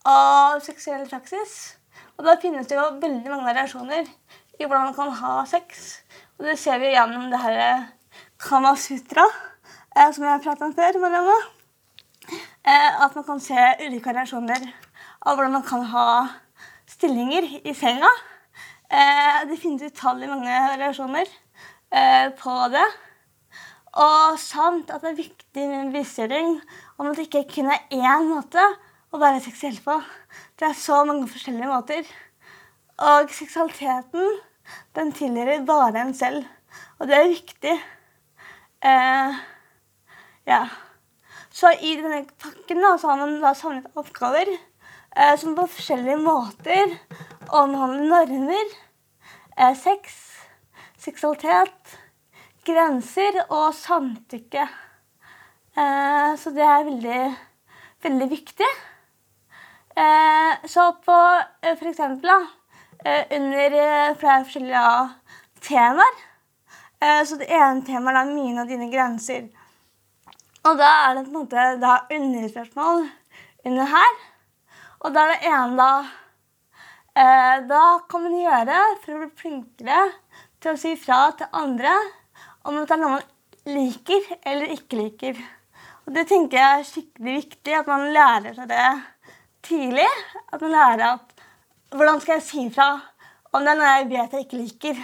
av 0.07 0.61
seksuell 0.63 1.09
praksis. 1.11 1.81
Og 2.15 2.27
da 2.29 2.37
finnes 2.39 2.69
det 2.71 2.79
jo 2.79 2.87
veldig 3.03 3.33
mange 3.33 3.49
variasjoner 3.49 4.07
i 4.61 4.67
hvordan 4.67 4.91
man 4.91 4.97
kan 4.97 5.15
ha 5.23 5.45
sex. 5.49 6.03
Og 6.39 6.45
det 6.47 6.59
ser 6.61 6.81
vi 6.83 6.93
gjennom 6.93 7.31
det 7.33 7.41
her 7.41 7.89
Kamasutra, 8.41 9.25
eh, 9.97 10.13
som 10.13 10.25
jeg 10.25 10.33
har 10.33 10.45
pratet 10.45 10.69
om 10.69 10.77
før. 10.77 11.01
Marianne. 11.01 11.39
Eh, 12.31 13.03
at 13.05 13.15
man 13.17 13.25
kan 13.25 13.41
se 13.41 13.57
ulike 13.81 14.13
variasjoner 14.13 14.67
av 15.25 15.37
hvordan 15.37 15.55
man 15.57 15.65
kan 15.67 15.85
ha 15.93 16.07
stillinger 16.89 17.47
i 17.65 17.75
senga. 17.77 18.11
Eh, 18.91 19.47
det 19.49 19.57
finnes 19.63 19.87
utallig 19.89 20.29
mange 20.29 20.59
variasjoner 20.75 21.25
eh, 21.25 22.29
på 22.37 22.57
det. 22.75 22.87
Og 24.01 24.39
samt 24.39 24.93
at 24.93 25.03
det 25.03 25.11
er 25.11 25.23
viktig 25.23 25.65
med 25.67 25.79
en 25.81 25.93
bevisstgjøring 25.95 26.53
om 26.99 27.09
at 27.11 27.19
det 27.19 27.27
ikke 27.27 27.47
kun 27.57 27.73
er 27.73 27.89
én 27.97 28.29
måte 28.29 28.63
å 29.11 29.19
være 29.19 29.43
seksuell 29.43 29.81
på. 29.83 29.97
Det 30.61 30.69
er 30.69 30.77
så 30.79 31.01
mange 31.09 31.27
forskjellige 31.33 31.71
måter. 31.71 32.05
Og 33.01 33.33
seksualiteten, 33.33 34.37
den 34.97 35.13
tilhører 35.17 35.65
bare 35.67 36.05
en 36.05 36.15
selv. 36.15 36.45
Og 36.99 37.09
det 37.09 37.17
er 37.17 37.33
viktig. 37.33 37.75
Eh, 38.85 39.41
ja. 40.47 40.61
Så 41.51 41.73
i 41.81 41.97
denne 41.99 42.25
pakken 42.41 42.83
da, 42.83 42.95
så 42.99 43.11
har 43.11 43.21
man 43.21 43.41
da 43.43 43.55
samlet 43.59 43.91
oppgaver 43.99 44.49
eh, 44.51 45.35
som 45.41 45.57
på 45.59 45.67
forskjellige 45.75 46.21
måter 46.23 46.95
omhandler 47.51 48.31
normer, 48.31 48.77
eh, 49.57 49.75
sex, 49.77 50.15
seksualitet, 51.01 51.97
grenser 52.67 53.43
og 53.49 53.75
samtykke. 53.75 54.69
Eh, 55.77 56.31
så 56.39 56.55
det 56.55 56.65
er 56.67 56.87
veldig, 56.87 57.21
veldig 58.07 58.31
viktig. 58.31 58.71
Eh, 59.97 60.67
så 60.71 60.93
på 61.05 61.19
eh, 61.63 61.75
for 61.75 61.91
eksempel 61.91 62.31
da, 62.31 62.39
under 63.07 63.77
eh, 63.81 64.17
flere 64.21 64.45
forskjellige 64.45 64.91
temaer 65.65 66.19
eh, 67.01 67.23
Så 67.25 67.39
det 67.41 67.49
ene 67.49 67.85
temaet 67.87 68.21
er 68.21 68.33
mine 68.35 68.63
og 68.63 68.69
dine 68.69 68.91
grenser. 68.93 69.49
Og 70.69 70.77
da 70.77 70.89
er 71.07 71.17
det 71.17 71.25
på 71.25 71.31
en 71.31 71.39
måte 71.39 71.95
underspørsmål 72.17 73.07
under 73.65 73.93
her. 73.95 74.19
Og 75.01 75.15
da 75.15 75.25
er 75.25 75.33
det 75.33 75.49
ene 75.49 75.79
da 75.81 75.93
eh, 77.17 77.57
Da 77.71 77.85
kan 78.11 78.27
man 78.27 78.37
gjøre 78.37 78.81
for 79.05 79.17
å 79.17 79.23
bli 79.23 79.31
flinkere 79.45 80.03
til 80.61 80.75
å 80.75 80.81
si 80.81 80.97
fra 81.01 81.31
til 81.39 81.49
andre 81.57 81.95
om 82.69 82.77
det 82.77 82.93
er 82.93 83.01
noe 83.01 83.15
man 83.17 83.29
liker 83.71 84.27
eller 84.45 84.75
ikke 84.75 84.99
liker. 84.99 85.41
Og 86.05 86.13
det 86.13 86.27
tenker 86.29 86.59
jeg 86.59 86.81
er 86.81 86.89
skikkelig 86.89 87.37
viktig, 87.39 87.75
at 87.79 87.89
man 87.89 88.11
lærer 88.13 88.57
seg 88.57 88.69
det 88.69 88.89
tidlig. 89.65 90.09
At 90.53 90.61
man 90.61 90.75
lærer 90.75 91.05
at 91.15 91.30
hvordan 91.91 92.21
skal 92.23 92.39
jeg 92.39 92.47
si 92.47 92.67
fra 92.75 92.91
om 93.51 93.65
det 93.65 93.73
er 93.73 93.81
noe 93.81 93.95
jeg 93.97 94.11
vet 94.13 94.35
jeg 94.37 94.47
ikke 94.47 94.61
liker. 94.61 95.01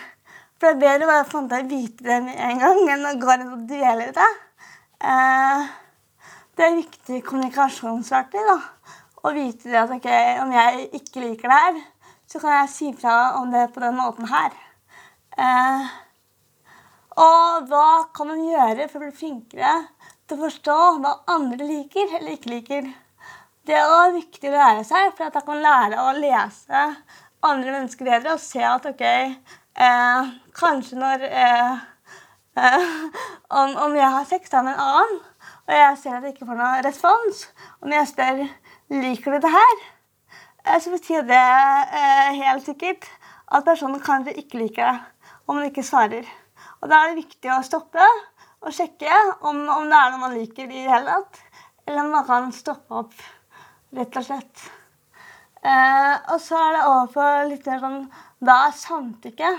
For 0.56 0.68
det 0.68 0.76
er 0.76 0.82
bedre 0.84 1.08
bare 1.10 1.24
for 1.28 1.42
å 1.42 1.62
vite 1.68 2.06
det 2.06 2.20
med 2.24 2.38
en 2.46 2.60
gang 2.62 2.78
enn 2.94 3.08
å 3.08 3.16
gå 3.20 3.32
rundt 3.32 3.56
og 3.56 3.64
dvele 3.68 4.06
i 4.06 4.14
det. 4.16 4.28
Eh, 5.12 5.66
det 6.56 6.64
er 6.64 6.78
viktig 6.78 7.20
kommunikasjonsverktøy. 7.26 8.40
da, 8.46 8.56
Å 9.26 9.32
vite 9.34 9.68
det 9.68 9.80
at 9.82 9.92
okay, 9.92 10.38
om 10.40 10.52
jeg 10.54 10.86
ikke 11.00 11.24
liker 11.24 11.50
det 11.50 11.58
her, 11.64 11.80
så 12.30 12.40
kan 12.40 12.54
jeg 12.60 12.72
si 12.72 12.92
fra 12.94 13.16
om 13.40 13.50
det 13.50 13.66
på 13.74 13.82
den 13.82 13.98
måten 13.98 14.30
her. 14.30 14.54
Eh, 15.36 15.88
og 17.16 17.66
hva 17.68 17.88
kan 18.14 18.30
man 18.30 18.46
gjøre 18.46 18.86
for 18.88 19.00
å 19.00 19.08
bli 19.08 19.18
flinkere 19.18 19.74
til 20.28 20.38
å 20.38 20.44
forstå 20.46 20.78
hva 21.02 21.12
andre 21.34 21.66
liker 21.66 22.14
eller 22.20 22.38
ikke 22.38 22.54
liker? 22.54 22.88
Det 23.66 23.74
også 23.82 24.14
viktig 24.14 24.50
å 24.52 24.54
lære 24.54 24.82
seg, 24.86 25.08
for 25.18 25.26
at 25.26 25.34
jeg 25.34 25.46
kan 25.48 25.62
lære 25.64 25.98
å 25.98 26.10
lese 26.14 26.82
andre 27.46 27.72
mennesker 27.74 28.06
bedre 28.06 28.36
og 28.36 28.42
se 28.42 28.62
at 28.62 28.86
OK, 28.86 29.02
eh, 29.02 30.28
kanskje 30.54 30.98
når 31.00 31.24
eh, 31.26 31.80
eh, 32.62 32.86
om, 33.50 33.74
om, 33.88 33.96
jeg 33.98 34.12
har 34.14 34.28
sex 34.30 34.54
med 34.54 34.70
en 34.70 34.84
annen, 34.84 35.18
og 35.66 35.74
jeg 35.74 35.98
ser 35.98 36.14
at 36.14 36.28
jeg 36.28 36.36
ikke 36.36 36.46
får 36.46 36.60
noen 36.60 36.86
respons, 36.86 37.42
om 37.82 37.94
jeg 37.96 38.10
spør 38.12 38.42
liker 38.94 39.34
du 39.34 39.42
det 39.42 39.54
her, 39.56 39.76
eh, 40.62 40.78
så 40.84 40.94
betyr 40.94 41.26
det 41.26 41.42
eh, 41.42 42.38
helt 42.38 42.70
sikkert 42.70 43.10
at 43.50 43.66
personen 43.66 44.02
kanskje 44.02 44.38
ikke 44.44 44.62
liker 44.62 44.92
det 44.92 45.32
om 45.46 45.58
man 45.58 45.66
ikke 45.66 45.86
svarer. 45.86 46.26
Og 46.82 46.90
Da 46.90 47.02
er 47.02 47.10
det 47.10 47.24
viktig 47.24 47.50
å 47.50 47.64
stoppe 47.66 48.06
og 48.62 48.74
sjekke 48.74 49.10
om, 49.42 49.64
om 49.66 49.90
det 49.90 49.98
er 49.98 50.14
noe 50.14 50.22
man 50.22 50.38
liker 50.38 50.70
i 50.70 50.84
det 50.84 50.90
hele 50.90 51.18
tatt, 51.18 51.42
eller 51.86 52.04
om 52.04 52.14
man 52.14 52.30
kan 52.30 52.54
stoppe 52.54 53.02
opp, 53.02 53.14
rett 53.94 54.18
og 54.18 54.26
slett. 54.26 54.66
Eh, 55.66 56.14
og 56.32 56.40
så 56.42 56.58
er 56.58 56.76
det 56.76 56.82
over 56.86 57.08
på 57.14 57.28
litt 57.50 57.66
mer 57.66 57.80
sånn 57.82 58.02
Hva 58.44 58.56
er 58.66 58.76
samtykke? 58.76 59.52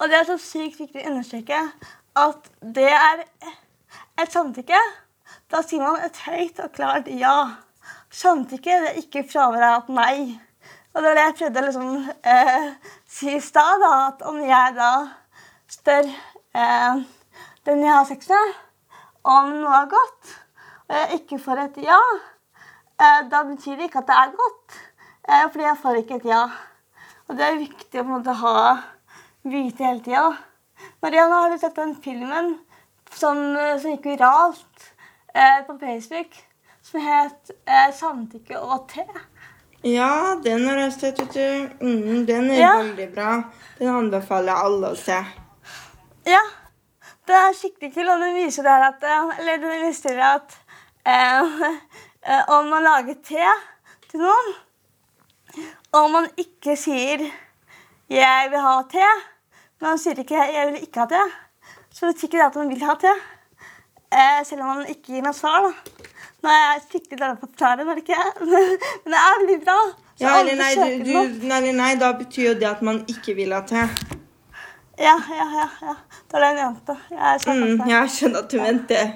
Og 0.00 0.08
det 0.10 0.18
er 0.18 0.26
så 0.28 0.38
sykt 0.40 0.80
viktig 0.80 1.04
å 1.04 1.12
understreke 1.12 1.60
at 2.20 2.48
det 2.60 2.90
er 2.90 3.24
et 4.20 4.32
samtykke. 4.32 4.80
Da 5.50 5.62
sier 5.64 5.82
man 5.84 6.02
et 6.04 6.18
høyt 6.26 6.60
og 6.64 6.74
klart 6.74 7.10
ja. 7.12 7.36
Samtykke 8.14 8.80
det 8.82 8.90
er 8.92 9.00
ikke 9.02 9.24
fravær 9.28 9.66
av 9.68 9.88
nei. 9.92 10.40
Og 10.94 11.02
det 11.02 11.08
var 11.08 11.18
det 11.18 11.24
jeg 11.24 11.36
prøvde 11.40 11.60
å 11.60 11.66
liksom, 11.66 12.10
eh, 12.34 12.68
si 13.10 13.32
i 13.34 13.40
stad, 13.42 13.82
at 13.82 14.22
om 14.30 14.38
jeg 14.46 14.76
da 14.76 14.92
spør 15.70 16.06
eh, 16.06 17.00
den 17.66 17.82
jeg 17.82 17.94
har 17.94 18.06
sex 18.06 18.30
med, 18.30 18.52
om 19.26 19.50
noe 19.58 19.80
er 19.80 19.90
godt, 19.90 20.36
og 20.86 20.94
jeg 21.00 21.18
ikke 21.18 21.40
får 21.42 21.62
et 21.64 21.82
ja, 21.88 21.98
da 22.98 23.42
betyr 23.48 23.78
det 23.78 23.88
ikke 23.88 24.02
at 24.04 24.10
det 24.10 24.16
er 24.20 24.34
godt. 24.38 24.80
Eh, 25.28 25.44
fordi 25.50 25.64
jeg 25.64 25.80
får 25.82 26.00
ikke 26.00 26.18
et 26.20 26.26
ja. 26.28 26.42
Og 27.28 27.36
det 27.38 27.46
er 27.46 27.60
viktig 27.60 28.00
å 28.00 28.04
på 28.04 28.08
en 28.08 28.16
måte 28.18 28.34
ha 28.40 28.56
vite 29.44 29.86
hele 29.86 30.02
tida. 30.04 30.26
Marianne, 31.02 31.38
har 31.40 31.52
du 31.52 31.58
sett 31.60 31.76
den 31.76 31.94
filmen 32.04 32.58
som, 33.10 33.40
eh, 33.56 33.78
som 33.80 33.94
gikk 33.94 34.10
viralt 34.12 34.90
eh, 35.34 35.62
på 35.66 35.78
Facebook, 35.80 36.36
som 36.82 37.00
het 37.00 37.54
eh, 37.66 37.92
'Samtykke 37.92 38.60
og 38.60 38.88
te'? 38.92 39.06
Ja, 39.84 40.36
den 40.44 40.68
har 40.68 40.78
jeg 40.78 40.92
sett, 40.92 41.18
vet 41.20 41.34
du. 41.34 41.84
Mm, 41.84 42.26
den 42.26 42.50
er 42.50 42.60
ja. 42.60 42.76
veldig 42.76 43.08
bra. 43.14 43.42
Den 43.78 43.88
anbefaler 43.88 44.52
jeg 44.52 44.68
alle 44.68 44.92
å 44.92 44.96
se. 44.96 45.18
Ja. 46.26 46.44
Det 47.24 47.36
er 47.36 47.56
skikkelig 47.56 47.94
kult, 47.94 48.10
og 48.12 48.20
den 48.20 48.34
viser 48.36 48.64
der 48.64 48.82
at 48.90 49.04
eh, 49.04 49.38
Eller 49.38 49.60
den 49.60 49.86
viser 49.86 50.20
at 50.20 50.56
eh, 51.08 51.60
om 52.48 52.70
man 52.72 52.86
lager 52.86 53.18
te 53.20 53.48
til 54.10 54.22
noen, 54.22 54.52
og 55.92 56.10
man 56.10 56.28
ikke 56.40 56.76
sier 56.76 57.24
'jeg 58.10 58.48
vil 58.50 58.60
ha 58.60 58.82
te', 58.90 59.14
men 59.80 59.88
man 59.90 59.98
sier 59.98 60.18
ikke 60.18 60.34
'jeg 60.34 60.66
vil 60.72 60.82
ikke 60.82 61.00
ha 61.00 61.06
te', 61.06 61.30
så 61.92 62.06
betyr 62.06 62.24
ikke 62.24 62.38
det 62.38 62.46
at 62.46 62.56
man 62.56 62.68
vil 62.68 62.84
ha 62.84 62.94
te. 62.94 63.14
Eh, 64.14 64.44
selv 64.46 64.60
om 64.60 64.66
man 64.66 64.86
ikke 64.86 65.14
gir 65.14 65.22
noe 65.22 65.34
svar. 65.34 65.62
da. 65.62 65.72
Nå 66.42 66.50
er 66.50 66.60
jeg 66.62 66.82
skikkelig 66.88 67.20
dårlig 67.20 67.38
på 67.38 67.46
å 67.46 67.50
forklare, 67.50 67.84
men, 67.84 68.00
ikke, 68.02 68.18
men 69.04 69.14
det 69.14 69.20
er 69.20 69.38
veldig 69.38 69.60
bra. 69.64 69.78
Ja, 70.20 70.34
eller 70.40 70.58
nei, 70.60 70.74
du, 70.74 71.04
du, 71.08 71.46
nei, 71.48 71.72
nei, 71.72 71.94
da 71.98 72.12
betyr 72.12 72.52
jo 72.52 72.58
det 72.60 72.68
at 72.68 72.82
man 72.82 73.00
ikke 73.10 73.34
vil 73.34 73.54
ha 73.56 73.62
te. 73.66 73.86
Ja, 74.98 75.16
ja, 75.38 75.46
ja. 75.58 75.66
ja. 75.82 75.96
Det 76.30 76.38
er 76.38 76.44
det 76.44 76.52
jeg 76.52 76.68
mente. 76.68 76.96
Jeg, 77.10 77.40
mm, 77.48 77.88
jeg 77.90 78.12
skjønner 78.16 78.44
at 78.44 78.52
du 78.52 78.60
mente 78.62 78.94
det. 78.94 79.08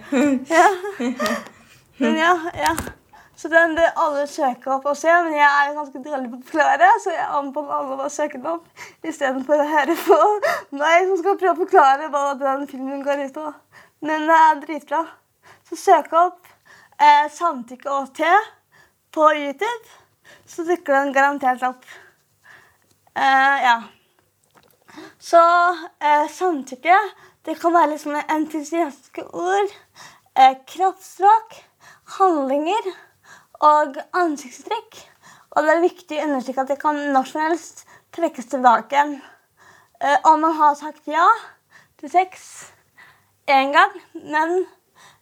ja. 0.51 0.67
Men 1.99 2.17
ja, 2.19 2.33
ja. 2.55 2.73
Så 3.39 3.49
den 3.49 3.77
bør 3.79 4.01
alle 4.03 4.25
søke 4.27 4.71
opp 4.75 4.87
og 4.91 4.97
se, 4.99 5.13
men 5.23 5.37
jeg 5.37 5.47
er 5.47 5.75
ganske 5.77 6.01
dårlig 6.03 6.31
på 6.33 6.41
å 6.41 6.47
forklare, 6.49 6.89
så 7.05 7.13
jeg 7.15 7.27
anbefaler 7.39 7.77
alle 7.77 8.07
å 8.09 8.11
søke 8.11 8.41
den 8.41 8.49
opp 8.51 9.07
istedenfor 9.07 9.63
å 9.63 9.69
høre 9.71 9.95
på 10.01 10.19
meg 10.81 11.07
som 11.07 11.21
skal 11.21 11.39
prøve 11.39 11.55
å 11.55 11.61
forklare 11.61 12.09
hva 12.11 12.25
den 12.41 12.67
filmen 12.71 13.05
går 13.07 13.23
ut 13.29 13.39
på. 13.39 13.45
Men 14.03 14.27
det 14.27 14.41
er 14.49 14.63
dritbra. 14.65 15.05
Så 15.71 15.79
søk 15.79 16.11
opp 16.19 16.51
eh, 16.99 17.31
'Samtykke 17.31 17.95
og 17.95 18.11
te' 18.19 18.35
på 19.15 19.31
YouTube, 19.35 19.95
så 20.47 20.67
dukker 20.67 20.99
den 20.99 21.15
garantert 21.15 21.63
opp. 21.63 21.87
Eh, 23.15 23.57
ja. 23.69 23.79
Så 25.19 25.41
eh, 26.03 26.27
samtykke 26.31 26.99
det 27.47 27.57
kan 27.61 27.75
være 27.75 27.95
et 27.95 28.35
entusiastiske 28.35 29.25
ord. 29.35 29.73
Eh, 30.39 30.55
kroppsspråk, 30.67 31.57
handlinger 32.17 32.91
og 33.65 33.99
ansiktstrekk. 34.17 34.99
Og 35.57 35.67
det 35.67 35.75
er 35.75 35.85
viktig 35.85 36.19
å 36.19 36.27
understreke 36.29 36.65
at 36.65 36.73
det 36.73 36.81
kan 36.81 36.99
når 37.13 37.29
som 37.31 37.43
helst 37.43 37.85
trekkes 38.15 38.51
tilbake. 38.53 39.05
Uh, 39.99 40.19
om 40.31 40.43
man 40.45 40.55
har 40.55 40.77
sagt 40.79 41.09
ja 41.11 41.27
til 41.99 42.11
sex 42.13 42.43
én 43.51 43.73
gang, 43.75 43.95
men, 44.15 44.61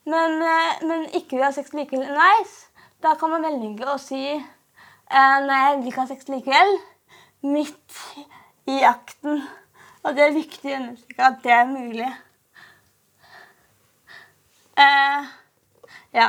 men, 0.04 0.34
uh, 0.42 0.82
men 0.84 1.06
ikke 1.16 1.38
vil 1.38 1.46
ha 1.46 1.52
sex 1.56 1.72
likevel 1.72 2.10
nice, 2.12 2.66
da 3.00 3.14
kan 3.16 3.32
man 3.32 3.46
velge 3.46 3.88
å 3.88 3.96
si 4.02 4.20
uh, 4.36 5.38
nei, 5.46 5.62
jeg 5.62 5.78
vil 5.78 5.88
ikke 5.92 6.04
ha 6.04 6.10
sex 6.10 6.28
likevel, 6.28 6.74
midt 7.46 8.00
i 8.68 8.82
akten. 8.84 9.40
Og 10.04 10.14
det 10.14 10.26
er 10.26 10.36
viktig 10.36 10.74
å 10.74 10.80
understreke 10.82 11.30
at 11.30 11.40
det 11.42 11.54
er 11.54 11.70
mulig. 11.70 12.10
Uh, 14.76 15.32
ja. 16.12 16.28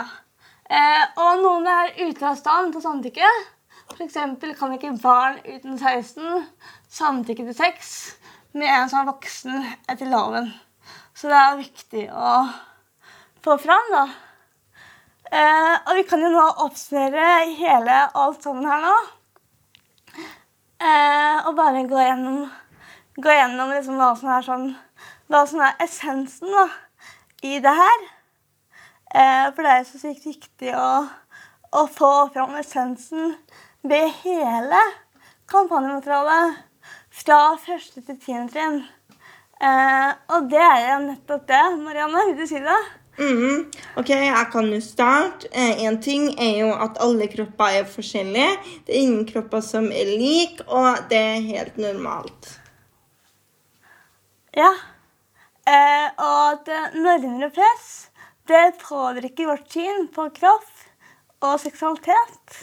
Eh, 0.67 1.03
og 1.23 1.39
noen 1.39 1.67
er 1.71 1.93
ute 2.01 2.27
av 2.27 2.35
stand 2.39 2.73
til 2.75 2.83
samtykke. 2.83 3.27
F.eks. 3.95 4.17
kan 4.59 4.73
ikke 4.75 4.95
barn 4.99 5.37
uten 5.45 5.77
16 5.79 6.43
samtykke 6.91 7.45
til 7.47 7.55
sex 7.55 7.91
med 8.57 8.67
en 8.67 8.89
som 8.91 9.01
er 9.01 9.11
voksen 9.11 9.61
etter 9.87 10.09
loven. 10.11 10.49
Så 11.15 11.31
det 11.31 11.37
er 11.39 11.61
viktig 11.61 12.03
å 12.11 12.33
få 13.45 13.55
fram, 13.63 13.93
da. 13.93 14.03
Eh, 15.27 15.75
og 15.87 15.93
vi 15.97 16.03
kan 16.07 16.23
jo 16.23 16.31
nå 16.31 16.43
oppsummere 16.65 17.47
hele 17.57 17.95
alt 18.15 18.43
sammen 18.43 18.67
her 18.67 18.83
nå. 18.83 18.97
Eh, 20.83 21.47
og 21.47 21.55
bare 21.57 21.87
gå 21.89 21.99
gjennom, 21.99 22.43
gå 23.17 23.39
gjennom 23.39 23.71
liksom 23.73 23.97
hva 23.97 24.11
som 24.19 24.29
er 24.35 24.45
sånn 24.45 24.67
Hva 25.27 25.41
som 25.49 25.59
er 25.59 25.73
essensen 25.83 26.53
da, 26.53 26.67
i 27.43 27.57
det 27.59 27.73
her. 27.75 28.05
Eh, 29.15 29.47
for 29.55 29.63
det 29.63 29.73
er 29.73 29.87
så 29.87 30.01
sykt 30.01 30.25
viktig 30.27 30.73
å, 30.75 30.91
å 31.71 31.83
få 31.91 32.11
fram 32.33 32.57
essensen 32.59 33.35
ved 33.87 34.09
hele 34.23 34.81
kampanjematerialet 35.47 36.57
fra 37.23 37.41
første 37.61 38.03
til 38.03 38.19
tiende 38.19 38.51
trinn. 38.51 38.79
Eh, 39.57 40.11
og 40.35 40.49
det 40.51 40.61
er 40.61 40.81
jo 40.91 40.97
nettopp 41.07 41.47
det. 41.49 41.63
Marianne, 41.81 42.25
vil 42.29 42.41
du 42.41 42.49
si 42.49 42.59
det? 42.61 42.79
Mm, 43.17 43.63
ok, 43.97 44.09
jeg 44.09 44.49
kan 44.53 44.67
jo 44.69 44.81
starte. 44.83 45.49
Én 45.55 45.95
eh, 45.95 46.01
ting 46.03 46.27
er 46.35 46.59
jo 46.59 46.73
at 46.75 46.99
alle 47.01 47.29
kropper 47.31 47.79
er 47.79 47.87
forskjellige. 47.89 48.51
Det 48.85 48.93
er 48.93 49.07
ingen 49.07 49.25
kropper 49.29 49.63
som 49.65 49.87
er 49.89 50.11
like, 50.19 50.67
og 50.67 51.07
det 51.09 51.23
er 51.31 51.47
helt 51.47 51.79
normalt. 51.81 52.51
Ja. 54.57 54.69
Eh, 55.67 56.05
og 56.21 56.69
at 56.69 56.93
nærmere 56.93 57.49
press 57.55 58.11
det 58.47 58.79
påvirker 58.81 59.49
vårt 59.49 59.69
syn 59.71 60.07
på 60.13 60.29
kropp 60.35 61.45
og 61.45 61.59
seksualitet. 61.61 62.57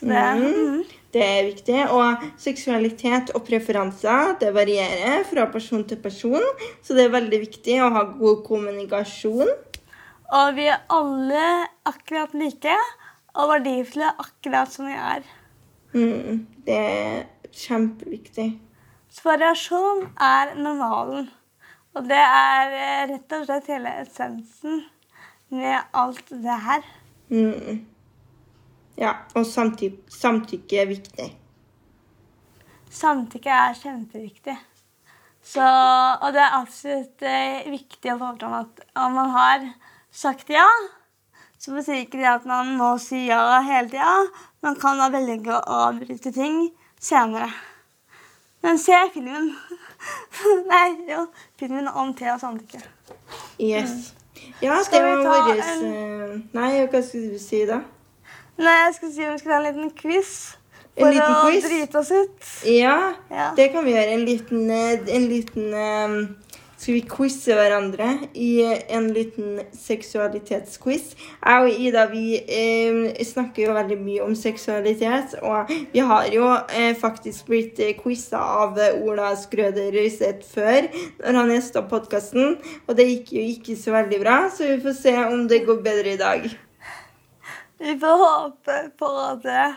Det, 0.00 0.14
mm. 0.14 0.84
det, 1.12 1.22
er 1.22 1.48
viktig. 1.48 1.78
Og 1.90 2.28
seksualitet 2.40 3.32
og 3.34 3.42
preferanser 3.48 4.36
det 4.40 4.52
varierer 4.54 5.24
fra 5.28 5.48
person 5.52 5.82
til 5.88 5.98
person, 6.02 6.44
så 6.82 6.94
det 6.94 7.08
er 7.08 7.16
veldig 7.16 7.40
viktig 7.48 7.80
å 7.82 7.90
ha 7.96 8.04
god 8.18 8.44
kommunikasjon. 8.46 9.50
Og 10.38 10.54
vi 10.58 10.68
er 10.70 10.84
alle 10.92 11.44
akkurat 11.88 12.34
like 12.36 12.76
og 13.38 13.52
verdifulle 13.54 14.12
akkurat 14.20 14.70
som 14.72 14.88
vi 14.90 14.94
er. 14.94 15.26
Mm. 15.96 16.46
Det 16.66 16.78
er 16.78 17.26
kjempeviktig. 17.54 18.50
Så 19.08 19.24
variasjon 19.24 20.04
er 20.20 20.54
normalen. 20.60 21.30
Og 21.98 22.06
det 22.06 22.18
er 22.22 22.74
eh, 22.78 23.04
rett 23.10 23.32
og 23.34 23.46
slett 23.48 23.70
hele 23.72 23.92
essensen 24.04 24.82
med 25.50 25.96
alt 25.98 26.28
det 26.30 26.58
her. 26.62 26.84
Mm. 27.32 27.80
Ja, 28.98 29.16
og 29.34 29.46
samtykke, 29.46 30.06
samtykke 30.14 30.78
er 30.78 30.90
viktig. 30.92 31.26
Samtykke 32.94 33.50
er 33.50 33.74
kjempeviktig. 33.80 34.54
Så, 35.42 35.64
og 35.64 36.32
det 36.34 36.44
er 36.44 36.56
absolutt 36.60 37.26
eh, 37.26 37.66
viktig 37.72 38.14
å 38.14 38.18
få 38.20 38.30
fram 38.38 38.56
at 38.60 38.82
om 39.02 39.18
man 39.18 39.34
har 39.34 39.66
sagt 40.14 40.50
ja, 40.54 40.66
så 41.58 41.74
betyr 41.74 42.04
ikke 42.04 42.20
det 42.20 42.30
at 42.30 42.46
man 42.46 42.76
må 42.78 42.92
si 43.02 43.24
ja 43.26 43.58
hele 43.66 43.90
tida. 43.90 44.14
Man 44.62 44.78
kan 44.78 45.02
da 45.02 45.10
velge 45.14 45.50
å 45.54 45.82
avbryte 45.88 46.30
ting 46.34 46.68
senere. 47.02 47.50
Men 48.62 48.78
se 48.82 48.98
filmen. 49.14 49.50
Nei, 50.72 50.88
jo, 51.10 51.26
filmen 51.58 51.88
om 51.88 52.14
te 52.14 52.28
og 52.32 52.40
samtykke. 52.40 52.80
Yes. 53.60 54.14
Ja, 54.62 54.78
Skal 54.84 55.02
vi 55.04 55.24
var 55.24 55.24
ta 55.24 55.52
en- 55.52 56.48
Nei, 56.54 56.86
hva 56.86 57.00
skulle 57.02 57.32
du 57.34 57.38
si 57.42 57.64
da? 57.66 57.80
Nei, 58.58 58.74
jeg 58.84 58.94
skulle 58.94 59.12
si 59.14 59.24
vi 59.26 59.38
skulle 59.38 59.54
ha 59.54 59.60
en 59.62 59.66
liten 59.74 59.90
quiz. 59.98 60.30
En 60.98 61.04
For 61.04 61.12
liten 61.14 61.34
å 61.34 61.42
quiz? 61.46 61.64
drite 61.68 61.98
oss 61.98 62.10
ut. 62.10 62.48
Ja, 62.66 63.14
Ja. 63.30 63.50
det 63.56 63.68
kan 63.72 63.84
vi 63.84 63.92
gjøre. 63.92 64.12
En 64.14 64.24
liten, 64.26 64.70
eh, 64.70 65.14
en 65.16 65.26
liten 65.30 65.74
eh, 65.74 66.28
Skal 66.78 66.94
vi 66.94 67.00
quize 67.10 67.56
hverandre 67.58 68.06
i 68.38 68.62
en 68.94 69.08
liten 69.10 69.56
seksualitetsquiz? 69.74 71.08
Jeg 71.18 71.64
og 71.64 71.80
Ida 71.82 72.04
vi 72.12 72.36
eh, 72.38 73.00
snakker 73.26 73.64
jo 73.64 73.74
veldig 73.74 73.96
mye 73.98 74.22
om 74.22 74.36
seksualitet, 74.38 75.34
og 75.42 75.72
vi 75.90 76.04
har 76.06 76.30
jo 76.30 76.46
eh, 76.70 76.92
faktisk 76.94 77.50
blitt 77.50 77.82
eh, 77.82 77.96
quiza 77.98 78.38
av 78.62 78.78
eh, 78.78 78.94
Ola 79.02 79.32
Skrøder 79.34 79.90
Røiseth 79.90 80.46
før, 80.54 80.86
når 81.24 81.40
han 81.40 81.52
gjesta 81.56 81.82
podkasten, 81.90 82.56
og 82.86 82.94
det 82.94 83.10
gikk 83.10 83.34
jo 83.40 83.44
ikke 83.56 83.78
så 83.82 83.98
veldig 83.98 84.22
bra, 84.22 84.38
så 84.54 84.70
vi 84.70 84.80
får 84.86 84.98
se 85.02 85.18
om 85.26 85.46
det 85.50 85.64
går 85.66 85.82
bedre 85.82 86.14
i 86.14 86.22
dag. 86.22 86.50
Vi 87.82 87.98
får 87.98 88.26
håpe 88.26 88.82
på 89.02 89.14
det. 89.42 89.70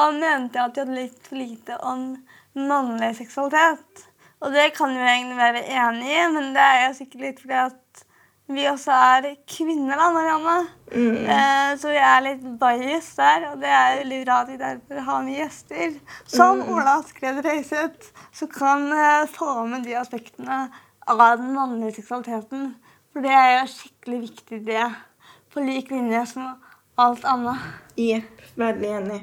Han 0.00 0.20
mente 0.24 0.64
at 0.64 0.72
de 0.72 0.86
hadde 0.86 0.96
litt 0.96 1.24
for 1.28 1.44
lite 1.44 1.76
om 1.84 2.14
mannlig 2.56 3.18
seksualitet. 3.20 4.07
Og 4.38 4.54
det 4.54 4.70
kan 4.76 4.94
vi 4.94 5.02
egentlig 5.02 5.38
være 5.38 5.64
enig 5.66 6.12
i, 6.14 6.26
men 6.34 6.52
det 6.54 6.64
er 6.64 6.84
jo 6.86 6.98
sikkert 7.00 7.24
litt 7.24 7.40
fordi 7.42 7.58
at 7.64 8.04
vi 8.48 8.64
også 8.64 8.94
er 8.96 9.26
kvinner, 9.50 9.98
da, 9.98 10.06
Marianne. 10.14 10.56
Mm. 10.88 11.16
Eh, 11.28 11.72
så 11.76 11.90
vi 11.92 11.98
er 12.00 12.22
litt 12.24 12.44
bajas 12.60 13.10
der, 13.18 13.44
og 13.50 13.58
det 13.60 13.68
er 13.68 13.98
veldig 13.98 14.20
bra 14.22 14.38
at 14.40 14.52
vi 14.52 14.56
derfor 14.62 15.02
har 15.04 15.26
med 15.26 15.36
gjester. 15.36 15.98
Som 16.32 16.62
Ola 16.64 16.96
Askred 17.02 17.42
Røiseth, 17.44 18.08
som 18.32 18.48
kan 18.52 18.86
eh, 18.94 19.26
få 19.34 19.66
med 19.68 19.84
de 19.84 19.98
aspektene 20.00 20.62
av 21.08 21.24
den 21.42 21.52
mannlige 21.56 21.98
seksualiteten. 21.98 22.70
For 23.12 23.24
det 23.24 23.36
er 23.36 23.52
jo 23.58 23.68
skikkelig 23.74 24.22
viktig, 24.30 24.62
det. 24.70 24.86
På 25.52 25.64
lik 25.64 25.92
linje 25.92 26.24
som 26.32 26.54
alt 27.00 27.28
annet. 27.28 27.68
Jepp, 28.00 28.46
veldig 28.56 28.94
enig. 29.02 29.20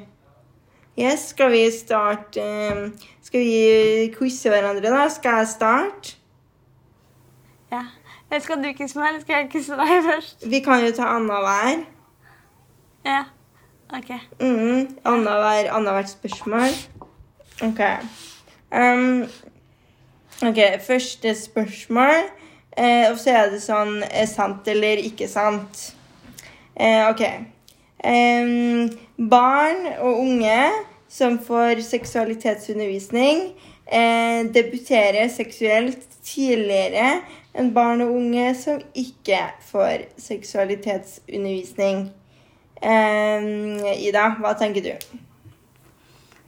Yes, 0.96 1.28
skal 1.28 1.50
vi 1.52 1.70
starte 1.70 2.40
eh, 2.40 2.86
Skal 3.22 3.40
vi 3.44 4.12
quize 4.16 4.48
hverandre, 4.48 4.88
da? 4.88 5.08
Skal 5.12 5.42
jeg 5.42 5.48
starte? 5.48 6.16
Ja. 7.72 7.82
Skal 8.40 8.62
du 8.62 8.70
kysse 8.74 8.98
meg, 8.98 9.08
eller 9.08 9.20
skal 9.22 9.42
jeg 9.42 9.50
kysse 9.52 9.76
deg 9.78 9.98
først? 10.10 10.46
Vi 10.50 10.60
kan 10.64 10.84
jo 10.84 10.92
ta 10.96 11.10
annenhver. 11.14 11.84
Ja. 13.06 13.24
OK. 13.94 14.10
Mm, 14.40 14.96
annenhver 15.04 15.68
annethvert 15.76 16.10
spørsmål. 16.10 16.72
OK. 17.62 17.82
Um, 18.72 19.28
OK, 20.42 20.58
første 20.86 21.34
spørsmål. 21.34 22.26
Eh, 22.76 23.10
og 23.10 23.18
så 23.18 23.30
er 23.32 23.52
det 23.52 23.62
sånn 23.64 24.02
er 24.04 24.26
sant 24.28 24.66
eller 24.68 25.00
ikke 25.00 25.28
sant. 25.32 25.84
Eh, 26.76 27.06
OK. 27.08 27.22
Barn 28.00 29.86
og 29.98 30.20
unge 30.20 30.58
som 31.08 31.38
får 31.38 31.80
seksualitetsundervisning, 31.86 33.54
eh, 33.86 34.44
debuterer 34.52 35.28
seksuelt 35.32 36.04
tidligere 36.22 37.20
enn 37.54 37.72
barn 37.74 38.02
og 38.04 38.12
unge 38.18 38.54
som 38.58 38.80
ikke 38.94 39.40
får 39.70 40.08
seksualitetsundervisning. 40.20 42.10
Ida, 43.96 44.26
hva 44.40 44.52
tenker 44.58 44.84
du? 44.84 45.16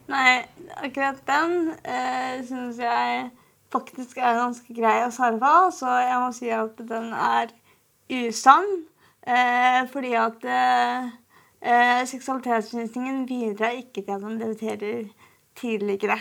Nei, 0.09 0.42
akkurat 0.76 1.20
den 1.28 1.70
uh, 1.72 2.44
syns 2.49 2.78
jeg 2.80 3.30
faktisk 3.72 4.20
er 4.20 4.38
ganske 4.40 4.76
grei 4.76 5.03
å 5.05 5.11
svare 5.12 5.40
på, 5.40 5.55
så 5.76 5.99
jeg 6.01 6.20
må 6.22 6.28
si 6.36 6.53
at 6.53 6.78
den 6.88 7.11
er 7.12 7.53
usann. 8.09 8.68
eh, 9.28 9.82
fordi 9.92 10.14
at 10.16 10.44
uh, 11.62 12.02
seksualitetsundervisningen 12.06 13.26
bidrar 13.26 13.78
ikke 13.78 14.02
til 14.02 14.12
at 14.14 14.22
man 14.22 14.40
debuterer 14.40 15.04
tidligere. 15.56 16.18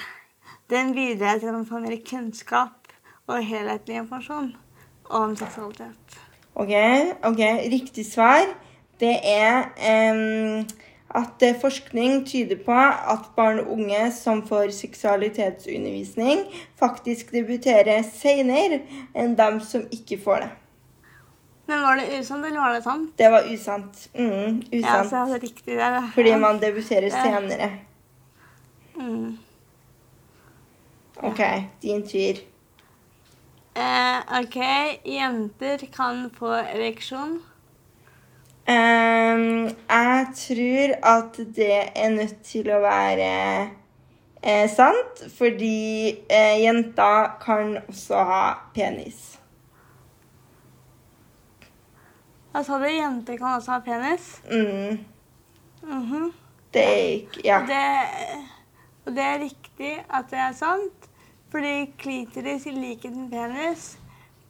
Den 0.69 0.93
bidrar 0.93 1.37
til 1.37 1.47
at 1.47 1.53
man 1.53 1.65
får 1.65 1.79
mer 1.79 1.97
kunnskap 2.09 2.93
og 3.27 3.43
helhetlig 3.43 3.95
informasjon 3.95 4.55
om 5.09 5.35
seksualitet. 5.35 6.19
Ok, 6.55 6.73
ok, 7.23 7.41
riktig 7.71 8.05
svar 8.05 8.47
det 8.99 9.17
er 9.23 9.69
eh, 9.77 10.65
at 11.15 11.43
eh, 11.43 11.59
forskning 11.61 12.27
tyder 12.27 12.57
på 12.65 12.77
at 13.13 13.29
barn 13.35 13.59
og 13.59 13.71
unge 13.71 14.11
som 14.11 14.41
får 14.47 14.71
seksualitetsundervisning, 14.73 16.39
faktisk 16.79 17.31
debuterer 17.31 18.01
senere 18.09 18.81
enn 19.15 19.37
dem 19.37 19.59
som 19.61 19.85
ikke 19.93 20.19
får 20.23 20.45
det. 20.45 20.49
Men 21.67 21.81
var 21.83 21.95
det 21.99 22.19
usant, 22.19 22.45
eller 22.45 22.59
var 22.59 22.73
det 22.73 22.83
sant? 22.83 23.09
Det 23.19 23.31
var 23.31 23.43
usant. 23.53 24.09
Mm, 24.15 24.61
Ja, 24.71 25.03
så 25.03 25.15
jeg 25.15 25.25
hadde 25.25 25.39
riktig 25.43 25.75
der. 25.77 25.89
da. 25.99 26.03
Fordi 26.13 26.35
man 26.35 26.59
debuterer 26.61 27.09
Ja. 27.11 27.23
senere. 27.23 27.71
Mm. 28.95 29.37
Ok, 31.23 31.41
din 31.81 32.07
tur. 32.07 32.39
Uh, 33.77 34.39
OK, 34.41 34.55
jenter 35.05 35.77
kan 35.95 36.29
få 36.39 36.51
ereksjon. 36.53 37.41
Um, 38.69 39.69
jeg 39.89 40.25
tror 40.35 40.95
at 41.03 41.37
det 41.55 41.81
er 41.95 42.09
nødt 42.09 42.41
til 42.43 42.67
å 42.73 42.79
være 42.83 43.69
eh, 44.43 44.69
sant, 44.69 45.21
fordi 45.37 46.09
eh, 46.29 46.57
jenter 46.63 47.37
kan 47.45 47.77
også 47.87 48.23
ha 48.27 48.41
penis. 48.75 49.36
Da 52.57 52.63
sa 52.65 52.79
du 52.81 52.87
jenter 52.89 53.35
kan 53.37 53.59
også 53.59 53.71
ha 53.71 53.79
penis. 53.85 54.41
Mm, 54.49 54.97
Mhm. 55.83 56.31
det 56.73 56.83
er 56.83 57.07
ikke 57.07 57.41
Ja. 57.45 57.59
det, 57.67 58.07
og 59.05 59.11
det 59.15 59.23
er 59.23 59.39
riktig 59.39 60.05
at 60.09 60.25
det 60.31 60.39
er 60.39 60.51
sant, 60.53 61.09
fordi 61.51 61.93
klitoris 61.97 62.65
i 62.65 62.71
likhet 62.71 63.15
med 63.15 63.29
penis 63.29 63.97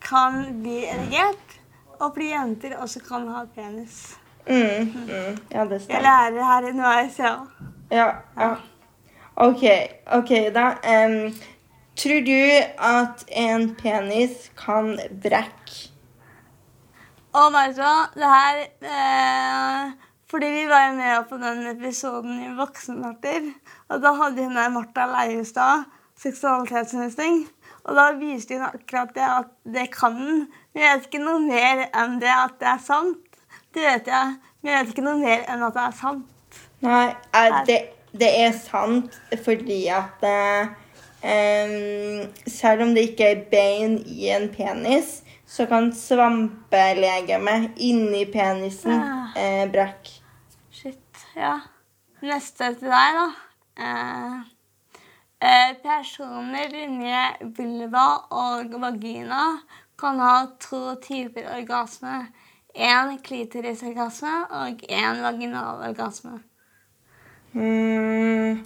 kan 0.02 0.62
bli 0.62 0.86
erigert, 0.86 1.60
og 2.00 2.14
fordi 2.14 2.30
jenter 2.32 2.78
også 2.78 3.00
kan 3.10 3.28
ha 3.28 3.44
penis. 3.56 4.16
Mm, 4.48 4.56
mm, 4.56 5.38
ja, 5.52 5.66
det 5.66 5.90
Jeg 5.90 6.02
lærer 6.02 6.44
her 6.46 6.70
underveis, 6.70 7.20
ja. 7.20 7.36
Ja, 7.92 8.12
ja. 8.40 8.56
OK, 9.36 9.64
ok 10.14 10.30
da. 10.56 10.66
Um, 10.70 11.34
tror 11.96 12.26
du 12.26 12.50
at 12.80 13.26
en 13.28 13.76
penis 13.76 14.52
kan 14.66 15.00
brekke? 15.22 15.92
Og 17.38 17.58
så, 17.78 17.92
det 18.18 18.30
her 18.34 18.62
eh, 18.82 19.92
Fordi 20.30 20.48
vi 20.52 20.64
var 20.68 20.88
jo 20.88 20.94
med 20.98 21.28
på 21.30 21.38
den 21.38 21.68
episoden 21.68 22.40
i 22.44 22.56
Voksenlatter. 22.58 23.52
Og 23.90 24.02
da 24.02 24.12
hadde 24.18 24.44
hun 24.44 24.58
der 24.58 24.74
Martha 24.74 25.06
Leiestad 25.06 25.86
seksualitetsundervisning. 26.20 27.46
Og 27.86 27.96
da 27.96 28.10
viste 28.20 28.58
hun 28.58 28.66
akkurat 28.68 29.14
det 29.16 29.24
at 29.24 29.54
det 29.64 29.86
kan 29.94 30.18
den. 30.18 30.48
Jeg 30.76 30.98
vet 30.98 31.08
ikke 31.08 31.24
noe 31.24 31.40
mer 31.46 31.86
enn 31.88 32.18
det 32.20 32.34
at 32.34 32.58
det 32.60 32.72
er 32.74 32.82
sant. 32.84 33.40
Det 33.74 33.86
vet 33.86 34.10
jeg. 34.12 34.34
Jeg 34.66 34.80
vet 34.80 34.92
ikke 34.92 35.06
noe 35.06 35.22
mer 35.22 35.46
enn 35.48 35.64
at 35.70 35.78
det 35.78 35.86
er 35.86 35.96
sant. 36.02 36.60
Nei, 36.84 37.06
eh, 37.38 37.62
det, 37.70 37.80
det 38.18 38.34
er 38.42 38.52
sant 38.58 39.16
fordi 39.46 39.80
at 39.94 40.28
Selv 41.22 42.82
om 42.82 42.94
det 42.96 43.10
ikke 43.10 43.26
er 43.32 43.40
bein 43.52 43.98
i 44.06 44.30
en 44.30 44.50
penis, 44.54 45.24
så 45.48 45.66
kan 45.66 45.92
svampelegemet 45.96 47.72
inni 47.78 48.26
penisen 48.32 48.92
Ah. 48.92 49.34
eh, 49.36 49.72
brekke. 49.72 50.22
Shit. 50.72 51.26
Ja. 51.36 51.60
Neste 52.22 52.74
til 52.76 52.90
deg, 52.90 53.18
da. 53.18 53.28
Eh, 53.80 54.40
eh, 55.42 55.76
personer 55.84 56.90
med 56.90 57.54
vulva 57.58 58.08
og 58.32 58.82
vagina 58.82 59.60
kan 60.00 60.20
ha 60.20 60.46
to 60.60 60.96
typer 61.02 61.48
orgasme. 61.58 62.28
En 62.76 63.18
klitorisorgasme 63.18 64.46
og 64.52 64.84
en 64.90 65.22
vaginalorgasme. 65.24 66.40
Mm, 67.54 68.66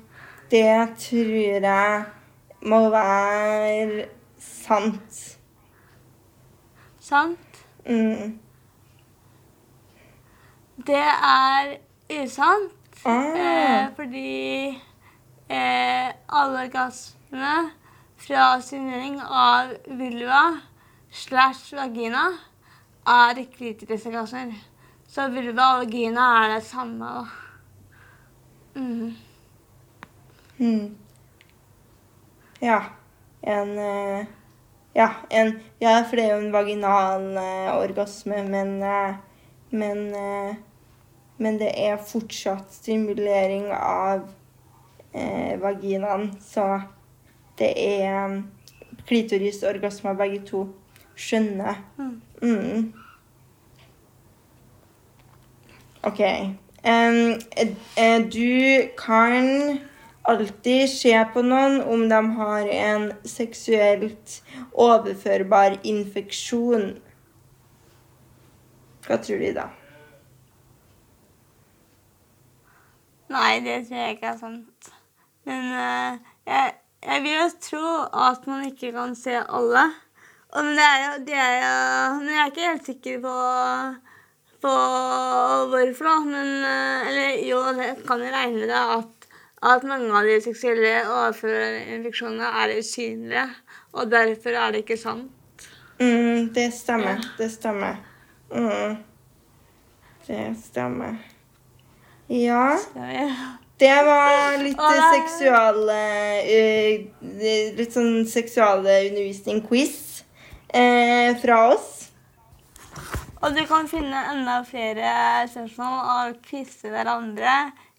det 0.52 0.90
tror 0.98 1.36
jeg 1.62 2.06
må 2.62 2.90
være 2.90 4.06
sant. 4.40 5.22
Sant? 7.00 7.66
Mm. 7.86 8.40
Det 10.88 11.06
er 11.26 11.78
usant. 12.24 12.72
Ah. 13.06 13.26
Eh, 13.36 13.88
fordi 13.96 14.68
eh, 15.50 16.08
alle 16.30 16.66
orgasmene 16.68 17.72
fra 18.22 18.62
stimulering 18.62 19.18
av 19.22 19.74
vulva 19.88 20.44
slash 21.12 21.74
vagina 21.74 22.28
er 23.10 23.42
klitorisorgasmer. 23.58 24.54
Så 25.10 25.26
vulva 25.34 25.74
og 25.74 25.86
vagina 25.86 26.28
er 26.44 26.56
det 26.56 26.66
samme. 26.70 27.28
Mm. 28.76 29.14
Mhm. 30.58 30.98
Ja. 32.62 32.82
En 33.42 33.78
eh, 33.78 34.26
Ja, 34.94 35.10
en, 35.30 35.60
ja, 35.80 36.04
for 36.04 36.20
det 36.20 36.26
er 36.26 36.34
jo 36.36 36.42
en 36.46 36.54
vaginal 36.54 37.38
eh, 37.40 37.70
orgasme, 37.78 38.44
men 38.44 38.84
eh, 38.84 39.16
Men 39.72 40.14
eh, 40.16 40.56
Men 41.38 41.58
det 41.58 41.72
er 41.74 41.98
fortsatt 41.98 42.74
stimulering 42.74 43.72
av 43.74 44.28
eh, 45.14 45.58
vaginaen, 45.62 46.36
så 46.42 46.82
det 47.58 47.72
er 47.78 48.26
um, 48.26 48.52
klitorisorgasmer 49.08 50.14
begge 50.14 50.44
to. 50.46 50.68
Skjønner. 51.16 51.82
Mm. 51.98 52.22
Mm. 52.42 52.94
OK. 56.04 56.22
Um, 56.22 57.40
eh, 57.58 57.74
eh, 57.98 58.22
du 58.34 58.88
kan 58.98 59.80
alltid 60.32 60.90
skje 60.90 61.20
på 61.34 61.44
noen 61.46 61.80
om 61.84 62.08
de 62.12 62.22
har 62.38 62.72
en 62.78 63.08
seksuelt 63.28 64.40
overførbar 64.72 65.78
infeksjon. 65.88 66.96
Hva 69.06 69.18
tror 69.22 69.42
de 69.42 69.54
da? 69.58 69.70
Nei, 73.32 73.60
det 73.64 73.86
tror 73.88 74.02
jeg 74.02 74.18
ikke 74.18 74.32
er 74.34 74.40
sant. 74.40 74.94
Men 75.48 75.68
uh, 75.72 76.32
jeg, 76.48 76.74
jeg 77.06 77.24
vil 77.24 77.38
jo 77.38 77.50
tro 77.64 77.92
at 78.28 78.48
man 78.50 78.66
ikke 78.68 78.92
kan 78.96 79.16
se 79.18 79.38
alle. 79.40 79.86
Og, 80.52 80.66
men, 80.68 80.80
er 80.84 80.98
jo, 81.06 81.12
er 81.32 81.54
jo, 81.62 81.76
men 82.20 82.34
jeg 82.34 82.42
er 82.42 82.52
ikke 82.52 82.68
helt 82.68 82.90
sikker 82.90 83.22
på, 83.24 83.36
på 84.66 84.74
hvorfor, 85.72 86.10
da. 86.10 86.16
Men 86.28 86.50
eh, 86.68 87.08
Eller 87.08 87.38
jo, 87.48 87.62
det 87.78 87.92
kan 88.08 88.20
jo 88.20 88.34
regne 88.34 88.66
med 88.66 88.76
at, 88.76 89.21
at 89.62 89.84
mange 89.86 90.10
av 90.18 90.26
de 90.26 90.40
seksuelle 90.42 90.94
overførerinfeksjonene 91.06 92.48
er 92.64 92.74
usynlige. 92.80 93.46
Og 93.94 94.10
derfor 94.12 94.58
er 94.58 94.72
det 94.74 94.84
ikke 94.86 94.98
sant. 94.98 95.68
Mm, 96.02 96.50
det 96.56 96.72
stemmer. 96.74 97.22
Det 97.38 97.52
stemmer. 97.54 98.00
Mm. 98.52 98.96
Det 100.28 100.46
stemmer. 100.64 101.20
Ja. 102.30 102.78
Det 103.82 103.94
var 104.06 104.58
litt 104.62 104.82
seksual 105.14 105.80
nei. 105.88 106.42
eh, 106.46 107.06
Litt 107.78 107.94
sånn 107.96 108.26
seksualundervisning-quiz 108.30 109.96
eh, 110.74 111.34
fra 111.42 111.58
oss. 111.74 111.90
Og 113.42 113.56
du 113.58 113.64
kan 113.66 113.88
finne 113.90 114.22
enda 114.32 114.60
flere 114.70 115.14
spørsmål 115.50 116.12
og 116.14 116.42
quize 116.46 116.92
hverandre 116.94 117.56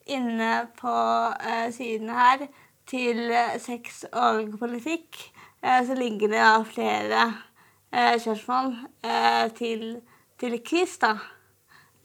inne 0.07 0.67
på 0.79 0.93
uh, 0.93 1.69
siden 1.75 2.11
her 2.11 2.47
til 2.89 3.31
eh, 3.31 3.59
sex 3.63 4.05
og 4.13 4.57
politikk. 4.59 5.19
Eh, 5.65 5.87
så 5.87 5.95
ligger 5.95 6.33
det 6.33 6.41
da 6.41 6.57
flere 6.67 7.23
eh, 7.93 8.19
spørsmål 8.21 8.75
eh, 9.05 9.47
til, 9.57 10.01
til 10.41 10.59
quiz, 10.67 10.99
da. 11.03 11.15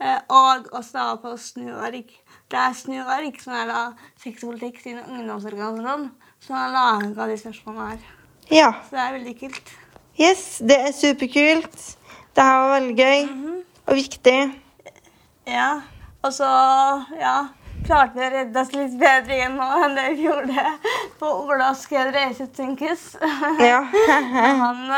Eh, 0.02 0.20
og 0.30 0.70
også 0.72 0.98
da 0.98 1.16
på 1.22 1.34
Snuorg. 1.38 2.14
Det 2.52 2.60
er 2.60 2.78
Snuorg 2.78 3.42
som 3.42 3.58
er 3.58 3.68
da 3.72 3.82
sex 4.22 4.44
og 4.44 4.54
politikk 4.54 4.82
sin 4.84 5.02
ungdomsorganisasjon 5.02 6.08
som 6.40 6.56
har 6.56 6.72
laga 6.76 7.28
de 7.32 7.38
spørsmålene 7.42 7.90
her. 7.90 8.08
Ja. 8.52 8.72
Så 8.88 8.96
det 8.96 9.04
er 9.04 9.18
veldig 9.18 9.36
kult. 9.40 9.76
Yes, 10.22 10.62
det 10.64 10.78
er 10.80 10.94
superkult. 10.96 11.98
Det 12.36 12.44
her 12.46 12.60
var 12.62 12.80
veldig 12.80 12.96
gøy 12.98 13.64
og 13.88 13.96
viktig. 13.98 14.40
Ja, 15.48 15.82
og 16.22 16.34
så 16.34 16.48
ja, 17.18 17.38
klarte 17.88 18.20
å 18.22 18.30
redde 18.34 18.60
oss 18.62 18.72
litt 18.76 18.96
bedre 19.00 19.34
igjen 19.38 19.56
nå 19.58 19.68
enn 19.86 19.96
det 19.98 20.08
vi 20.18 20.24
gjorde 20.28 20.64
på 21.20 21.28
Ola 21.46 21.70
Skred 21.78 22.10
Reisutsynkes. 22.16 23.02
Ja, 23.64 23.80
Han 24.62 24.80
uh... 24.92 24.98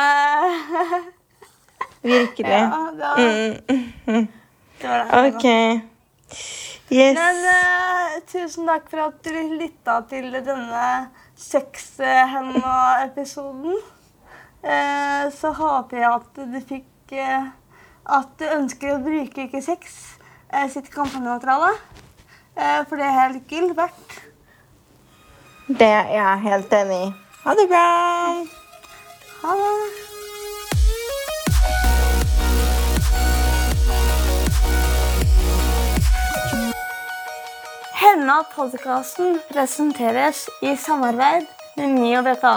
virkelig. 2.01 2.49
Ja, 2.49 2.91
var, 2.97 3.17
Mm. 4.09 4.25
det 4.81 4.87
var 4.87 4.97
det. 5.05 5.11
OK. 5.35 5.45
Yes. 6.89 7.13
Men 7.13 7.35
uh, 7.45 8.17
tusen 8.25 8.65
takk 8.65 8.89
for 8.89 8.97
at 9.03 9.21
du 9.23 9.29
lytta 9.59 10.01
til 10.09 10.31
denne 10.33 11.11
sexhenda-episoden. 11.37 13.77
Uh, 14.63 15.29
så 15.31 15.51
håper 15.55 15.97
jeg 16.01 16.09
at 16.09 16.35
du 16.51 16.59
fikk 16.67 17.11
eh, 17.15 17.45
At 18.11 18.27
du 18.41 18.43
ønsker 18.43 18.91
å 18.91 18.99
bruke 18.99 19.45
Ikke 19.45 19.61
sex 19.63 20.19
eh, 20.51 20.67
sitt 20.67 20.91
kampanjemateriale. 20.91 21.79
Eh, 22.59 22.81
for 22.89 22.99
det 22.99 23.05
er 23.07 23.17
helt 23.21 23.47
gull 23.49 23.71
verdt. 23.75 24.19
Det 25.67 25.87
er 25.87 26.11
jeg 26.11 26.39
helt 26.43 26.73
enig 26.73 27.01
i. 27.07 27.09
Ha 27.45 27.55
det 27.55 27.67
bra. 27.71 27.87
Ha 29.43 29.55
det. 29.61 29.99
Denne 38.19 38.43
podkasten 38.51 39.39
presenteres 39.49 40.49
i 40.61 40.75
samarbeid 40.75 41.47
med 41.77 41.95
NIO 41.95 42.21
BPA. 42.27 42.51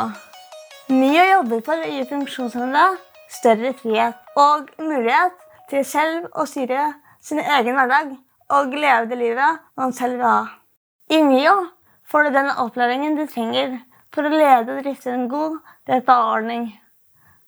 NIO 0.89 1.23
jobber 1.31 1.63
for 1.69 1.79
å 1.79 1.93
gi 1.93 2.03
funksjonshemmede 2.11 2.99
større 3.31 3.71
frihet 3.79 4.35
og 4.35 4.75
mulighet 4.83 5.39
til 5.71 5.87
selv 5.87 6.27
å 6.35 6.49
styre 6.51 6.91
sin 7.23 7.39
egen 7.39 7.79
hverdag 7.79 8.17
og 8.53 8.75
leve 8.77 9.09
det 9.11 9.19
livet 9.21 9.63
man 9.79 9.95
selv 9.97 10.21
vil 10.21 10.29
ha. 10.29 10.43
I 11.11 11.23
Mio 11.25 11.55
får 12.09 12.29
du 12.29 12.37
den 12.37 12.51
opplæringen 12.61 13.17
du 13.17 13.25
trenger 13.27 13.79
for 14.13 14.29
å 14.29 14.33
lede 14.33 14.77
og 14.77 14.83
drifte 14.85 15.13
en 15.13 15.29
god 15.31 15.59
BPA-ordning. 15.89 16.67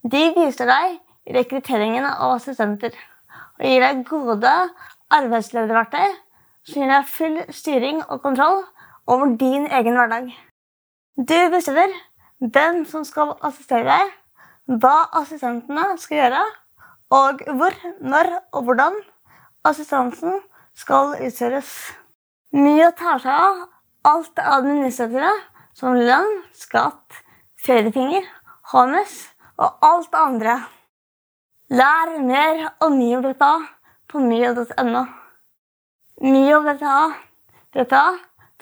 De 0.05 0.23
viser 0.37 0.69
deg 0.69 0.97
i 1.29 1.37
rekrutteringen 1.37 2.07
av 2.09 2.37
assistenter 2.39 2.97
og 3.59 3.67
gir 3.69 3.85
deg 3.85 4.03
gode 4.09 4.55
arbeidslederverktøy 5.15 6.09
som 6.65 6.81
gir 6.81 6.91
deg 6.91 7.13
full 7.13 7.39
styring 7.53 8.03
og 8.09 8.23
kontroll 8.25 8.63
over 9.07 9.37
din 9.41 9.69
egen 9.69 9.97
hverdag. 9.99 10.33
Du 11.17 11.37
bestemmer 11.53 11.93
hvem 12.41 12.83
som 12.89 13.05
skal 13.07 13.37
assistere 13.47 13.85
deg, 13.87 14.13
hva 14.81 14.97
assistentene 15.21 15.93
skal 16.01 16.19
gjøre, 16.19 16.43
og 17.15 17.45
hvor, 17.61 17.77
når 18.01 18.31
og 18.57 18.65
hvordan 18.67 18.97
assistansen 19.69 20.41
skal 20.75 21.15
utføres. 21.23 21.71
Mye 22.55 22.91
tar 22.99 23.23
seg 23.23 23.33
av 23.35 23.65
alt 24.11 24.31
det 24.37 24.45
administrative, 24.57 25.31
som 25.75 25.97
lønn, 25.99 26.43
skatt, 26.55 27.23
feriepenger, 27.65 28.27
HMS 28.71 29.17
og 29.59 29.87
alt 29.87 30.11
det 30.13 30.21
andre. 30.21 30.57
Lær 31.75 32.15
mer 32.23 32.67
om 32.85 32.99
Mio 32.99 33.23
BPA 33.25 33.55
på 34.11 34.21
mio.no. 34.23 35.05
Mio 36.23 36.61
BPA. 36.63 36.99
BPA 37.75 38.05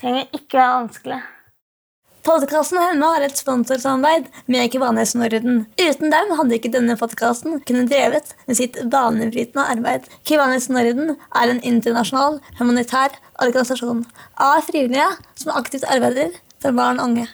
trenger 0.00 0.28
ikke 0.32 0.58
være 0.58 0.76
vanskelig. 0.78 1.20
Podkasten 2.22 2.78
henne 2.78 3.06
har 3.10 3.24
et 3.26 3.34
sponsorsamarbeid 3.34 4.28
med 4.46 4.70
Kivanes 4.70 5.16
Norden. 5.18 5.64
Uten 5.74 6.12
dem 6.14 6.30
hadde 6.38 6.54
ikke 6.54 6.70
denne 6.70 6.94
podkasten 7.00 7.58
kunnet 7.66 7.90
drevet 7.90 8.30
med 8.46 8.60
sitt 8.60 8.78
banebrytende 8.94 9.66
arbeid. 9.74 10.06
Kivanes 10.22 10.70
Norden 10.70 11.16
er 11.18 11.50
en 11.50 11.62
internasjonal 11.66 12.38
humanitær 12.60 13.18
organisasjon 13.42 14.06
av 14.38 14.62
frivillige 14.70 15.10
som 15.34 15.56
aktivt 15.58 15.88
arbeider 15.90 16.38
for 16.62 16.78
barn 16.78 17.02
og 17.02 17.10
unge. 17.10 17.26